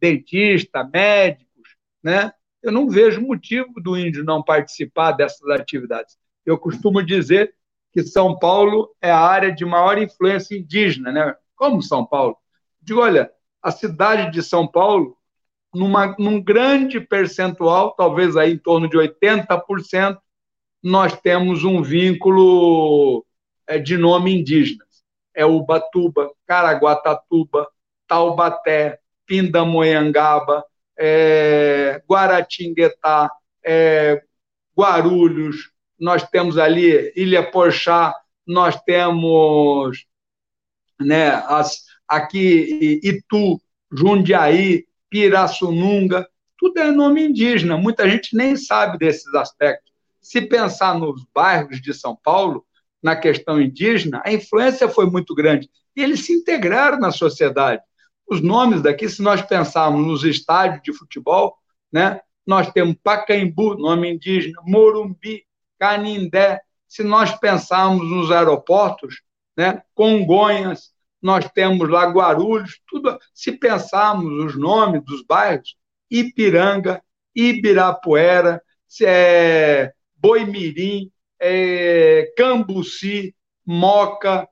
dentista, 0.00 0.84
médicos, 0.84 1.76
né? 2.02 2.32
Eu 2.62 2.70
não 2.70 2.88
vejo 2.88 3.20
motivo 3.20 3.72
do 3.80 3.96
índio 3.96 4.24
não 4.24 4.42
participar 4.42 5.12
dessas 5.12 5.48
atividades. 5.50 6.16
Eu 6.44 6.58
costumo 6.58 7.02
dizer 7.02 7.54
que 7.92 8.02
São 8.02 8.38
Paulo 8.38 8.94
é 9.00 9.10
a 9.10 9.18
área 9.18 9.52
de 9.52 9.64
maior 9.64 9.98
influência 9.98 10.56
indígena, 10.56 11.12
né? 11.12 11.34
Como 11.54 11.82
São 11.82 12.04
Paulo? 12.04 12.36
Digo, 12.80 13.00
olha, 13.00 13.30
a 13.62 13.70
cidade 13.70 14.32
de 14.32 14.42
São 14.42 14.66
Paulo, 14.66 15.16
numa, 15.72 16.16
num 16.18 16.42
grande 16.42 17.00
percentual, 17.00 17.92
talvez 17.92 18.36
aí 18.36 18.52
em 18.52 18.58
torno 18.58 18.88
de 18.88 18.96
80%, 18.96 20.18
nós 20.82 21.18
temos 21.20 21.62
um 21.62 21.82
vínculo 21.82 23.24
é, 23.66 23.78
de 23.78 23.96
nome 23.96 24.40
indígena. 24.40 24.84
É 25.34 25.46
Ubatuba, 25.46 26.30
Caraguatatuba, 26.46 27.68
Taubaté, 28.08 28.98
Pindamonhangaba, 29.26 30.64
é, 30.98 32.02
Guaratinguetá, 32.08 33.30
é, 33.64 34.22
Guarulhos, 34.76 35.70
nós 36.02 36.28
temos 36.28 36.58
ali 36.58 37.12
Ilha 37.14 37.48
Porchá, 37.48 38.12
nós 38.44 38.74
temos 38.82 40.04
né, 41.00 41.30
as, 41.46 41.84
aqui 42.08 43.00
Itu, 43.04 43.60
Jundiaí, 43.92 44.84
Pirassununga, 45.08 46.28
tudo 46.58 46.80
é 46.80 46.90
nome 46.90 47.22
indígena, 47.22 47.76
muita 47.76 48.10
gente 48.10 48.36
nem 48.36 48.56
sabe 48.56 48.98
desses 48.98 49.32
aspectos. 49.32 49.92
Se 50.20 50.40
pensar 50.40 50.98
nos 50.98 51.24
bairros 51.32 51.80
de 51.80 51.94
São 51.94 52.16
Paulo, 52.16 52.66
na 53.00 53.14
questão 53.14 53.60
indígena, 53.60 54.20
a 54.24 54.32
influência 54.32 54.88
foi 54.88 55.06
muito 55.06 55.36
grande. 55.36 55.70
E 55.94 56.02
eles 56.02 56.24
se 56.26 56.32
integraram 56.32 56.98
na 56.98 57.12
sociedade. 57.12 57.80
Os 58.28 58.40
nomes 58.40 58.82
daqui, 58.82 59.08
se 59.08 59.22
nós 59.22 59.40
pensarmos 59.40 60.04
nos 60.04 60.24
estádios 60.24 60.82
de 60.82 60.92
futebol, 60.92 61.56
né, 61.92 62.20
nós 62.44 62.72
temos 62.72 62.96
Pacaembu, 63.04 63.76
nome 63.76 64.12
indígena, 64.12 64.60
Morumbi, 64.66 65.44
Canindé. 65.82 66.60
Se 66.86 67.02
nós 67.02 67.34
pensarmos 67.34 68.08
nos 68.08 68.30
aeroportos, 68.30 69.20
né, 69.56 69.82
Congonhas, 69.94 70.92
nós 71.20 71.50
temos 71.52 71.90
lá 71.90 72.04
Guarulhos, 72.04 72.80
tudo. 72.86 73.18
Se 73.34 73.50
pensarmos 73.50 74.44
os 74.44 74.56
nomes 74.56 75.04
dos 75.04 75.24
bairros, 75.24 75.76
Ipiranga, 76.08 77.02
Ibirapuera, 77.34 78.62
é, 79.02 79.92
Boimirim, 80.14 81.10
é, 81.40 82.32
Cambuci, 82.36 83.34
Moca, 83.66 84.48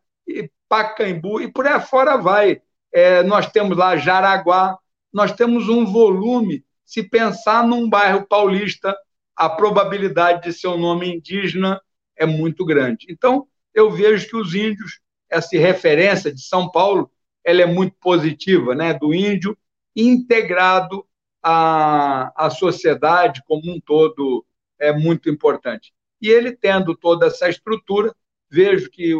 Pacaembu, 0.68 1.40
e 1.40 1.52
por 1.52 1.64
aí 1.64 1.80
fora 1.80 2.16
vai. 2.16 2.60
É, 2.92 3.22
nós 3.22 3.48
temos 3.52 3.76
lá 3.76 3.96
Jaraguá, 3.96 4.76
nós 5.12 5.30
temos 5.30 5.68
um 5.68 5.86
volume. 5.86 6.64
Se 6.84 7.04
pensar 7.04 7.64
num 7.64 7.88
bairro 7.88 8.26
paulista, 8.26 8.96
a 9.40 9.48
probabilidade 9.48 10.42
de 10.42 10.52
ser 10.52 10.68
um 10.68 10.76
nome 10.76 11.16
indígena 11.16 11.80
é 12.14 12.26
muito 12.26 12.62
grande. 12.62 13.06
Então, 13.08 13.48
eu 13.72 13.90
vejo 13.90 14.28
que 14.28 14.36
os 14.36 14.54
índios, 14.54 15.00
essa 15.30 15.56
referência 15.56 16.30
de 16.30 16.42
São 16.42 16.70
Paulo, 16.70 17.10
ela 17.42 17.62
é 17.62 17.64
muito 17.64 17.96
positiva, 17.98 18.74
né? 18.74 18.92
do 18.92 19.14
índio 19.14 19.56
integrado 19.96 21.06
à, 21.42 22.30
à 22.36 22.50
sociedade 22.50 23.42
como 23.46 23.62
um 23.72 23.80
todo, 23.80 24.44
é 24.78 24.92
muito 24.92 25.30
importante. 25.30 25.90
E 26.20 26.28
ele 26.28 26.52
tendo 26.52 26.94
toda 26.94 27.28
essa 27.28 27.48
estrutura, 27.48 28.14
vejo 28.50 28.90
que 28.90 29.14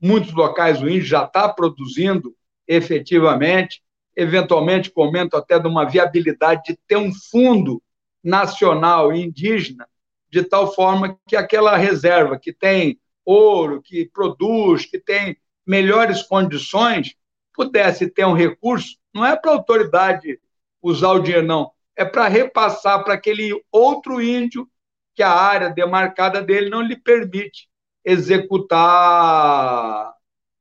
muitos 0.00 0.32
locais 0.32 0.80
o 0.80 0.88
índio 0.88 1.04
já 1.04 1.24
está 1.24 1.50
produzindo 1.50 2.34
efetivamente, 2.66 3.82
eventualmente 4.16 4.90
comento 4.90 5.36
até 5.36 5.58
de 5.58 5.68
uma 5.68 5.84
viabilidade 5.84 6.62
de 6.68 6.78
ter 6.88 6.96
um 6.96 7.12
fundo 7.12 7.82
nacional 8.26 9.14
indígena, 9.14 9.88
de 10.28 10.42
tal 10.42 10.74
forma 10.74 11.16
que 11.26 11.36
aquela 11.36 11.76
reserva 11.76 12.36
que 12.38 12.52
tem 12.52 12.98
ouro, 13.24 13.80
que 13.80 14.04
produz, 14.06 14.84
que 14.84 14.98
tem 14.98 15.36
melhores 15.64 16.22
condições, 16.22 17.14
pudesse 17.54 18.08
ter 18.08 18.26
um 18.26 18.34
recurso, 18.34 18.96
não 19.14 19.24
é 19.24 19.36
para 19.36 19.52
a 19.52 19.54
autoridade 19.54 20.40
usar 20.82 21.12
o 21.12 21.20
dinheiro, 21.20 21.46
não, 21.46 21.70
é 21.96 22.04
para 22.04 22.26
repassar 22.28 23.02
para 23.04 23.14
aquele 23.14 23.52
outro 23.70 24.20
índio 24.20 24.68
que 25.14 25.22
a 25.22 25.30
área 25.30 25.70
demarcada 25.70 26.42
dele 26.42 26.68
não 26.68 26.82
lhe 26.82 26.96
permite 26.96 27.68
executar 28.04 28.84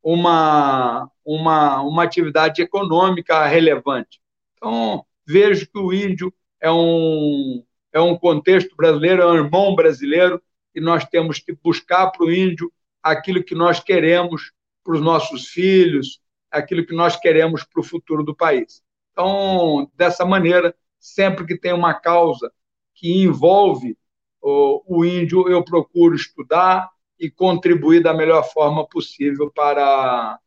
uma, 0.02 1.12
uma, 1.26 1.82
uma 1.82 2.04
atividade 2.04 2.62
econômica 2.62 3.46
relevante. 3.46 4.22
Então, 4.56 5.06
vejo 5.28 5.68
que 5.68 5.78
o 5.78 5.92
índio 5.92 6.34
é 6.62 6.72
um, 6.72 7.64
é 7.94 8.00
um 8.00 8.18
contexto 8.18 8.76
brasileiro, 8.76 9.22
é 9.22 9.28
um 9.28 9.36
irmão 9.36 9.76
brasileiro, 9.76 10.42
e 10.74 10.82
nós 10.82 11.06
temos 11.06 11.40
que 11.40 11.54
buscar 11.54 12.12
para 12.12 12.26
o 12.26 12.32
índio 12.32 12.72
aquilo 13.02 13.44
que 13.44 13.56
nós 13.56 13.80
queremos 13.80 14.52
para 14.84 14.96
os 14.96 15.02
nossos 15.02 15.48
filhos, 15.48 16.20
aquilo 16.52 16.86
que 16.86 16.94
nós 16.94 17.16
queremos 17.16 17.64
para 17.64 17.82
o 17.82 17.84
futuro 17.84 18.24
do 18.24 18.36
país. 18.36 18.84
Então, 19.12 19.90
dessa 19.96 20.26
maneira, 20.26 20.76
sempre 21.00 21.46
que 21.46 21.58
tem 21.58 21.74
uma 21.74 21.94
causa 21.94 22.52
que 22.94 23.24
envolve 23.24 23.98
o, 24.42 25.00
o 25.00 25.06
índio, 25.06 25.50
eu 25.50 25.64
procuro 25.64 26.16
estudar 26.16 26.90
e 27.20 27.32
contribuir 27.32 28.04
da 28.04 28.14
melhor 28.14 28.44
forma 28.44 28.88
possível 28.88 29.50
para, 29.52 30.40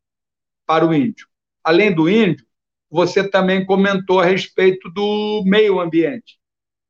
para 0.66 0.86
o 0.86 0.94
índio. 0.94 1.26
Além 1.64 1.94
do 1.94 2.08
índio, 2.08 2.46
você 2.90 3.28
também 3.28 3.64
comentou 3.64 4.20
a 4.20 4.24
respeito 4.24 4.90
do 4.90 5.42
meio 5.46 5.80
ambiente. 5.80 6.38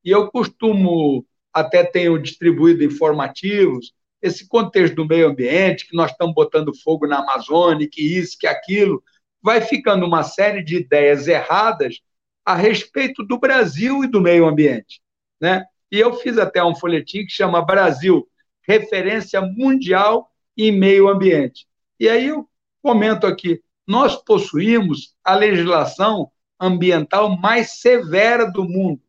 E 0.05 0.11
eu 0.11 0.31
costumo, 0.31 1.27
até 1.53 1.85
tenho 1.85 2.19
distribuído 2.19 2.85
informativos, 2.85 3.93
esse 4.23 4.49
contexto 4.49 4.95
do 4.95 5.07
meio 5.07 5.29
ambiente, 5.29 5.87
que 5.87 5.97
nós 5.97 6.11
estamos 6.11 6.35
botando 6.35 6.75
fogo 6.83 7.07
na 7.07 7.19
Amazônia, 7.19 7.89
que 7.91 8.03
isso, 8.03 8.37
que 8.39 8.47
aquilo, 8.47 9.03
vai 9.43 9.61
ficando 9.61 10.05
uma 10.05 10.23
série 10.23 10.63
de 10.63 10.77
ideias 10.77 11.29
erradas 11.29 12.01
a 12.45 12.55
respeito 12.55 13.25
do 13.25 13.39
Brasil 13.39 14.03
e 14.03 14.09
do 14.09 14.21
meio 14.21 14.47
ambiente. 14.47 15.01
Né? 15.41 15.65
E 15.91 15.99
eu 15.99 16.15
fiz 16.15 16.39
até 16.39 16.63
um 16.65 16.75
folhetim 16.75 17.25
que 17.25 17.33
chama 17.33 17.65
Brasil, 17.65 18.29
referência 18.67 19.41
mundial 19.41 20.31
em 20.57 20.73
meio 20.73 21.09
ambiente. 21.09 21.67
E 21.99 22.09
aí 22.09 22.29
eu 22.29 22.49
comento 22.83 23.27
aqui, 23.27 23.61
nós 23.89 24.15
possuímos 24.17 25.15
a 25.25 25.35
legislação 25.35 26.31
ambiental 26.61 27.39
mais 27.39 27.81
severa 27.81 28.45
do 28.51 28.63
mundo. 28.63 29.01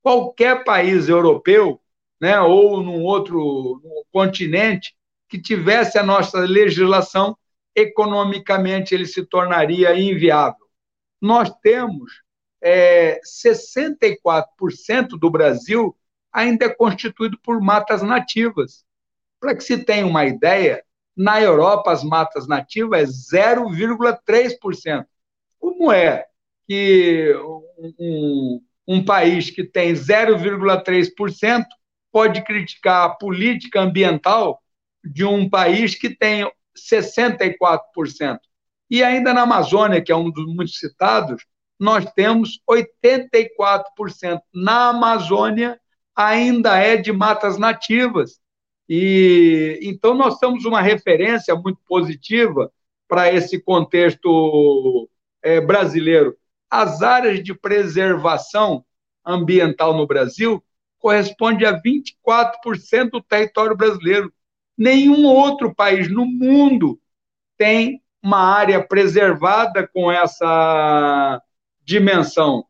Qualquer 0.00 0.62
país 0.62 1.08
europeu, 1.08 1.80
né, 2.20 2.40
ou 2.40 2.80
num 2.80 3.02
outro 3.02 3.82
continente 4.12 4.94
que 5.28 5.40
tivesse 5.40 5.98
a 5.98 6.02
nossa 6.04 6.38
legislação, 6.38 7.36
economicamente 7.74 8.94
ele 8.94 9.06
se 9.06 9.26
tornaria 9.26 9.98
inviável. 9.98 10.64
Nós 11.20 11.50
temos 11.60 12.22
é, 12.62 13.20
64% 13.20 15.18
do 15.18 15.28
Brasil 15.28 15.96
ainda 16.32 16.66
é 16.66 16.74
constituído 16.74 17.36
por 17.38 17.60
matas 17.60 18.00
nativas. 18.00 18.84
Para 19.40 19.56
que 19.56 19.64
se 19.64 19.84
tenha 19.84 20.06
uma 20.06 20.24
ideia, 20.24 20.84
na 21.16 21.40
Europa 21.40 21.92
as 21.92 22.02
matas 22.02 22.46
nativas 22.46 23.32
é 23.32 23.54
0,3%. 23.54 25.04
Como 25.58 25.92
é 25.92 26.26
que 26.66 27.34
um, 27.98 28.60
um 28.86 29.04
país 29.04 29.50
que 29.50 29.64
tem 29.64 29.92
0,3% 29.92 31.64
pode 32.12 32.42
criticar 32.42 33.06
a 33.06 33.14
política 33.14 33.80
ambiental 33.80 34.60
de 35.04 35.24
um 35.24 35.48
país 35.48 35.94
que 35.94 36.10
tem 36.10 36.50
64%? 36.76 38.38
E 38.90 39.02
ainda 39.02 39.32
na 39.32 39.42
Amazônia, 39.42 40.02
que 40.02 40.12
é 40.12 40.16
um 40.16 40.30
dos 40.30 40.46
muito 40.46 40.72
citados, 40.72 41.44
nós 41.78 42.04
temos 42.12 42.60
84%. 42.70 44.40
Na 44.54 44.90
Amazônia, 44.90 45.80
ainda 46.14 46.78
é 46.78 46.96
de 46.96 47.12
matas 47.12 47.58
nativas. 47.58 48.38
E 48.88 49.78
então 49.82 50.14
nós 50.14 50.38
temos 50.38 50.64
uma 50.64 50.80
referência 50.80 51.54
muito 51.54 51.78
positiva 51.86 52.70
para 53.08 53.32
esse 53.32 53.60
contexto 53.60 55.08
é, 55.42 55.60
brasileiro. 55.60 56.36
As 56.70 57.02
áreas 57.02 57.42
de 57.42 57.54
preservação 57.54 58.84
ambiental 59.24 59.96
no 59.96 60.06
Brasil 60.06 60.62
corresponde 60.98 61.64
a 61.64 61.80
24% 61.80 63.10
do 63.10 63.22
território 63.22 63.76
brasileiro. 63.76 64.32
Nenhum 64.76 65.26
outro 65.26 65.74
país 65.74 66.10
no 66.10 66.26
mundo 66.26 66.98
tem 67.56 68.02
uma 68.22 68.38
área 68.38 68.82
preservada 68.82 69.86
com 69.86 70.10
essa 70.10 71.40
dimensão. 71.84 72.64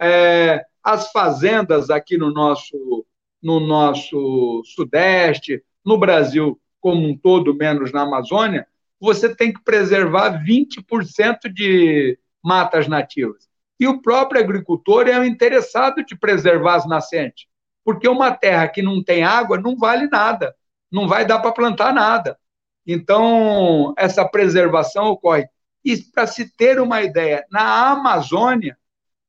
É, 0.00 0.64
as 0.82 1.10
fazendas 1.10 1.90
aqui 1.90 2.16
no 2.16 2.30
nosso, 2.32 3.04
no 3.42 3.58
nosso 3.60 4.62
Sudeste, 4.64 5.62
no 5.84 5.98
Brasil 5.98 6.58
como 6.80 7.06
um 7.06 7.16
todo, 7.16 7.54
menos 7.54 7.92
na 7.92 8.02
Amazônia, 8.02 8.66
você 9.00 9.34
tem 9.34 9.52
que 9.52 9.62
preservar 9.62 10.42
20% 10.44 11.52
de 11.52 12.18
matas 12.42 12.88
nativas. 12.88 13.48
E 13.78 13.86
o 13.86 14.00
próprio 14.00 14.40
agricultor 14.40 15.08
é 15.08 15.26
interessado 15.26 16.04
de 16.04 16.16
preservar 16.16 16.76
as 16.76 16.86
nascentes, 16.86 17.46
porque 17.84 18.08
uma 18.08 18.32
terra 18.32 18.68
que 18.68 18.82
não 18.82 19.02
tem 19.02 19.24
água 19.24 19.58
não 19.58 19.76
vale 19.76 20.08
nada, 20.08 20.54
não 20.90 21.08
vai 21.08 21.24
dar 21.24 21.40
para 21.40 21.52
plantar 21.52 21.92
nada. 21.92 22.38
Então, 22.86 23.94
essa 23.96 24.24
preservação 24.24 25.06
ocorre. 25.06 25.48
E 25.84 25.96
para 25.96 26.26
se 26.26 26.54
ter 26.56 26.80
uma 26.80 27.02
ideia, 27.02 27.44
na 27.50 27.90
Amazônia, 27.90 28.76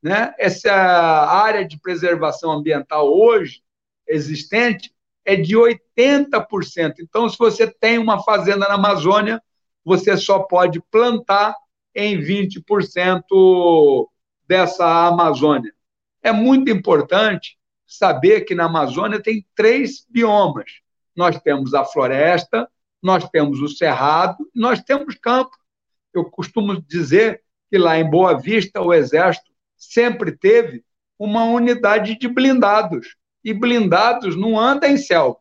né, 0.02 0.34
essa 0.38 0.72
área 0.72 1.66
de 1.66 1.80
preservação 1.80 2.52
ambiental 2.52 3.12
hoje 3.12 3.64
existente 4.08 4.94
é 5.26 5.36
de 5.36 5.56
80%. 5.56 6.96
Então, 7.00 7.30
se 7.30 7.38
você 7.38 7.68
tem 7.68 7.98
uma 7.98 8.22
fazenda 8.24 8.68
na 8.68 8.76
Amazônia, 8.76 9.42
você 9.84 10.18
só 10.18 10.40
pode 10.40 10.82
plantar 10.92 11.56
em 11.96 12.20
20% 12.20 14.10
dessa 14.48 15.08
Amazônia. 15.08 15.74
É 16.22 16.32
muito 16.32 16.72
importante 16.72 17.58
saber 17.86 18.42
que 18.42 18.56
na 18.56 18.66
Amazônia 18.66 19.22
tem 19.22 19.46
três 19.56 20.06
biomas. 20.10 20.82
Nós 21.16 21.40
temos 21.42 21.74
a 21.74 21.86
floresta, 21.86 22.68
nós 23.02 23.30
temos 23.30 23.60
o 23.62 23.68
cerrado, 23.68 24.50
nós 24.56 24.82
temos 24.82 25.16
campo. 25.16 25.56
Eu 26.14 26.26
costumo 26.26 26.82
dizer 26.82 27.44
que 27.70 27.78
lá 27.78 27.98
em 27.98 28.10
Boa 28.10 28.40
Vista 28.40 28.82
o 28.82 28.94
Exército 28.94 29.52
sempre 29.78 30.32
teve 30.32 30.84
uma 31.20 31.46
unidade 31.46 32.18
de 32.18 32.28
blindados. 32.28 33.16
E 33.44 33.54
blindados 33.54 34.36
não 34.36 34.60
anda 34.60 34.88
em 34.88 34.98
selva. 34.98 35.38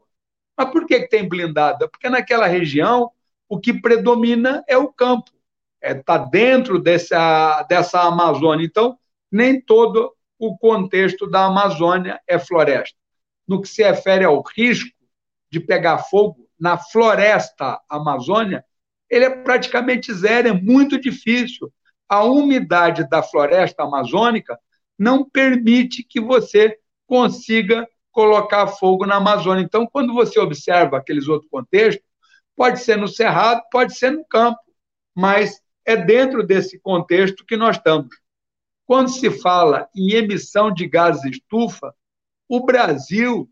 Mas 0.57 0.71
por 0.71 0.87
que, 0.87 1.09
tem 1.09 1.29
blindado? 1.29 1.89
Porque 1.89 2.09
naquela 2.09 2.47
região 2.47 3.11
o 3.49 3.61
que 3.61 3.73
predomina 3.73 4.65
é 4.69 4.77
o 4.77 4.93
campo. 4.93 5.31
Está 5.83 5.89
é, 5.89 5.95
tá 5.95 6.19
dentro 6.19 6.79
dessa, 6.79 7.63
dessa 7.65 8.01
Amazônia. 8.03 8.65
Então, 8.65 8.99
nem 9.31 9.61
todo 9.61 10.15
o 10.39 10.57
contexto 10.57 11.27
da 11.27 11.47
Amazônia 11.47 12.21
é 12.27 12.39
floresta. 12.39 12.97
No 13.47 13.61
que 13.61 13.69
se 13.69 13.83
refere 13.83 14.25
ao 14.25 14.43
risco 14.43 14.91
de 15.51 15.61
pegar 15.61 15.99
fogo 15.99 16.49
na 16.59 16.79
floresta 16.79 17.81
amazônia, 17.89 18.65
ele 19.11 19.25
é 19.25 19.31
praticamente 19.31 20.13
zero, 20.15 20.49
é 20.49 20.53
muito 20.53 20.99
difícil. 20.99 21.73
A 22.09 22.25
umidade 22.25 23.09
da 23.09 23.23
floresta 23.23 23.83
amazônica 23.83 24.59
não 24.99 25.29
permite 25.29 26.03
que 26.03 26.21
você 26.21 26.79
consiga 27.07 27.87
colocar 28.13 28.67
fogo 28.67 29.07
na 29.07 29.17
Amazônia. 29.17 29.63
Então, 29.63 29.87
quando 29.87 30.13
você 30.13 30.39
observa 30.39 30.99
aqueles 30.99 31.27
outros 31.27 31.51
contextos, 31.51 32.05
pode 32.55 32.81
ser 32.81 32.97
no 32.97 33.09
cerrado, 33.09 33.63
pode 33.71 33.97
ser 33.97 34.11
no 34.13 34.25
campo, 34.27 34.61
mas 35.15 35.61
é 35.85 35.97
dentro 35.97 36.47
desse 36.47 36.79
contexto 36.79 37.45
que 37.45 37.57
nós 37.57 37.77
estamos. 37.77 38.15
Quando 38.87 39.11
se 39.11 39.31
fala 39.31 39.89
em 39.97 40.13
emissão 40.13 40.73
de 40.73 40.87
gases 40.87 41.25
estufa, 41.25 41.95
o 42.49 42.65
Brasil 42.65 43.49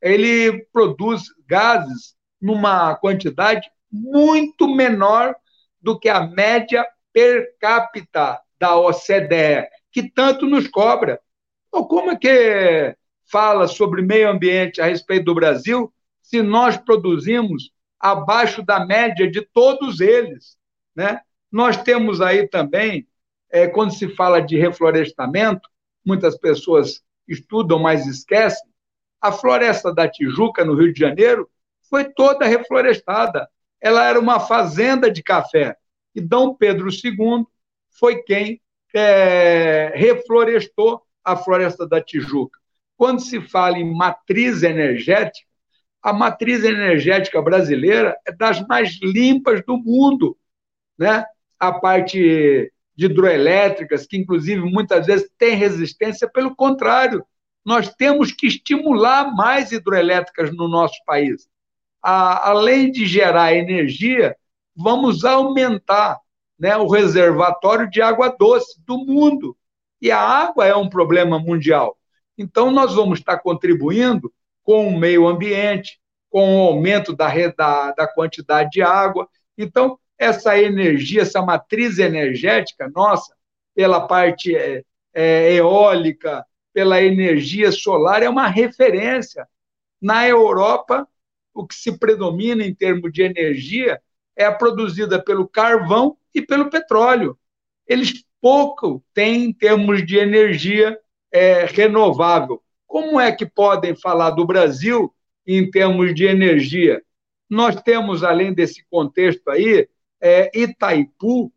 ele 0.00 0.66
produz 0.72 1.22
gases 1.46 2.14
numa 2.40 2.94
quantidade 2.96 3.70
muito 3.90 4.68
menor 4.68 5.34
do 5.80 5.98
que 5.98 6.08
a 6.08 6.26
média 6.26 6.86
per 7.12 7.56
capita 7.58 8.40
da 8.58 8.76
OCDE, 8.76 9.68
que 9.90 10.10
tanto 10.10 10.46
nos 10.46 10.66
cobra. 10.68 11.20
Então, 11.68 11.84
como 11.84 12.10
é 12.10 12.16
que 12.16 12.96
fala 13.32 13.66
sobre 13.66 14.02
meio 14.02 14.30
ambiente 14.30 14.80
a 14.80 14.84
respeito 14.84 15.24
do 15.24 15.34
Brasil 15.34 15.90
se 16.20 16.42
nós 16.42 16.76
produzimos 16.76 17.72
abaixo 17.98 18.62
da 18.62 18.84
média 18.84 19.28
de 19.28 19.40
todos 19.40 20.00
eles? 20.00 20.58
Né? 20.94 21.18
Nós 21.50 21.82
temos 21.82 22.20
aí 22.20 22.46
também 22.46 23.08
é, 23.50 23.66
quando 23.66 23.94
se 23.94 24.08
fala 24.14 24.40
de 24.40 24.58
reflorestamento, 24.58 25.66
muitas 26.04 26.36
pessoas 26.36 27.02
estudam, 27.26 27.78
mas 27.78 28.06
esquecem. 28.06 28.70
A 29.20 29.32
floresta 29.32 29.94
da 29.94 30.08
Tijuca, 30.08 30.64
no 30.64 30.74
Rio 30.74 30.92
de 30.92 31.00
Janeiro, 31.00 31.48
foi 31.88 32.04
toda 32.04 32.44
reflorestada. 32.44 33.48
Ela 33.80 34.08
era 34.08 34.20
uma 34.20 34.40
fazenda 34.40 35.10
de 35.10 35.22
café. 35.22 35.76
E 36.14 36.20
Dom 36.20 36.54
Pedro 36.54 36.88
II 36.88 37.46
foi 37.90 38.22
quem 38.22 38.60
é, 38.94 39.92
reflorestou 39.94 41.02
a 41.24 41.36
floresta 41.36 41.86
da 41.86 42.00
Tijuca. 42.00 42.61
Quando 42.96 43.20
se 43.20 43.40
fala 43.40 43.78
em 43.78 43.94
matriz 43.94 44.62
energética, 44.62 45.46
a 46.02 46.12
matriz 46.12 46.64
energética 46.64 47.40
brasileira 47.40 48.16
é 48.26 48.32
das 48.32 48.60
mais 48.66 48.98
limpas 49.00 49.64
do 49.64 49.76
mundo. 49.78 50.36
Né? 50.98 51.24
A 51.58 51.72
parte 51.72 52.72
de 52.96 53.06
hidroelétricas, 53.06 54.06
que 54.06 54.16
inclusive 54.16 54.60
muitas 54.62 55.06
vezes 55.06 55.30
têm 55.38 55.54
resistência, 55.56 56.28
pelo 56.28 56.54
contrário, 56.54 57.24
nós 57.64 57.94
temos 57.94 58.32
que 58.32 58.48
estimular 58.48 59.32
mais 59.34 59.70
hidroelétricas 59.70 60.54
no 60.54 60.68
nosso 60.68 60.96
país. 61.06 61.48
A, 62.02 62.50
além 62.50 62.90
de 62.90 63.06
gerar 63.06 63.54
energia, 63.54 64.36
vamos 64.74 65.24
aumentar 65.24 66.18
né, 66.58 66.76
o 66.76 66.88
reservatório 66.88 67.88
de 67.88 68.02
água 68.02 68.34
doce 68.36 68.80
do 68.84 68.98
mundo. 68.98 69.56
E 70.00 70.10
a 70.10 70.18
água 70.18 70.66
é 70.66 70.74
um 70.74 70.88
problema 70.88 71.38
mundial. 71.38 71.96
Então, 72.42 72.72
nós 72.72 72.94
vamos 72.94 73.20
estar 73.20 73.38
contribuindo 73.38 74.32
com 74.64 74.88
o 74.88 74.98
meio 74.98 75.28
ambiente, 75.28 76.00
com 76.28 76.56
o 76.56 76.68
aumento 76.68 77.14
da, 77.14 77.28
da, 77.56 77.92
da 77.92 78.06
quantidade 78.06 78.70
de 78.70 78.82
água. 78.82 79.28
Então, 79.56 79.98
essa 80.18 80.58
energia, 80.58 81.22
essa 81.22 81.40
matriz 81.40 81.98
energética 81.98 82.90
nossa, 82.92 83.34
pela 83.74 84.06
parte 84.06 84.54
é, 84.56 84.82
é, 85.14 85.54
eólica, 85.54 86.44
pela 86.72 87.00
energia 87.00 87.70
solar, 87.70 88.22
é 88.22 88.28
uma 88.28 88.48
referência. 88.48 89.46
Na 90.00 90.26
Europa, 90.26 91.06
o 91.54 91.64
que 91.64 91.74
se 91.76 91.96
predomina 91.96 92.64
em 92.64 92.74
termos 92.74 93.12
de 93.12 93.22
energia 93.22 94.00
é 94.34 94.44
a 94.44 94.52
produzida 94.52 95.22
pelo 95.22 95.46
carvão 95.46 96.16
e 96.34 96.42
pelo 96.42 96.70
petróleo. 96.70 97.38
Eles 97.86 98.24
pouco 98.40 99.04
têm 99.14 99.44
em 99.44 99.52
termos 99.52 100.04
de 100.04 100.16
energia 100.16 100.98
é, 101.32 101.64
renovável. 101.64 102.62
Como 102.86 103.18
é 103.18 103.32
que 103.32 103.46
podem 103.46 103.96
falar 103.96 104.30
do 104.30 104.44
Brasil 104.44 105.12
em 105.46 105.70
termos 105.70 106.14
de 106.14 106.26
energia? 106.26 107.02
Nós 107.48 107.80
temos, 107.82 108.22
além 108.22 108.52
desse 108.52 108.84
contexto 108.90 109.48
aí, 109.48 109.88
é, 110.20 110.50
Itaipu 110.54 111.52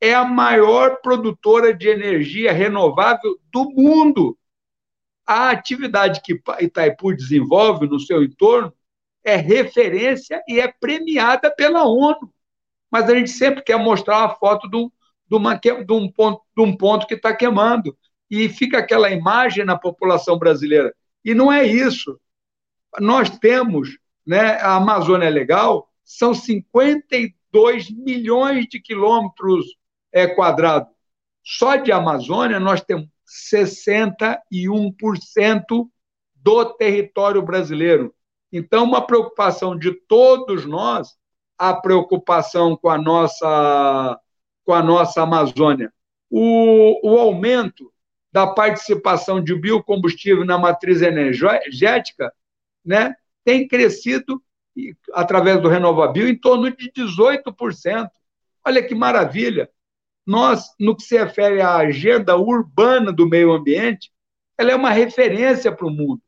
é 0.00 0.14
a 0.14 0.24
maior 0.24 1.00
produtora 1.00 1.72
de 1.72 1.88
energia 1.88 2.52
renovável 2.52 3.38
do 3.52 3.70
mundo. 3.70 4.36
A 5.26 5.50
atividade 5.50 6.20
que 6.22 6.38
Itaipu 6.60 7.14
desenvolve 7.14 7.86
no 7.86 8.00
seu 8.00 8.22
entorno 8.22 8.72
é 9.22 9.36
referência 9.36 10.42
e 10.46 10.60
é 10.60 10.68
premiada 10.68 11.50
pela 11.50 11.84
ONU. 11.84 12.32
Mas 12.90 13.08
a 13.08 13.14
gente 13.14 13.30
sempre 13.30 13.62
quer 13.62 13.78
mostrar 13.78 14.18
uma 14.18 14.34
foto 14.34 14.68
uma, 15.30 15.54
de 15.54 15.92
um, 15.92 16.10
ponto, 16.10 16.42
de 16.56 16.62
um 16.62 16.76
ponto 16.76 17.06
que 17.06 17.14
está 17.14 17.34
queimando. 17.34 17.96
E 18.30 18.48
fica 18.48 18.78
aquela 18.78 19.10
imagem 19.10 19.64
na 19.64 19.78
população 19.78 20.38
brasileira. 20.38 20.94
E 21.24 21.34
não 21.34 21.52
é 21.52 21.64
isso. 21.64 22.18
Nós 23.00 23.30
temos, 23.38 23.98
né, 24.26 24.60
a 24.60 24.76
Amazônia 24.76 25.28
Legal, 25.28 25.88
são 26.04 26.34
52 26.34 27.34
2 27.54 27.90
milhões 27.92 28.66
de 28.66 28.80
quilômetros 28.80 29.64
é, 30.12 30.26
quadrados. 30.26 30.92
Só 31.44 31.76
de 31.76 31.92
Amazônia 31.92 32.58
nós 32.58 32.82
temos 32.82 33.06
61% 33.54 35.88
do 36.34 36.64
território 36.74 37.40
brasileiro. 37.40 38.12
Então, 38.52 38.82
uma 38.82 39.06
preocupação 39.06 39.78
de 39.78 39.92
todos 40.08 40.66
nós, 40.66 41.14
a 41.56 41.72
preocupação 41.72 42.76
com 42.76 42.88
a 42.88 42.98
nossa, 42.98 44.18
com 44.64 44.74
a 44.74 44.82
nossa 44.82 45.22
Amazônia. 45.22 45.92
O, 46.28 47.08
o 47.08 47.16
aumento 47.16 47.92
da 48.34 48.48
participação 48.48 49.40
de 49.40 49.54
biocombustível 49.54 50.44
na 50.44 50.58
matriz 50.58 51.00
energética 51.02 52.32
né, 52.84 53.14
tem 53.44 53.68
crescido 53.68 54.42
através 55.12 55.62
do 55.62 55.68
Renovabil, 55.68 56.28
em 56.28 56.36
torno 56.36 56.68
de 56.68 56.90
18%. 56.90 58.10
Olha 58.66 58.82
que 58.82 58.92
maravilha! 58.92 59.70
Nós, 60.26 60.64
no 60.80 60.96
que 60.96 61.04
se 61.04 61.16
refere 61.16 61.60
à 61.60 61.76
agenda 61.76 62.36
urbana 62.36 63.12
do 63.12 63.28
meio 63.28 63.52
ambiente, 63.52 64.10
ela 64.58 64.72
é 64.72 64.74
uma 64.74 64.90
referência 64.90 65.70
para 65.70 65.86
o 65.86 65.90
mundo. 65.90 66.20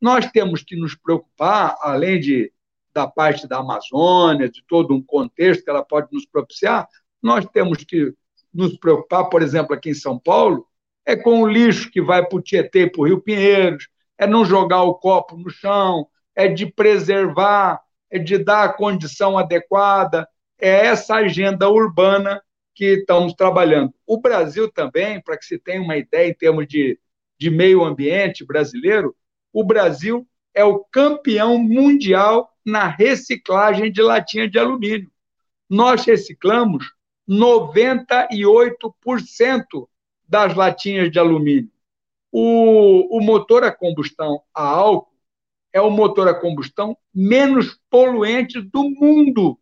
Nós 0.00 0.28
temos 0.32 0.64
que 0.64 0.74
nos 0.74 0.96
preocupar, 0.96 1.76
além 1.80 2.18
de, 2.18 2.52
da 2.92 3.06
parte 3.06 3.46
da 3.46 3.58
Amazônia, 3.58 4.48
de 4.48 4.60
todo 4.66 4.92
um 4.92 5.00
contexto 5.00 5.62
que 5.62 5.70
ela 5.70 5.84
pode 5.84 6.08
nos 6.10 6.26
propiciar, 6.26 6.88
nós 7.22 7.46
temos 7.52 7.84
que 7.84 8.12
nos 8.52 8.76
preocupar, 8.76 9.28
por 9.28 9.40
exemplo, 9.40 9.72
aqui 9.72 9.90
em 9.90 9.94
São 9.94 10.18
Paulo, 10.18 10.66
é 11.06 11.16
com 11.16 11.42
o 11.42 11.48
lixo 11.48 11.90
que 11.90 12.00
vai 12.00 12.24
para 12.24 12.38
o 12.38 12.42
Tietê 12.42 12.82
e 12.82 12.90
para 12.90 13.00
o 13.00 13.06
Rio 13.06 13.20
Pinheiros, 13.20 13.88
é 14.16 14.26
não 14.26 14.44
jogar 14.44 14.82
o 14.82 14.94
copo 14.94 15.36
no 15.36 15.50
chão, 15.50 16.06
é 16.34 16.48
de 16.48 16.66
preservar, 16.66 17.80
é 18.10 18.18
de 18.18 18.38
dar 18.38 18.64
a 18.64 18.72
condição 18.72 19.36
adequada, 19.36 20.28
é 20.58 20.86
essa 20.86 21.16
agenda 21.16 21.68
urbana 21.68 22.40
que 22.74 23.00
estamos 23.00 23.34
trabalhando. 23.34 23.92
O 24.06 24.20
Brasil 24.20 24.70
também, 24.70 25.20
para 25.20 25.36
que 25.36 25.44
se 25.44 25.58
tenha 25.58 25.82
uma 25.82 25.96
ideia 25.96 26.28
em 26.28 26.34
termos 26.34 26.66
de, 26.66 26.98
de 27.38 27.50
meio 27.50 27.84
ambiente 27.84 28.44
brasileiro, 28.44 29.14
o 29.52 29.62
Brasil 29.62 30.26
é 30.52 30.64
o 30.64 30.84
campeão 30.90 31.58
mundial 31.58 32.50
na 32.64 32.86
reciclagem 32.86 33.92
de 33.92 34.00
latinha 34.00 34.48
de 34.48 34.58
alumínio. 34.58 35.10
Nós 35.68 36.04
reciclamos 36.04 36.92
98% 37.28 39.88
das 40.26 40.54
latinhas 40.54 41.10
de 41.10 41.18
alumínio. 41.18 41.70
O, 42.30 43.18
o 43.18 43.20
motor 43.20 43.62
a 43.64 43.72
combustão 43.72 44.42
a 44.52 44.62
álcool 44.62 45.14
é 45.72 45.80
o 45.80 45.90
motor 45.90 46.28
a 46.28 46.34
combustão 46.34 46.96
menos 47.12 47.78
poluente 47.90 48.60
do 48.60 48.90
mundo. 48.90 49.58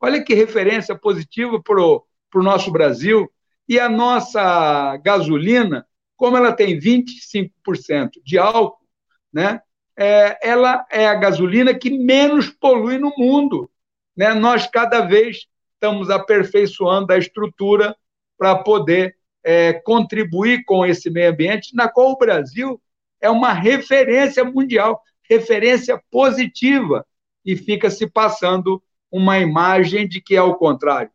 Olha 0.00 0.22
que 0.22 0.34
referência 0.34 0.96
positiva 0.96 1.60
para 1.62 1.80
o 1.80 2.02
nosso 2.34 2.70
Brasil. 2.70 3.30
E 3.68 3.80
a 3.80 3.88
nossa 3.88 4.96
gasolina, 4.98 5.86
como 6.16 6.36
ela 6.36 6.52
tem 6.52 6.78
25% 6.78 8.22
de 8.24 8.38
álcool, 8.38 8.86
né, 9.32 9.60
é, 9.96 10.38
ela 10.42 10.86
é 10.90 11.08
a 11.08 11.14
gasolina 11.14 11.74
que 11.74 11.90
menos 11.90 12.48
polui 12.48 12.98
no 12.98 13.12
mundo. 13.16 13.70
Né? 14.16 14.32
Nós, 14.34 14.66
cada 14.66 15.00
vez, 15.00 15.46
estamos 15.74 16.10
aperfeiçoando 16.10 17.12
a 17.12 17.18
estrutura 17.18 17.96
para 18.38 18.54
poder 18.56 19.15
é, 19.46 19.74
contribuir 19.74 20.64
com 20.64 20.84
esse 20.84 21.08
meio 21.08 21.30
ambiente, 21.30 21.72
na 21.72 21.88
qual 21.88 22.10
o 22.10 22.18
Brasil 22.18 22.82
é 23.20 23.30
uma 23.30 23.52
referência 23.52 24.42
mundial, 24.42 25.00
referência 25.22 26.02
positiva, 26.10 27.06
e 27.44 27.54
fica 27.54 27.88
se 27.88 28.08
passando 28.10 28.82
uma 29.08 29.38
imagem 29.38 30.08
de 30.08 30.20
que 30.20 30.34
é 30.34 30.42
o 30.42 30.56
contrário. 30.56 31.12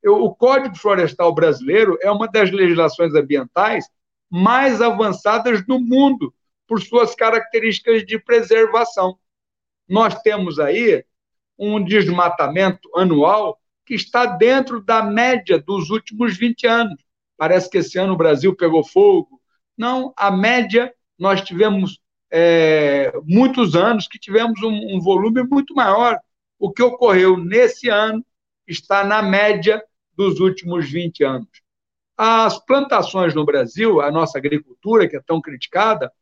Eu, 0.00 0.22
o 0.22 0.32
Código 0.32 0.78
Florestal 0.78 1.34
Brasileiro 1.34 1.98
é 2.00 2.08
uma 2.08 2.28
das 2.28 2.52
legislações 2.52 3.16
ambientais 3.16 3.84
mais 4.30 4.80
avançadas 4.80 5.66
do 5.66 5.80
mundo, 5.80 6.32
por 6.68 6.80
suas 6.80 7.16
características 7.16 8.06
de 8.06 8.16
preservação. 8.16 9.18
Nós 9.88 10.22
temos 10.22 10.60
aí 10.60 11.04
um 11.58 11.82
desmatamento 11.84 12.88
anual 12.94 13.60
que 13.84 13.94
está 13.94 14.24
dentro 14.24 14.80
da 14.80 15.02
média 15.02 15.58
dos 15.58 15.90
últimos 15.90 16.36
20 16.36 16.66
anos 16.68 17.02
parece 17.42 17.68
que 17.68 17.78
esse 17.78 17.98
ano 17.98 18.12
o 18.12 18.16
Brasil 18.16 18.54
pegou 18.54 18.84
fogo. 18.84 19.40
Não, 19.76 20.14
a 20.16 20.30
média, 20.30 20.94
nós 21.18 21.40
tivemos 21.40 21.98
é, 22.30 23.12
muitos 23.24 23.74
anos 23.74 24.06
que 24.06 24.16
tivemos 24.16 24.62
um, 24.62 24.94
um 24.94 25.00
volume 25.00 25.42
muito 25.42 25.74
maior. 25.74 26.20
O 26.56 26.70
que 26.70 26.80
ocorreu 26.80 27.36
nesse 27.36 27.88
ano 27.88 28.24
está 28.64 29.02
na 29.02 29.20
média 29.20 29.82
dos 30.16 30.38
últimos 30.38 30.88
20 30.88 31.24
anos. 31.24 31.48
As 32.16 32.64
plantações 32.64 33.34
no 33.34 33.44
Brasil, 33.44 34.00
a 34.00 34.12
nossa 34.12 34.38
agricultura, 34.38 35.08
que 35.08 35.16
é 35.16 35.20
tão 35.20 35.40
criticada, 35.40 36.12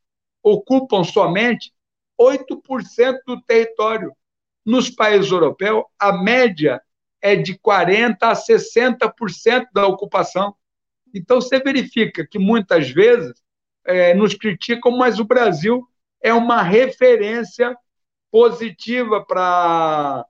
ocupam 0.42 1.04
somente 1.04 1.70
8% 2.18 3.18
do 3.26 3.42
território. 3.42 4.10
Nos 4.64 4.88
países 4.88 5.30
europeus, 5.30 5.84
a 5.98 6.14
média 6.14 6.80
é 7.20 7.36
de 7.36 7.58
40% 7.58 8.16
a 8.22 8.32
60% 8.32 9.66
da 9.70 9.86
ocupação. 9.86 10.56
Então, 11.14 11.40
você 11.40 11.58
verifica 11.58 12.26
que 12.26 12.38
muitas 12.38 12.90
vezes 12.90 13.32
é, 13.84 14.14
nos 14.14 14.34
criticam, 14.34 14.96
mas 14.96 15.18
o 15.18 15.24
Brasil 15.24 15.86
é 16.22 16.32
uma 16.32 16.62
referência 16.62 17.76
positiva 18.30 19.24
para 19.24 20.24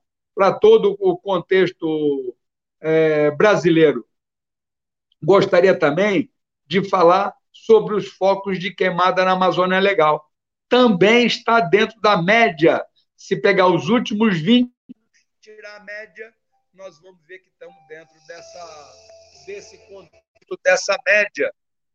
todo 0.60 0.96
o 0.98 1.16
contexto 1.18 2.36
é, 2.80 3.30
brasileiro. 3.32 4.06
Gostaria 5.22 5.78
também 5.78 6.30
de 6.66 6.88
falar 6.88 7.34
sobre 7.52 7.94
os 7.94 8.08
focos 8.08 8.58
de 8.58 8.72
queimada 8.72 9.24
na 9.24 9.32
Amazônia 9.32 9.78
Legal. 9.78 10.24
Também 10.68 11.26
está 11.26 11.60
dentro 11.60 12.00
da 12.00 12.22
média. 12.22 12.84
Se 13.16 13.36
pegar 13.36 13.66
os 13.66 13.88
últimos 13.88 14.40
20, 14.40 14.72
tirar 15.40 15.76
a 15.76 15.84
média, 15.84 16.32
nós 16.72 16.98
vamos 17.00 17.20
ver 17.26 17.40
que 17.40 17.48
estamos 17.48 17.76
dentro 17.88 18.14
dessa, 18.26 19.44
desse 19.46 19.76
contexto 19.88 20.29
dessa 20.64 20.96
média 21.06 21.52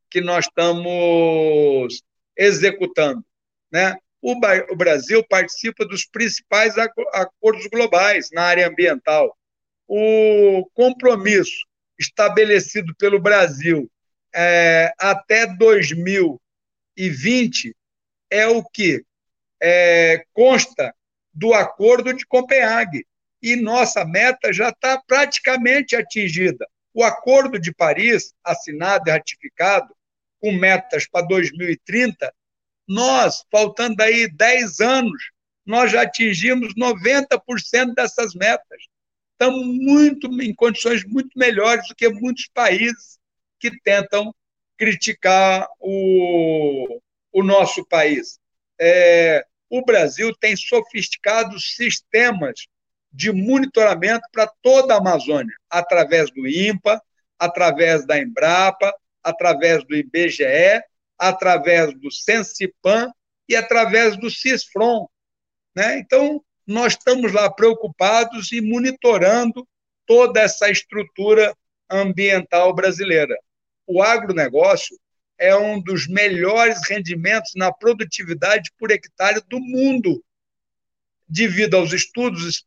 que 0.09 0.21
nós 0.21 0.45
estamos 0.45 2.01
executando. 2.37 3.25
Né? 3.71 3.95
O, 4.21 4.33
o 4.71 4.75
Brasil 4.75 5.25
participa 5.27 5.83
dos 5.85 6.05
principais 6.05 6.77
acordos 6.77 7.65
globais 7.67 8.29
na 8.31 8.43
área 8.43 8.67
ambiental. 8.67 9.35
O 9.87 10.67
compromisso 10.73 11.65
estabelecido 11.99 12.95
pelo 12.95 13.19
Brasil 13.19 13.87
é, 14.33 14.91
até 14.97 15.45
2020 15.45 17.75
é 18.29 18.47
o 18.47 18.63
que 18.63 19.03
é, 19.61 20.25
consta 20.33 20.93
do 21.33 21.53
Acordo 21.53 22.13
de 22.13 22.25
Copenhague. 22.25 23.05
E 23.41 23.55
nossa 23.55 24.03
meta 24.03 24.51
já 24.51 24.67
está 24.69 25.01
praticamente 25.05 25.95
atingida. 25.95 26.67
O 26.95 27.03
Acordo 27.03 27.59
de 27.59 27.73
Paris, 27.73 28.33
assinado 28.41 29.09
e 29.09 29.11
ratificado, 29.11 29.93
com 30.39 30.53
metas 30.53 31.05
para 31.05 31.27
2030, 31.27 32.33
nós, 32.87 33.43
faltando 33.51 34.01
aí 34.01 34.31
10 34.31 34.79
anos, 34.79 35.31
nós 35.65 35.91
já 35.91 36.03
atingimos 36.03 36.73
90% 36.73 37.93
dessas 37.93 38.33
metas. 38.33 38.81
Estamos 39.33 39.61
muito 39.65 40.27
em 40.41 40.55
condições 40.55 41.03
muito 41.03 41.37
melhores 41.37 41.85
do 41.89 41.95
que 41.95 42.07
muitos 42.07 42.47
países 42.53 43.19
que 43.59 43.77
tentam 43.81 44.33
criticar 44.77 45.67
o, 45.81 47.01
o 47.33 47.43
nosso 47.43 47.85
país. 47.87 48.39
É, 48.79 49.45
o 49.69 49.83
Brasil 49.83 50.33
tem 50.39 50.55
sofisticados 50.55 51.75
sistemas 51.75 52.67
de 53.15 53.31
monitoramento 53.31 54.27
para 54.31 54.45
toda 54.61 54.93
a 54.93 54.97
Amazônia, 54.97 55.55
através 55.69 56.29
do 56.31 56.45
INPA, 56.45 57.01
através 57.39 58.05
da 58.05 58.19
Embrapa, 58.19 58.93
através 59.23 59.85
do 59.85 59.95
IBGE, 59.95 60.81
através 61.17 61.93
do 61.93 62.11
Sensipan 62.11 63.09
e 63.47 63.55
através 63.55 64.17
do 64.17 64.29
CISFRON. 64.29 65.07
Né? 65.73 65.99
Então, 65.99 66.43
nós 66.67 66.93
estamos 66.93 67.31
lá 67.31 67.49
preocupados 67.49 68.51
e 68.51 68.59
monitorando 68.59 69.65
toda 70.05 70.41
essa 70.41 70.69
estrutura 70.69 71.55
ambiental 71.89 72.73
brasileira. 72.73 73.37
O 73.87 74.03
agronegócio 74.03 74.97
é 75.37 75.55
um 75.55 75.81
dos 75.81 76.05
melhores 76.07 76.79
rendimentos 76.89 77.51
na 77.55 77.71
produtividade 77.71 78.71
por 78.77 78.91
hectare 78.91 79.41
do 79.47 79.59
mundo 79.59 80.21
devido 81.27 81.75
aos 81.75 81.91
estudos 81.91 82.63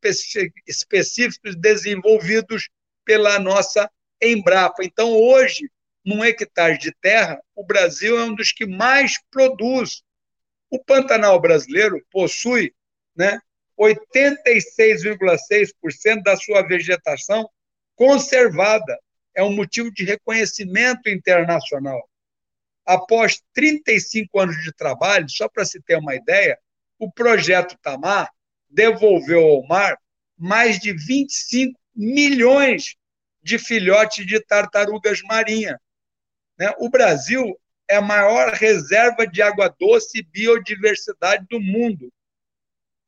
específicos 0.66 1.56
desenvolvidos 1.56 2.68
pela 3.04 3.38
nossa 3.38 3.88
Embrapa. 4.20 4.84
Então, 4.84 5.12
hoje, 5.12 5.70
num 6.04 6.24
hectare 6.24 6.76
de 6.76 6.92
terra, 7.00 7.40
o 7.54 7.64
Brasil 7.64 8.18
é 8.18 8.24
um 8.24 8.34
dos 8.34 8.50
que 8.52 8.66
mais 8.66 9.14
produz. 9.30 10.02
O 10.70 10.82
Pantanal 10.82 11.40
brasileiro 11.40 12.04
possui 12.10 12.74
né, 13.16 13.40
86,6% 13.78 16.22
da 16.22 16.36
sua 16.36 16.66
vegetação 16.66 17.48
conservada. 17.94 18.98
É 19.34 19.42
um 19.42 19.54
motivo 19.54 19.92
de 19.92 20.04
reconhecimento 20.04 21.08
internacional. 21.08 22.08
Após 22.84 23.40
35 23.54 24.40
anos 24.40 24.62
de 24.64 24.72
trabalho, 24.72 25.28
só 25.28 25.48
para 25.48 25.64
se 25.64 25.80
ter 25.82 25.96
uma 25.96 26.14
ideia, 26.14 26.58
o 26.98 27.12
projeto 27.12 27.78
Tamar 27.80 28.30
devolveu 28.70 29.40
ao 29.40 29.66
mar 29.66 29.98
mais 30.36 30.78
de 30.78 30.92
25 30.92 31.78
milhões 31.94 32.94
de 33.42 33.58
filhotes 33.58 34.26
de 34.26 34.40
tartarugas 34.40 35.22
marinhas. 35.22 35.76
Né? 36.58 36.72
O 36.78 36.88
Brasil 36.88 37.58
é 37.88 37.96
a 37.96 38.02
maior 38.02 38.52
reserva 38.52 39.26
de 39.26 39.40
água 39.40 39.74
doce 39.78 40.18
e 40.18 40.22
biodiversidade 40.22 41.46
do 41.48 41.60
mundo. 41.60 42.12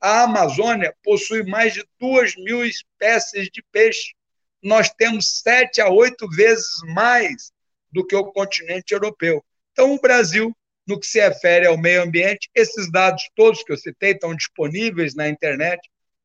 A 0.00 0.22
Amazônia 0.22 0.94
possui 1.02 1.44
mais 1.44 1.74
de 1.74 1.84
2 1.98 2.36
mil 2.36 2.64
espécies 2.64 3.50
de 3.50 3.62
peixe. 3.70 4.14
Nós 4.62 4.90
temos 4.90 5.40
sete 5.40 5.80
a 5.80 5.90
oito 5.90 6.28
vezes 6.30 6.80
mais 6.94 7.52
do 7.92 8.06
que 8.06 8.16
o 8.16 8.32
continente 8.32 8.94
europeu. 8.94 9.44
Então, 9.72 9.92
o 9.94 10.00
Brasil 10.00 10.56
no 10.90 10.98
que 10.98 11.06
se 11.06 11.20
refere 11.20 11.66
ao 11.66 11.78
meio 11.78 12.02
ambiente. 12.02 12.50
Esses 12.52 12.90
dados 12.90 13.22
todos 13.36 13.62
que 13.62 13.72
eu 13.72 13.76
citei 13.76 14.10
estão 14.10 14.34
disponíveis 14.34 15.14
na 15.14 15.28
internet. 15.28 15.80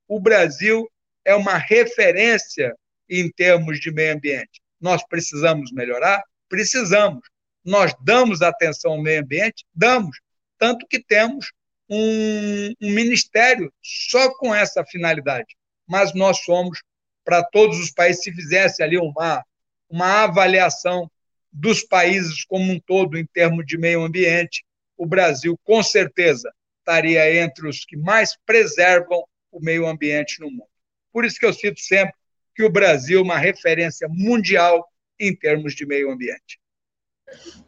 o 0.07 0.19
Brasil 0.19 0.89
é 1.23 1.35
uma 1.35 1.57
referência 1.57 2.75
em 3.09 3.31
termos 3.31 3.79
de 3.79 3.91
meio 3.91 4.13
ambiente. 4.13 4.61
Nós 4.81 5.03
precisamos 5.07 5.71
melhorar? 5.71 6.23
Precisamos. 6.49 7.21
Nós 7.63 7.93
damos 8.03 8.41
atenção 8.41 8.93
ao 8.93 9.01
meio 9.01 9.21
ambiente? 9.21 9.65
Damos. 9.73 10.19
Tanto 10.57 10.85
que 10.87 10.99
temos 10.99 11.51
um, 11.89 12.73
um 12.81 12.91
ministério 12.91 13.71
só 13.81 14.31
com 14.35 14.53
essa 14.53 14.83
finalidade. 14.83 15.55
Mas 15.87 16.13
nós 16.13 16.43
somos, 16.43 16.81
para 17.23 17.43
todos 17.43 17.79
os 17.79 17.91
países, 17.91 18.23
se 18.23 18.31
fizesse 18.31 18.81
ali 18.83 18.97
uma, 18.97 19.43
uma 19.89 20.23
avaliação 20.23 21.09
dos 21.55 21.83
países 21.83 22.43
como 22.43 22.71
um 22.71 22.79
todo 22.79 23.17
em 23.17 23.25
termos 23.25 23.65
de 23.65 23.77
meio 23.77 24.03
ambiente, 24.03 24.65
o 24.97 25.05
Brasil, 25.05 25.57
com 25.63 25.81
certeza, 25.81 26.51
estaria 26.79 27.41
entre 27.43 27.67
os 27.67 27.85
que 27.85 27.95
mais 27.95 28.37
preservam 28.45 29.23
o 29.51 29.59
meio 29.59 29.87
ambiente 29.87 30.39
no 30.41 30.51
mundo. 30.51 30.69
Por 31.11 31.23
isso 31.23 31.39
que 31.39 31.45
eu 31.45 31.53
cito 31.53 31.79
sempre 31.79 32.13
que 32.53 32.63
o 32.63 32.69
Brasil 32.69 33.19
é 33.19 33.23
uma 33.23 33.37
referência 33.37 34.07
mundial 34.09 34.85
em 35.19 35.35
termos 35.35 35.73
de 35.73 35.85
meio 35.85 36.11
ambiente. 36.11 36.59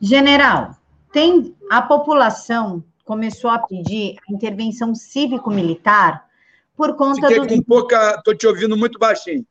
General, 0.01 0.75
tem 1.11 1.55
a 1.69 1.81
população 1.81 2.83
começou 3.07 3.49
a 3.49 3.59
pedir 3.59 4.17
a 4.27 4.33
intervenção 4.33 4.93
cívico-militar 4.93 6.27
por 6.75 6.93
conta 6.97 7.27
Fiquei 7.27 7.39
do. 7.39 7.47
com 7.47 7.63
pouca. 7.63 8.15
Estou 8.17 8.35
te 8.35 8.45
ouvindo 8.45 8.75
muito 8.75 8.99
baixinho. 8.99 9.47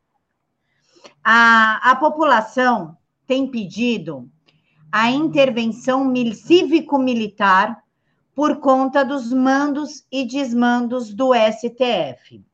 A, 1.25 1.91
a 1.91 1.97
população 1.97 2.97
tem 3.27 3.47
pedido 3.47 4.31
a 4.91 5.11
intervenção 5.11 6.13
cívico-militar 6.35 7.83
por 8.35 8.59
conta 8.59 9.05
dos 9.05 9.33
mandos 9.33 10.07
e 10.13 10.25
desmandos 10.25 11.13
do 11.13 11.33
STF. 11.35 12.45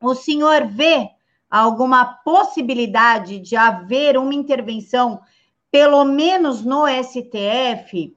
O 0.00 0.14
senhor 0.14 0.66
vê 0.66 1.10
alguma 1.50 2.04
possibilidade 2.04 3.38
de 3.38 3.56
haver 3.56 4.18
uma 4.18 4.34
intervenção, 4.34 5.20
pelo 5.70 6.04
menos 6.04 6.64
no 6.64 6.86
STF? 6.86 8.14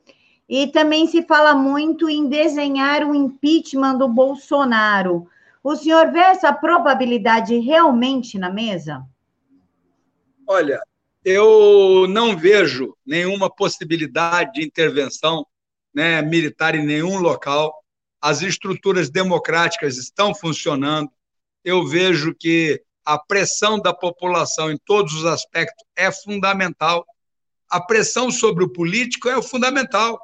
E 0.48 0.68
também 0.68 1.08
se 1.08 1.22
fala 1.22 1.54
muito 1.54 2.10
em 2.10 2.28
desenhar 2.28 3.04
o 3.04 3.14
impeachment 3.14 3.98
do 3.98 4.08
Bolsonaro. 4.08 5.28
O 5.64 5.76
senhor 5.76 6.12
vê 6.12 6.20
essa 6.20 6.52
probabilidade 6.52 7.56
realmente 7.60 8.40
na 8.40 8.50
mesa? 8.50 9.06
Olha, 10.48 10.82
eu 11.24 12.08
não 12.08 12.38
vejo 12.38 12.96
nenhuma 13.06 13.54
possibilidade 13.54 14.54
de 14.54 14.66
intervenção 14.66 15.46
né, 15.94 16.22
militar 16.22 16.76
em 16.76 16.86
nenhum 16.86 17.20
local. 17.20 17.74
As 18.22 18.42
estruturas 18.42 19.10
democráticas 19.10 19.98
estão 19.98 20.34
funcionando. 20.34 21.10
Eu 21.64 21.86
vejo 21.86 22.34
que 22.34 22.82
a 23.06 23.18
pressão 23.18 23.80
da 23.80 23.94
população 23.94 24.72
em 24.72 24.78
todos 24.78 25.14
os 25.14 25.26
aspectos 25.26 25.84
é 25.96 26.12
fundamental. 26.12 27.06
A 27.70 27.82
pressão 27.82 28.32
sobre 28.32 28.64
o 28.64 28.70
político 28.70 29.30
é 29.30 29.42
fundamental. 29.42 30.20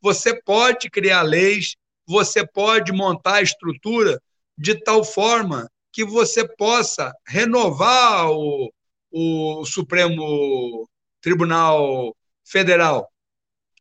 Você 0.00 0.40
pode 0.42 0.88
criar 0.88 1.22
leis, 1.22 1.76
você 2.06 2.46
pode 2.46 2.92
montar 2.92 3.34
a 3.34 3.42
estrutura 3.42 4.20
de 4.56 4.74
tal 4.74 5.04
forma 5.04 5.70
que 5.92 6.04
você 6.04 6.46
possa 6.56 7.12
renovar 7.26 8.30
o, 8.30 8.72
o 9.20 9.64
Supremo 9.64 10.88
Tribunal 11.20 12.16
Federal. 12.44 13.10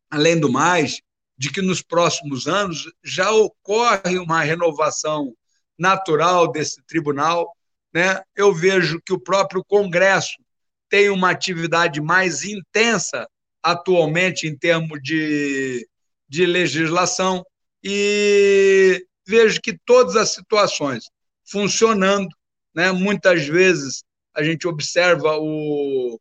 Além 0.10 0.40
do 0.40 0.52
mais, 0.52 1.00
de 1.38 1.52
que 1.52 1.62
nos 1.62 1.82
próximos 1.82 2.48
anos 2.48 2.92
já 3.04 3.32
ocorre 3.32 4.18
uma 4.18 4.42
renovação 4.42 5.36
natural 5.78 6.52
desse 6.52 6.82
tribunal. 6.88 7.56
Né? 7.94 8.20
Eu 8.36 8.52
vejo 8.52 9.00
que 9.06 9.14
o 9.14 9.20
próprio 9.20 9.64
Congresso 9.64 10.38
tem 10.90 11.10
uma 11.10 11.30
atividade 11.30 12.02
mais 12.02 12.44
intensa 12.44 13.30
atualmente 13.62 14.48
em 14.48 14.58
termos 14.58 15.00
de, 15.04 15.88
de 16.28 16.48
legislação 16.48 17.46
e 17.84 19.06
vejo 19.28 19.62
que 19.62 19.78
todas 19.86 20.16
as 20.16 20.30
situações 20.30 21.06
funcionando, 21.46 22.30
né? 22.74 22.92
muitas 22.92 23.46
vezes 23.46 24.04
a 24.38 24.44
gente 24.44 24.68
observa 24.68 25.36
o, 25.38 26.20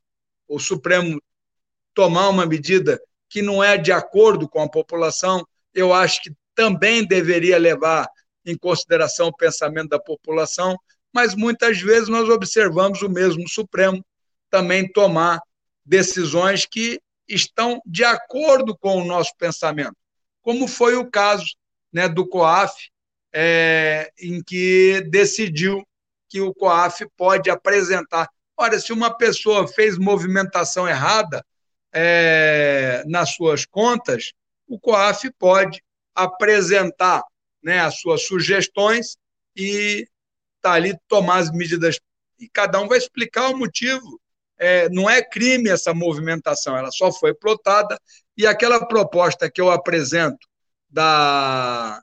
o 0.48 0.58
Supremo 0.58 1.20
tomar 1.94 2.30
uma 2.30 2.46
medida 2.46 2.98
que 3.28 3.42
não 3.42 3.62
é 3.62 3.76
de 3.76 3.92
acordo 3.92 4.48
com 4.48 4.62
a 4.62 4.68
população, 4.68 5.46
eu 5.74 5.92
acho 5.92 6.22
que 6.22 6.32
também 6.54 7.06
deveria 7.06 7.58
levar 7.58 8.08
em 8.44 8.56
consideração 8.56 9.28
o 9.28 9.36
pensamento 9.36 9.90
da 9.90 9.98
população, 9.98 10.78
mas 11.12 11.34
muitas 11.34 11.78
vezes 11.78 12.08
nós 12.08 12.28
observamos 12.30 13.02
o 13.02 13.08
mesmo 13.10 13.46
Supremo 13.46 14.02
também 14.50 14.90
tomar 14.90 15.38
decisões 15.84 16.64
que 16.64 16.98
estão 17.28 17.82
de 17.84 18.02
acordo 18.02 18.74
com 18.78 19.02
o 19.02 19.04
nosso 19.04 19.32
pensamento, 19.36 19.96
como 20.40 20.66
foi 20.66 20.96
o 20.96 21.10
caso 21.10 21.44
né, 21.92 22.08
do 22.08 22.26
COAF, 22.26 22.72
é, 23.30 24.10
em 24.18 24.42
que 24.42 25.02
decidiu 25.10 25.85
que 26.36 26.40
o 26.42 26.52
COAF 26.52 27.06
pode 27.16 27.48
apresentar. 27.48 28.28
Ora, 28.58 28.78
se 28.78 28.92
uma 28.92 29.16
pessoa 29.16 29.66
fez 29.66 29.96
movimentação 29.96 30.86
errada, 30.86 31.42
é, 31.90 33.02
nas 33.06 33.34
suas 33.34 33.64
contas, 33.64 34.32
o 34.68 34.78
COAF 34.78 35.30
pode 35.38 35.82
apresentar 36.14 37.22
né, 37.62 37.80
as 37.80 38.00
suas 38.00 38.26
sugestões 38.26 39.16
e 39.56 40.06
tá 40.60 40.72
ali 40.72 40.94
tomar 41.08 41.38
as 41.38 41.50
medidas. 41.50 41.98
E 42.38 42.50
cada 42.50 42.78
um 42.82 42.88
vai 42.88 42.98
explicar 42.98 43.48
o 43.48 43.56
motivo. 43.56 44.20
É, 44.58 44.90
não 44.90 45.08
é 45.08 45.22
crime 45.22 45.70
essa 45.70 45.94
movimentação, 45.94 46.76
ela 46.76 46.90
só 46.90 47.10
foi 47.10 47.32
plotada. 47.32 47.98
E 48.36 48.46
aquela 48.46 48.86
proposta 48.86 49.50
que 49.50 49.60
eu 49.60 49.70
apresento 49.70 50.46
da, 50.90 52.02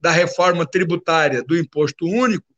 da 0.00 0.12
reforma 0.12 0.64
tributária 0.64 1.42
do 1.42 1.58
imposto 1.58 2.06
único, 2.06 2.51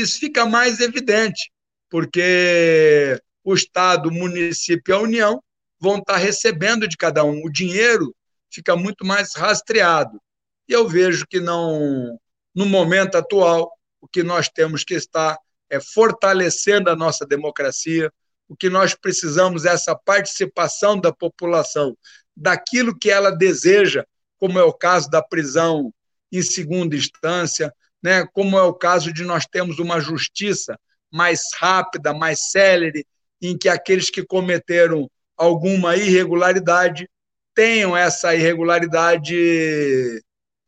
isso 0.00 0.18
fica 0.18 0.46
mais 0.46 0.80
evidente, 0.80 1.50
porque 1.88 3.20
o 3.44 3.54
Estado, 3.54 4.08
o 4.08 4.12
município 4.12 4.92
e 4.92 4.94
a 4.94 5.00
União 5.00 5.42
vão 5.78 5.98
estar 5.98 6.16
recebendo 6.16 6.86
de 6.86 6.96
cada 6.96 7.24
um. 7.24 7.42
O 7.44 7.50
dinheiro 7.50 8.14
fica 8.50 8.76
muito 8.76 9.04
mais 9.04 9.34
rastreado. 9.34 10.20
E 10.68 10.72
eu 10.72 10.86
vejo 10.88 11.26
que 11.26 11.40
não, 11.40 12.18
no 12.54 12.66
momento 12.66 13.16
atual, 13.16 13.72
o 14.00 14.08
que 14.08 14.22
nós 14.22 14.48
temos 14.48 14.84
que 14.84 14.94
estar 14.94 15.38
é 15.68 15.80
fortalecendo 15.80 16.90
a 16.90 16.96
nossa 16.96 17.26
democracia. 17.26 18.12
O 18.48 18.56
que 18.56 18.68
nós 18.68 18.94
precisamos 18.94 19.64
é 19.64 19.70
essa 19.70 19.94
participação 19.94 21.00
da 21.00 21.12
população 21.12 21.96
daquilo 22.36 22.96
que 22.96 23.10
ela 23.10 23.30
deseja, 23.30 24.04
como 24.38 24.58
é 24.58 24.62
o 24.62 24.72
caso 24.72 25.08
da 25.08 25.22
prisão 25.22 25.92
em 26.32 26.42
segunda 26.42 26.96
instância, 26.96 27.72
né? 28.02 28.26
como 28.32 28.58
é 28.58 28.62
o 28.62 28.74
caso 28.74 29.12
de 29.12 29.24
nós 29.24 29.46
termos 29.46 29.78
uma 29.78 30.00
justiça 30.00 30.78
mais 31.12 31.42
rápida, 31.58 32.14
mais 32.14 32.50
célere, 32.50 33.06
em 33.42 33.56
que 33.56 33.68
aqueles 33.68 34.10
que 34.10 34.24
cometeram 34.24 35.10
alguma 35.36 35.96
irregularidade, 35.96 37.08
tenham 37.54 37.96
essa 37.96 38.34
irregularidade 38.34 40.22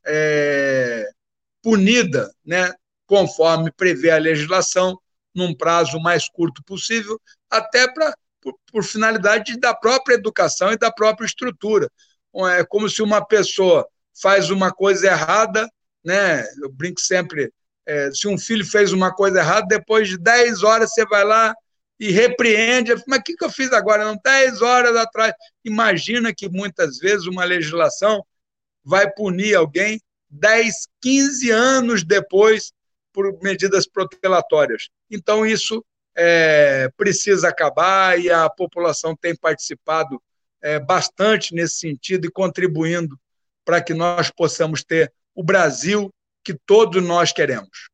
é, 0.04 1.06
punida, 1.62 2.32
né, 2.44 2.72
conforme 3.06 3.70
prevê 3.70 4.10
a 4.10 4.18
legislação, 4.18 4.98
num 5.34 5.54
prazo 5.54 5.98
mais 6.00 6.28
curto 6.28 6.62
possível, 6.64 7.20
até 7.50 7.90
pra, 7.90 8.14
por, 8.40 8.54
por 8.70 8.84
finalidade 8.84 9.58
da 9.58 9.74
própria 9.74 10.14
educação 10.14 10.72
e 10.72 10.76
da 10.76 10.90
própria 10.92 11.26
estrutura. 11.26 11.88
É 12.58 12.64
como 12.64 12.88
se 12.88 13.02
uma 13.02 13.24
pessoa 13.24 13.86
faz 14.20 14.50
uma 14.50 14.72
coisa 14.72 15.06
errada, 15.06 15.68
né? 16.04 16.44
Eu 16.62 16.70
brinco 16.70 17.00
sempre, 17.00 17.52
é, 17.86 18.10
se 18.12 18.28
um 18.28 18.38
filho 18.38 18.64
fez 18.64 18.92
uma 18.92 19.12
coisa 19.12 19.38
errada, 19.40 19.66
depois 19.66 20.08
de 20.08 20.18
10 20.18 20.62
horas 20.62 20.90
você 20.92 21.04
vai 21.06 21.24
lá 21.24 21.54
e 21.98 22.10
repreende. 22.10 22.94
Mas 23.06 23.20
o 23.20 23.22
que, 23.22 23.36
que 23.36 23.44
eu 23.44 23.50
fiz 23.50 23.72
agora? 23.72 24.04
Não, 24.04 24.18
10 24.22 24.62
horas 24.62 24.96
atrás. 24.96 25.32
Imagina 25.64 26.34
que 26.34 26.48
muitas 26.48 26.98
vezes 26.98 27.26
uma 27.26 27.44
legislação 27.44 28.24
vai 28.84 29.10
punir 29.10 29.54
alguém 29.54 30.00
10, 30.28 30.88
15 31.00 31.50
anos 31.50 32.04
depois 32.04 32.72
por 33.12 33.38
medidas 33.42 33.86
protelatórias. 33.86 34.88
Então, 35.10 35.46
isso 35.46 35.84
é, 36.16 36.88
precisa 36.96 37.48
acabar 37.48 38.18
e 38.18 38.30
a 38.30 38.48
população 38.48 39.14
tem 39.14 39.36
participado 39.36 40.20
é, 40.60 40.78
bastante 40.78 41.54
nesse 41.54 41.76
sentido 41.76 42.26
e 42.26 42.30
contribuindo 42.30 43.18
para 43.64 43.80
que 43.80 43.94
nós 43.94 44.30
possamos 44.30 44.82
ter 44.82 45.12
o 45.34 45.42
Brasil 45.42 46.10
que 46.44 46.54
todos 46.54 47.02
nós 47.02 47.32
queremos. 47.32 47.90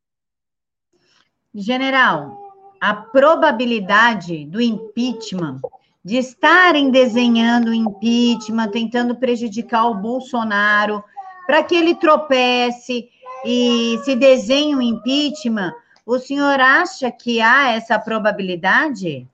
General, 1.53 2.37
a 2.79 2.93
probabilidade 2.93 4.45
do 4.45 4.61
impeachment, 4.61 5.59
de 6.03 6.17
estarem 6.17 6.91
desenhando 6.91 7.69
o 7.69 7.73
impeachment, 7.73 8.69
tentando 8.69 9.15
prejudicar 9.15 9.85
o 9.85 9.95
Bolsonaro, 9.95 11.03
para 11.45 11.63
que 11.63 11.75
ele 11.75 11.95
tropece 11.95 13.09
e 13.45 13.99
se 14.03 14.15
desenhe 14.15 14.75
o 14.75 14.81
impeachment, 14.81 15.73
O 16.09 16.17
senhor 16.17 16.59
acha 16.59 17.11
que 17.11 17.39
há 17.39 17.69
essa 17.69 17.99
probabilidade? 17.99 19.27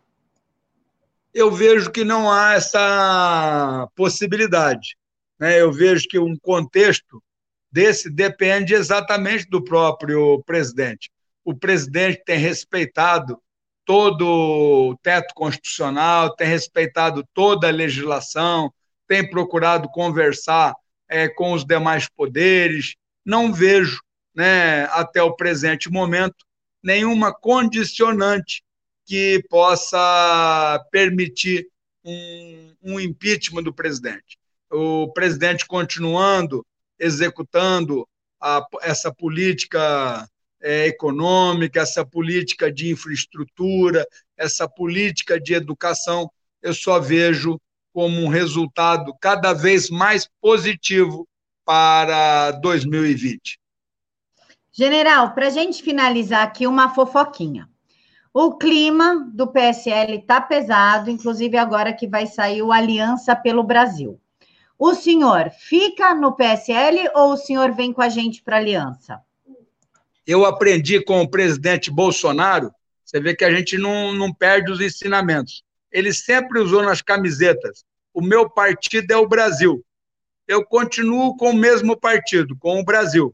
Eu 1.34 1.50
vejo 1.50 1.90
que 1.90 2.04
não 2.04 2.30
há 2.30 2.56
essa 2.56 3.88
possibilidade. 3.96 4.98
Né? 5.40 5.62
Eu 5.62 5.72
vejo 5.72 6.06
que 6.10 6.20
um 6.20 6.38
contexto 6.38 7.24
desse 7.76 8.10
depende 8.10 8.74
exatamente 8.74 9.50
do 9.50 9.62
próprio 9.62 10.42
presidente. 10.46 11.12
O 11.44 11.54
presidente 11.54 12.24
tem 12.26 12.40
respeitado 12.40 13.38
todo 13.84 14.26
o 14.26 14.98
teto 15.04 15.34
constitucional, 15.36 16.34
tem 16.34 16.48
respeitado 16.48 17.28
toda 17.34 17.68
a 17.68 17.72
legislação, 17.72 18.74
tem 19.06 19.30
procurado 19.30 19.90
conversar 19.90 20.74
é, 21.10 21.28
com 21.28 21.52
os 21.52 21.66
demais 21.66 22.08
poderes. 22.08 22.96
Não 23.26 23.52
vejo, 23.52 24.00
né, 24.34 24.86
até 24.86 25.22
o 25.22 25.36
presente 25.36 25.92
momento, 25.92 26.46
nenhuma 26.82 27.34
condicionante 27.34 28.64
que 29.06 29.44
possa 29.50 30.82
permitir 30.92 31.68
um, 32.06 32.74
um 32.82 33.00
impeachment 33.02 33.64
do 33.64 33.74
presidente. 33.74 34.40
O 34.72 35.12
presidente 35.12 35.66
continuando 35.66 36.66
executando 37.00 38.08
a, 38.42 38.66
essa 38.82 39.14
política 39.14 40.28
é, 40.62 40.88
econômica, 40.88 41.82
essa 41.82 42.06
política 42.06 42.72
de 42.72 42.90
infraestrutura, 42.90 44.06
essa 44.38 44.68
política 44.68 45.40
de 45.40 45.54
educação, 45.54 46.30
eu 46.62 46.74
só 46.74 47.00
vejo 47.00 47.60
como 47.94 48.22
um 48.22 48.28
resultado 48.28 49.16
cada 49.22 49.54
vez 49.54 49.90
mais 49.90 50.30
positivo 50.42 51.28
para 51.64 52.52
2020. 52.52 53.60
General, 54.72 55.34
para 55.34 55.48
a 55.48 55.50
gente 55.50 55.82
finalizar 55.82 56.44
aqui, 56.44 56.68
uma 56.68 56.94
fofoquinha. 56.94 57.70
O 58.34 58.58
clima 58.58 59.26
do 59.34 59.48
PSL 59.48 60.18
está 60.18 60.42
pesado, 60.42 61.10
inclusive 61.10 61.58
agora 61.58 61.94
que 61.94 62.06
vai 62.06 62.28
sair 62.28 62.62
o 62.62 62.74
Aliança 62.74 63.34
pelo 63.34 63.64
Brasil. 63.64 64.20
O 64.78 64.94
senhor 64.94 65.50
fica 65.52 66.14
no 66.14 66.36
PSL 66.36 67.10
ou 67.16 67.34
o 67.34 67.38
senhor 67.38 67.74
vem 67.74 67.94
com 67.94 68.02
a 68.02 68.10
gente 68.10 68.42
para 68.42 68.58
a 68.58 68.60
aliança? 68.60 69.22
Eu 70.28 70.46
aprendi 70.46 71.02
com 71.04 71.22
o 71.22 71.30
presidente 71.30 71.90
Bolsonaro, 71.90 72.72
você 73.04 73.20
vê 73.20 73.36
que 73.36 73.46
a 73.46 73.52
gente 73.52 73.78
não, 73.78 74.14
não 74.14 74.34
perde 74.34 74.72
os 74.72 74.82
ensinamentos. 74.82 75.64
Ele 75.92 76.12
sempre 76.12 76.60
usou 76.60 76.84
nas 76.84 77.02
camisetas: 77.02 77.86
o 78.14 78.22
meu 78.22 78.50
partido 78.50 79.12
é 79.12 79.18
o 79.18 79.28
Brasil. 79.28 79.86
Eu 80.48 80.66
continuo 80.66 81.38
com 81.38 81.52
o 81.52 81.56
mesmo 81.56 81.98
partido, 81.98 82.56
com 82.58 82.80
o 82.80 82.84
Brasil. 82.84 83.34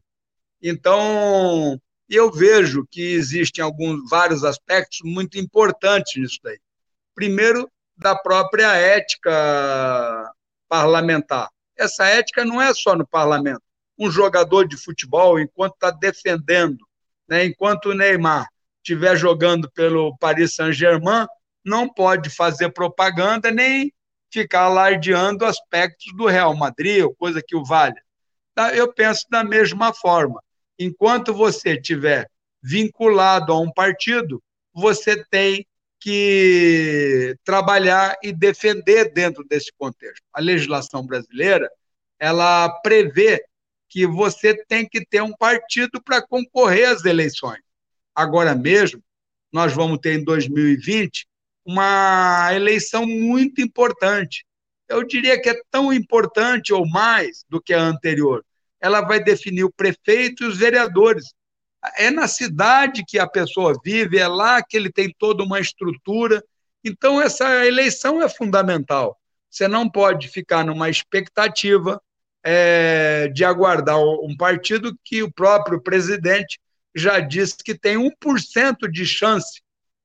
Então, 0.62 1.82
eu 2.08 2.32
vejo 2.32 2.86
que 2.90 3.14
existem 3.14 3.64
alguns 3.64 4.08
vários 4.10 4.44
aspectos 4.44 5.00
muito 5.04 5.38
importantes 5.40 6.22
nisso 6.22 6.40
daí. 6.44 6.60
Primeiro, 7.16 7.70
da 7.98 8.16
própria 8.16 8.76
ética 8.76 10.32
parlamentar. 10.72 11.50
Essa 11.78 12.06
ética 12.06 12.46
não 12.46 12.62
é 12.62 12.74
só 12.74 12.96
no 12.96 13.06
parlamento. 13.06 13.62
Um 14.00 14.10
jogador 14.10 14.66
de 14.66 14.78
futebol, 14.78 15.38
enquanto 15.38 15.74
está 15.74 15.92
defendendo, 15.92 16.88
né, 17.28 17.44
enquanto 17.44 17.88
o 17.88 17.94
Neymar 17.94 18.48
estiver 18.78 19.18
jogando 19.18 19.70
pelo 19.72 20.16
Paris 20.18 20.56
Saint-Germain, 20.56 21.28
não 21.64 21.90
pode 21.90 22.30
fazer 22.30 22.70
propaganda 22.70 23.52
nem 23.52 23.94
ficar 24.32 24.62
alardeando 24.62 25.44
aspectos 25.44 26.16
do 26.16 26.26
Real 26.26 26.56
Madrid, 26.56 27.04
ou 27.04 27.14
coisa 27.14 27.44
que 27.46 27.56
o 27.56 27.66
valha. 27.66 28.02
Tá? 28.56 28.74
Eu 28.74 28.94
penso 28.94 29.26
da 29.30 29.44
mesma 29.44 29.94
forma. 29.94 30.42
Enquanto 30.80 31.34
você 31.34 31.74
estiver 31.74 32.30
vinculado 32.64 33.52
a 33.52 33.60
um 33.60 33.72
partido, 33.72 34.42
você 34.74 35.22
tem 35.26 35.68
que 36.02 37.38
trabalhar 37.44 38.18
e 38.24 38.34
defender 38.34 39.14
dentro 39.14 39.44
desse 39.48 39.72
contexto. 39.78 40.24
A 40.34 40.42
legislação 40.42 41.06
brasileira, 41.06 41.70
ela 42.20 42.68
prevê 42.82 43.44
que 43.88 44.08
você 44.08 44.56
tem 44.66 44.88
que 44.88 45.06
ter 45.06 45.22
um 45.22 45.34
partido 45.34 46.02
para 46.02 46.26
concorrer 46.26 46.90
às 46.90 47.06
eleições. 47.06 47.62
Agora 48.16 48.56
mesmo, 48.56 49.02
nós 49.54 49.74
vamos 49.74 50.00
ter 50.00 50.20
em 50.20 50.24
2020 50.24 51.28
uma 51.64 52.50
eleição 52.54 53.06
muito 53.06 53.62
importante. 53.62 54.44
Eu 54.90 55.04
diria 55.04 55.40
que 55.40 55.50
é 55.50 55.62
tão 55.70 55.94
importante 55.94 56.74
ou 56.74 56.88
mais 56.88 57.46
do 57.48 57.62
que 57.62 57.74
a 57.74 57.82
anterior. 57.82 58.44
Ela 58.80 59.02
vai 59.02 59.24
definir 59.24 59.66
o 59.66 59.72
prefeito 59.72 60.44
e 60.44 60.48
os 60.48 60.58
vereadores 60.58 61.26
é 61.98 62.12
na 62.12 62.28
cidade 62.28 63.04
que 63.06 63.18
a 63.18 63.28
pessoa 63.28 63.74
vive, 63.84 64.18
é 64.18 64.28
lá 64.28 64.62
que 64.62 64.78
ele 64.78 64.92
tem 64.92 65.14
toda 65.18 65.44
uma 65.44 65.60
estrutura. 65.60 66.44
Então, 66.84 67.22
essa 67.22 67.66
eleição 67.66 68.22
é 68.22 68.30
fundamental. 68.30 69.18
Você 69.50 69.68
não 69.68 69.90
pode 69.90 70.28
ficar 70.28 70.64
numa 70.64 70.90
expectativa 70.90 72.02
é, 72.44 73.28
de 73.30 73.44
aguardar 73.44 74.00
um 74.00 74.36
partido 74.38 74.98
que 75.04 75.22
o 75.22 75.32
próprio 75.32 75.82
presidente 75.82 76.60
já 76.96 77.20
disse 77.20 77.58
que 77.58 77.78
tem 77.78 77.98
1% 77.98 78.90
de 78.92 79.06
chance 79.06 79.62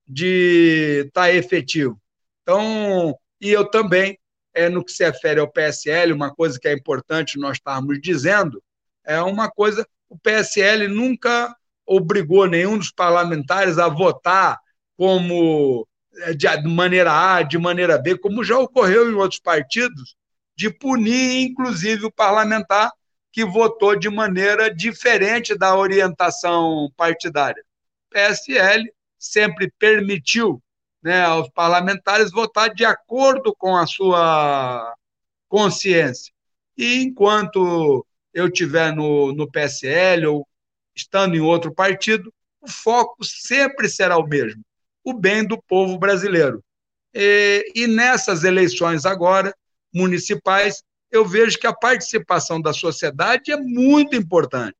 de 0.07 1.05
estar 1.07 1.23
tá 1.23 1.33
efetivo. 1.33 2.01
Então, 2.43 3.17
e 3.41 3.51
eu 3.51 3.65
também, 3.69 4.19
é, 4.55 4.69
no 4.69 4.85
que 4.85 4.93
se 4.93 5.05
refere 5.05 5.41
ao 5.41 5.51
PSL, 5.51 6.13
uma 6.13 6.33
coisa 6.35 6.59
que 6.59 6.69
é 6.69 6.73
importante 6.73 7.39
nós 7.39 7.57
estarmos 7.57 8.01
dizendo, 8.01 8.63
é 9.05 9.21
uma 9.21 9.51
coisa, 9.51 9.87
o 10.09 10.19
PSL 10.19 10.89
nunca 10.89 11.55
obrigou 11.87 12.47
nenhum 12.47 12.77
dos 12.77 12.91
parlamentares 12.91 13.79
a 13.79 13.89
votar 13.89 14.59
como 14.97 15.87
eh, 16.23 16.35
de 16.35 16.49
maneira 16.69 17.37
A, 17.37 17.43
de 17.43 17.59
maneira 17.59 17.99
B, 17.99 18.19
como 18.19 18.43
já 18.43 18.59
ocorreu 18.59 19.11
em 19.11 19.15
outros 19.15 19.41
partidos, 19.41 20.17
de 20.57 20.71
punir, 20.71 21.47
inclusive, 21.47 22.07
o 22.07 22.13
parlamentar 22.13 22.91
que 23.31 23.45
votou 23.45 23.99
de 23.99 24.09
maneira 24.09 24.75
diferente 24.75 25.55
da 25.57 25.77
orientação 25.77 26.91
partidária. 26.97 27.63
O 28.07 28.15
PSL 28.15 28.91
sempre 29.19 29.71
permitiu 29.79 30.63
né, 31.03 31.23
aos 31.23 31.49
parlamentares 31.51 32.33
votar 32.33 32.75
de 32.75 32.85
acordo 32.85 33.55
com 33.55 33.77
a 33.77 33.87
sua 33.87 34.95
consciência. 35.49 36.33
E 36.77 37.03
enquanto 37.03 38.07
eu 38.33 38.47
estiver 38.47 38.95
no, 38.95 39.33
no 39.33 39.51
PSL 39.51 40.27
ou 40.27 40.49
estando 40.97 41.37
em 41.37 41.41
outro 41.41 41.73
partido, 41.73 42.33
o 42.61 42.69
foco 42.69 43.25
sempre 43.25 43.89
será 43.89 44.17
o 44.17 44.27
mesmo: 44.27 44.63
o 45.05 45.13
bem 45.13 45.47
do 45.47 45.61
povo 45.63 45.99
brasileiro. 45.99 46.63
E, 47.15 47.73
e 47.75 47.87
nessas 47.87 48.45
eleições 48.45 49.07
agora, 49.07 49.55
municipais, 49.93 50.83
eu 51.11 51.25
vejo 51.25 51.59
que 51.59 51.67
a 51.67 51.75
participação 51.75 52.61
da 52.61 52.73
sociedade 52.73 53.53
é 53.53 53.57
muito 53.57 54.17
importante. 54.17 54.77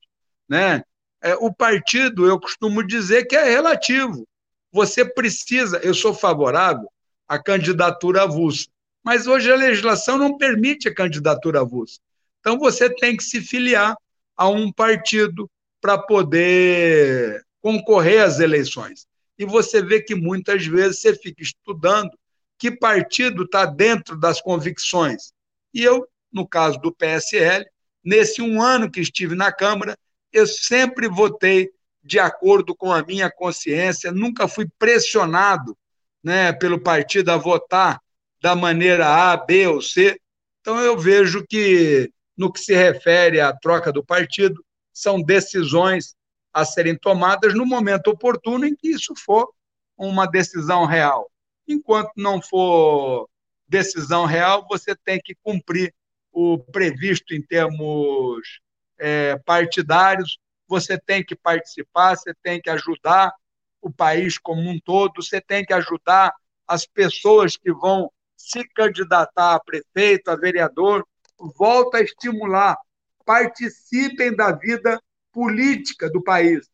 Né? 0.49 0.83
É, 1.23 1.35
o 1.37 1.53
partido, 1.53 2.27
eu 2.27 2.39
costumo 2.39 2.87
dizer 2.87 3.27
que 3.27 3.37
é 3.37 3.45
relativo. 3.45 4.27
Você 4.73 5.05
precisa, 5.05 5.79
eu 5.79 5.95
sou 5.95 6.13
favorável 6.13 6.91
à 7.27 7.39
candidatura 7.39 8.25
avulsa, 8.25 8.67
mas 9.03 9.27
hoje 9.27 9.51
a 9.51 9.57
legislação 9.57 10.19
não 10.19 10.37
permite 10.37 10.89
a 10.89 10.95
candidatura 10.95 11.61
avulsa. 11.61 11.99
Então 12.41 12.59
você 12.59 12.91
tem 12.91 13.17
que 13.17 13.25
se 13.25 13.41
filiar 13.41 13.97
a 14.37 14.49
um 14.49 14.71
partido, 14.71 15.51
para 15.87 15.99
poder 15.99 17.47
concorrer 17.63 18.21
às 18.21 18.41
eleições. 18.41 19.07
E 19.39 19.45
você 19.45 19.81
vê 19.81 20.03
que 20.03 20.17
muitas 20.17 20.67
vezes 20.67 21.01
você 21.01 21.15
fica 21.15 21.41
estudando 21.45 22.11
que 22.59 22.73
partido 22.73 23.45
está 23.45 23.65
dentro 23.65 24.19
das 24.19 24.41
convicções. 24.41 25.33
E 25.73 25.85
eu, 25.85 26.05
no 26.33 26.45
caso 26.45 26.81
do 26.81 26.93
PSL, 26.93 27.65
nesse 28.03 28.43
um 28.43 28.61
ano 28.61 28.91
que 28.91 28.99
estive 28.99 29.37
na 29.37 29.53
Câmara, 29.53 29.97
eu 30.33 30.45
sempre 30.45 31.07
votei 31.07 31.71
de 32.03 32.19
acordo 32.19 32.75
com 32.75 32.91
a 32.91 33.05
minha 33.05 33.31
consciência, 33.31 34.11
nunca 34.11 34.49
fui 34.49 34.67
pressionado 34.81 35.79
né, 36.21 36.53
pelo 36.53 36.81
partido 36.81 37.31
a 37.31 37.37
votar 37.37 38.01
da 38.43 38.57
maneira 38.57 39.07
A, 39.07 39.37
B 39.37 39.69
ou 39.69 39.81
C. 39.81 40.21
Então, 40.61 40.81
eu 40.81 40.99
vejo 40.99 41.47
que, 41.47 42.11
no 42.37 42.53
que 42.53 42.59
se 42.59 42.75
refere 42.75 43.41
à 43.41 43.53
troca 43.53 43.93
do 43.93 44.05
partido, 44.05 44.66
são 44.97 45.21
decisões 45.21 46.17
a 46.55 46.65
serem 46.65 46.97
tomadas 46.97 47.53
no 47.53 47.67
momento 47.67 48.09
oportuno 48.09 48.65
em 48.65 48.75
que 48.75 48.89
isso 48.89 49.15
for 49.15 49.53
uma 49.95 50.27
decisão 50.27 50.87
real. 50.87 51.31
Enquanto 51.69 52.13
não 52.17 52.41
for 52.41 53.29
decisão 53.69 54.25
real, 54.25 54.67
você 54.67 54.97
tem 54.97 55.21
que 55.23 55.35
cumprir 55.43 55.95
o 56.33 56.59
previsto 56.59 57.35
em 57.35 57.43
termos 57.43 58.61
é, 58.99 59.37
partidários, 59.45 60.39
você 60.67 60.99
tem 60.99 61.23
que 61.23 61.37
participar, 61.37 62.17
você 62.17 62.33
tem 62.43 62.59
que 62.59 62.71
ajudar 62.71 63.35
o 63.83 63.93
país 63.93 64.39
como 64.39 64.63
um 64.63 64.81
todo, 64.81 65.23
você 65.23 65.43
tem 65.43 65.63
que 65.63 65.75
ajudar 65.75 66.33
as 66.67 66.87
pessoas 66.87 67.55
que 67.55 67.71
vão 67.71 68.11
se 68.35 68.67
candidatar 68.71 69.57
a 69.57 69.61
prefeito, 69.61 70.31
a 70.31 70.37
vereador, 70.37 71.07
volta 71.39 71.99
a 71.99 72.03
estimular 72.03 72.79
participem 73.27 74.35
da 74.35 74.53
vida 74.53 75.03
política 75.33 76.09
do 76.09 76.23
país, 76.23 76.67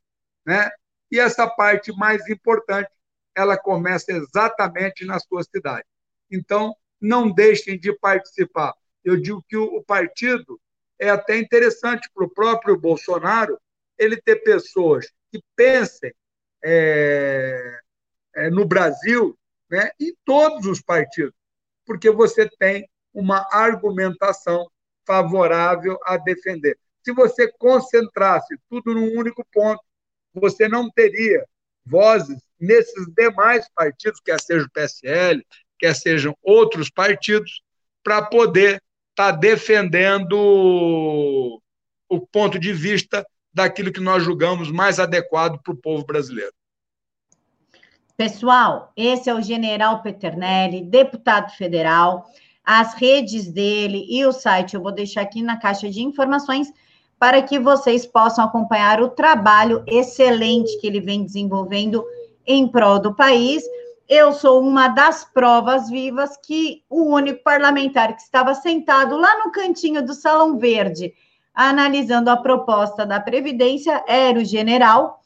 né? 0.46 0.70
E 1.10 1.18
essa 1.18 1.48
parte 1.48 1.92
mais 1.96 2.28
importante, 2.28 2.90
ela 3.34 3.56
começa 3.56 4.12
exatamente 4.12 5.04
na 5.04 5.18
sua 5.18 5.42
cidade. 5.42 5.84
Então, 6.30 6.76
não 7.00 7.30
deixem 7.32 7.78
de 7.78 7.92
participar. 7.98 8.72
Eu 9.02 9.20
digo 9.20 9.44
que 9.48 9.56
o 9.56 9.82
partido 9.82 10.60
é 10.98 11.10
até 11.10 11.36
interessante 11.36 12.08
para 12.14 12.24
o 12.24 12.30
próprio 12.30 12.78
Bolsonaro 12.78 13.58
ele 13.98 14.20
ter 14.20 14.36
pessoas 14.36 15.10
que 15.30 15.42
pensem 15.56 16.12
é, 16.64 17.80
é, 18.36 18.50
no 18.50 18.64
Brasil, 18.64 19.36
né, 19.70 19.90
em 19.98 20.14
todos 20.24 20.66
os 20.66 20.80
partidos, 20.80 21.34
porque 21.84 22.10
você 22.10 22.48
tem 22.58 22.88
uma 23.12 23.46
argumentação 23.50 24.70
favorável 25.12 25.98
a 26.06 26.16
defender. 26.16 26.78
Se 27.02 27.12
você 27.12 27.52
concentrasse 27.58 28.56
tudo 28.70 28.94
num 28.94 29.18
único 29.18 29.44
ponto, 29.52 29.82
você 30.32 30.66
não 30.66 30.90
teria 30.90 31.44
vozes 31.84 32.38
nesses 32.58 33.06
demais 33.14 33.68
partidos, 33.74 34.20
quer 34.24 34.40
seja 34.40 34.64
o 34.64 34.70
PSL, 34.70 35.44
quer 35.78 35.94
sejam 35.94 36.34
outros 36.42 36.88
partidos, 36.88 37.60
para 38.02 38.22
poder 38.22 38.82
estar 39.10 39.32
tá 39.32 39.34
defendendo 39.38 41.60
o 42.08 42.20
ponto 42.32 42.58
de 42.58 42.72
vista 42.72 43.26
daquilo 43.52 43.92
que 43.92 44.00
nós 44.00 44.22
julgamos 44.22 44.70
mais 44.70 44.98
adequado 44.98 45.60
para 45.62 45.74
o 45.74 45.76
povo 45.76 46.06
brasileiro. 46.06 46.54
Pessoal, 48.16 48.90
esse 48.96 49.28
é 49.28 49.34
o 49.34 49.42
General 49.42 50.00
Peternelli, 50.00 50.82
deputado 50.82 51.54
federal. 51.54 52.26
As 52.64 52.94
redes 52.94 53.50
dele 53.50 54.06
e 54.08 54.24
o 54.24 54.32
site 54.32 54.74
eu 54.74 54.82
vou 54.82 54.92
deixar 54.92 55.22
aqui 55.22 55.42
na 55.42 55.56
caixa 55.56 55.90
de 55.90 56.02
informações 56.02 56.72
para 57.18 57.40
que 57.42 57.58
vocês 57.58 58.04
possam 58.04 58.44
acompanhar 58.44 59.00
o 59.00 59.08
trabalho 59.08 59.84
excelente 59.86 60.76
que 60.80 60.86
ele 60.86 61.00
vem 61.00 61.24
desenvolvendo 61.24 62.04
em 62.46 62.66
prol 62.66 62.98
do 62.98 63.14
país. 63.14 63.62
Eu 64.08 64.32
sou 64.32 64.60
uma 64.60 64.88
das 64.88 65.24
provas 65.24 65.88
vivas 65.88 66.36
que 66.36 66.82
o 66.90 67.04
único 67.04 67.42
parlamentar 67.42 68.14
que 68.14 68.22
estava 68.22 68.54
sentado 68.54 69.16
lá 69.16 69.44
no 69.44 69.52
cantinho 69.52 70.04
do 70.04 70.14
Salão 70.14 70.58
Verde, 70.58 71.14
analisando 71.54 72.28
a 72.28 72.36
proposta 72.36 73.06
da 73.06 73.20
Previdência, 73.20 74.02
era 74.06 74.38
o 74.38 74.44
general. 74.44 75.20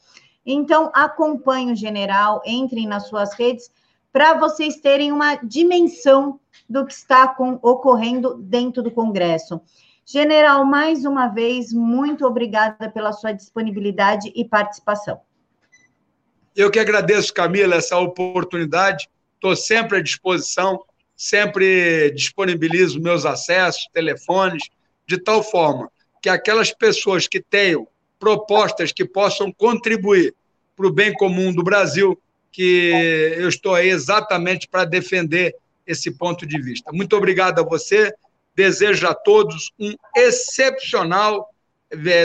Então, 0.45 0.91
acompanhe 0.93 1.73
o 1.73 1.75
general, 1.75 2.41
entrem 2.45 2.87
nas 2.87 3.07
suas 3.07 3.33
redes, 3.33 3.71
para 4.13 4.35
vocês 4.35 4.77
terem 4.77 5.11
uma 5.11 5.35
dimensão 5.35 6.39
do 6.69 6.85
que 6.85 6.93
está 6.93 7.27
com, 7.27 7.59
ocorrendo 7.61 8.35
dentro 8.35 8.83
do 8.83 8.91
Congresso. 8.91 9.61
General, 10.05 10.63
mais 10.65 11.05
uma 11.05 11.27
vez, 11.27 11.73
muito 11.73 12.25
obrigada 12.25 12.89
pela 12.89 13.11
sua 13.11 13.33
disponibilidade 13.33 14.31
e 14.35 14.45
participação. 14.45 15.19
Eu 16.55 16.71
que 16.71 16.79
agradeço, 16.79 17.33
Camila, 17.33 17.75
essa 17.75 17.97
oportunidade. 17.97 19.09
Estou 19.35 19.55
sempre 19.55 19.97
à 19.97 20.01
disposição, 20.01 20.83
sempre 21.15 22.11
disponibilizo 22.11 23.01
meus 23.01 23.25
acessos, 23.25 23.87
telefones, 23.93 24.69
de 25.05 25.17
tal 25.17 25.43
forma 25.43 25.91
que 26.21 26.29
aquelas 26.29 26.71
pessoas 26.71 27.27
que 27.27 27.39
tenham 27.39 27.87
propostas 28.19 28.91
que 28.91 29.05
possam 29.05 29.51
contribuir 29.51 30.33
para 30.75 30.87
o 30.87 30.91
bem 30.91 31.13
comum 31.13 31.53
do 31.53 31.63
Brasil, 31.63 32.19
que 32.51 33.35
eu 33.37 33.47
estou 33.47 33.75
aí 33.75 33.89
exatamente 33.89 34.67
para 34.67 34.85
defender 34.85 35.55
esse 35.87 36.11
ponto 36.11 36.45
de 36.45 36.61
vista. 36.61 36.91
Muito 36.91 37.15
obrigado 37.15 37.59
a 37.59 37.63
você. 37.63 38.13
Desejo 38.53 39.07
a 39.07 39.13
todos 39.13 39.71
um 39.79 39.95
excepcional 40.15 41.49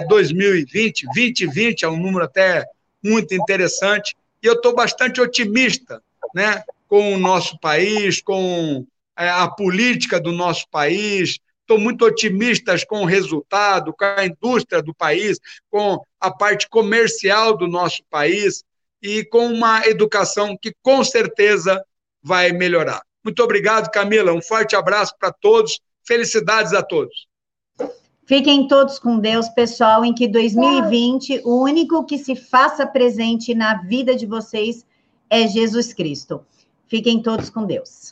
2020. 0.09 1.07
2020 1.07 1.85
é 1.85 1.89
um 1.89 1.97
número 1.97 2.25
até 2.25 2.65
muito 3.03 3.35
interessante. 3.35 4.17
E 4.43 4.47
eu 4.47 4.55
estou 4.55 4.75
bastante 4.75 5.21
otimista 5.21 6.03
né, 6.35 6.63
com 6.89 7.15
o 7.15 7.19
nosso 7.19 7.59
país, 7.61 8.21
com 8.21 8.85
é, 9.17 9.29
a 9.29 9.49
política 9.49 10.21
do 10.21 10.33
nosso 10.33 10.69
país, 10.71 11.39
estou 11.61 11.79
muito 11.79 12.05
otimista 12.05 12.75
com 12.87 13.03
o 13.03 13.07
resultado, 13.07 13.93
com 13.93 14.05
a 14.05 14.27
indústria 14.27 14.83
do 14.83 14.95
país, 14.95 15.39
com 15.71 16.03
a 16.21 16.31
parte 16.31 16.69
comercial 16.69 17.57
do 17.57 17.67
nosso 17.67 18.03
país 18.11 18.65
e 19.03 19.25
com 19.25 19.47
uma 19.47 19.87
educação 19.87 20.57
que 20.61 20.75
com 20.83 21.03
certeza 21.05 21.83
vai 22.23 22.53
melhorar. 22.53 23.03
Muito 23.25 23.43
obrigado, 23.43 23.91
Camila. 23.91 24.33
Um 24.33 24.43
forte 24.43 24.75
abraço 24.75 25.15
para 25.19 25.33
todos. 25.33 25.81
Felicidades 26.05 26.73
a 26.73 26.83
todos. 26.83 27.29
Fiquem 28.27 28.67
todos 28.67 28.99
com 28.99 29.19
Deus, 29.19 29.49
pessoal, 29.49 30.05
em 30.05 30.15
que 30.15 30.27
2020 30.29 31.43
o 31.45 31.63
único 31.63 32.05
que 32.05 32.19
se 32.19 32.35
faça 32.35 32.87
presente 32.87 33.55
na 33.55 33.83
vida 33.83 34.15
de 34.15 34.27
vocês 34.27 34.87
é 35.29 35.47
Jesus 35.47 35.93
Cristo. 35.93 36.45
Fiquem 36.87 37.23
todos 37.23 37.51
com 37.51 37.65
Deus. 37.65 38.11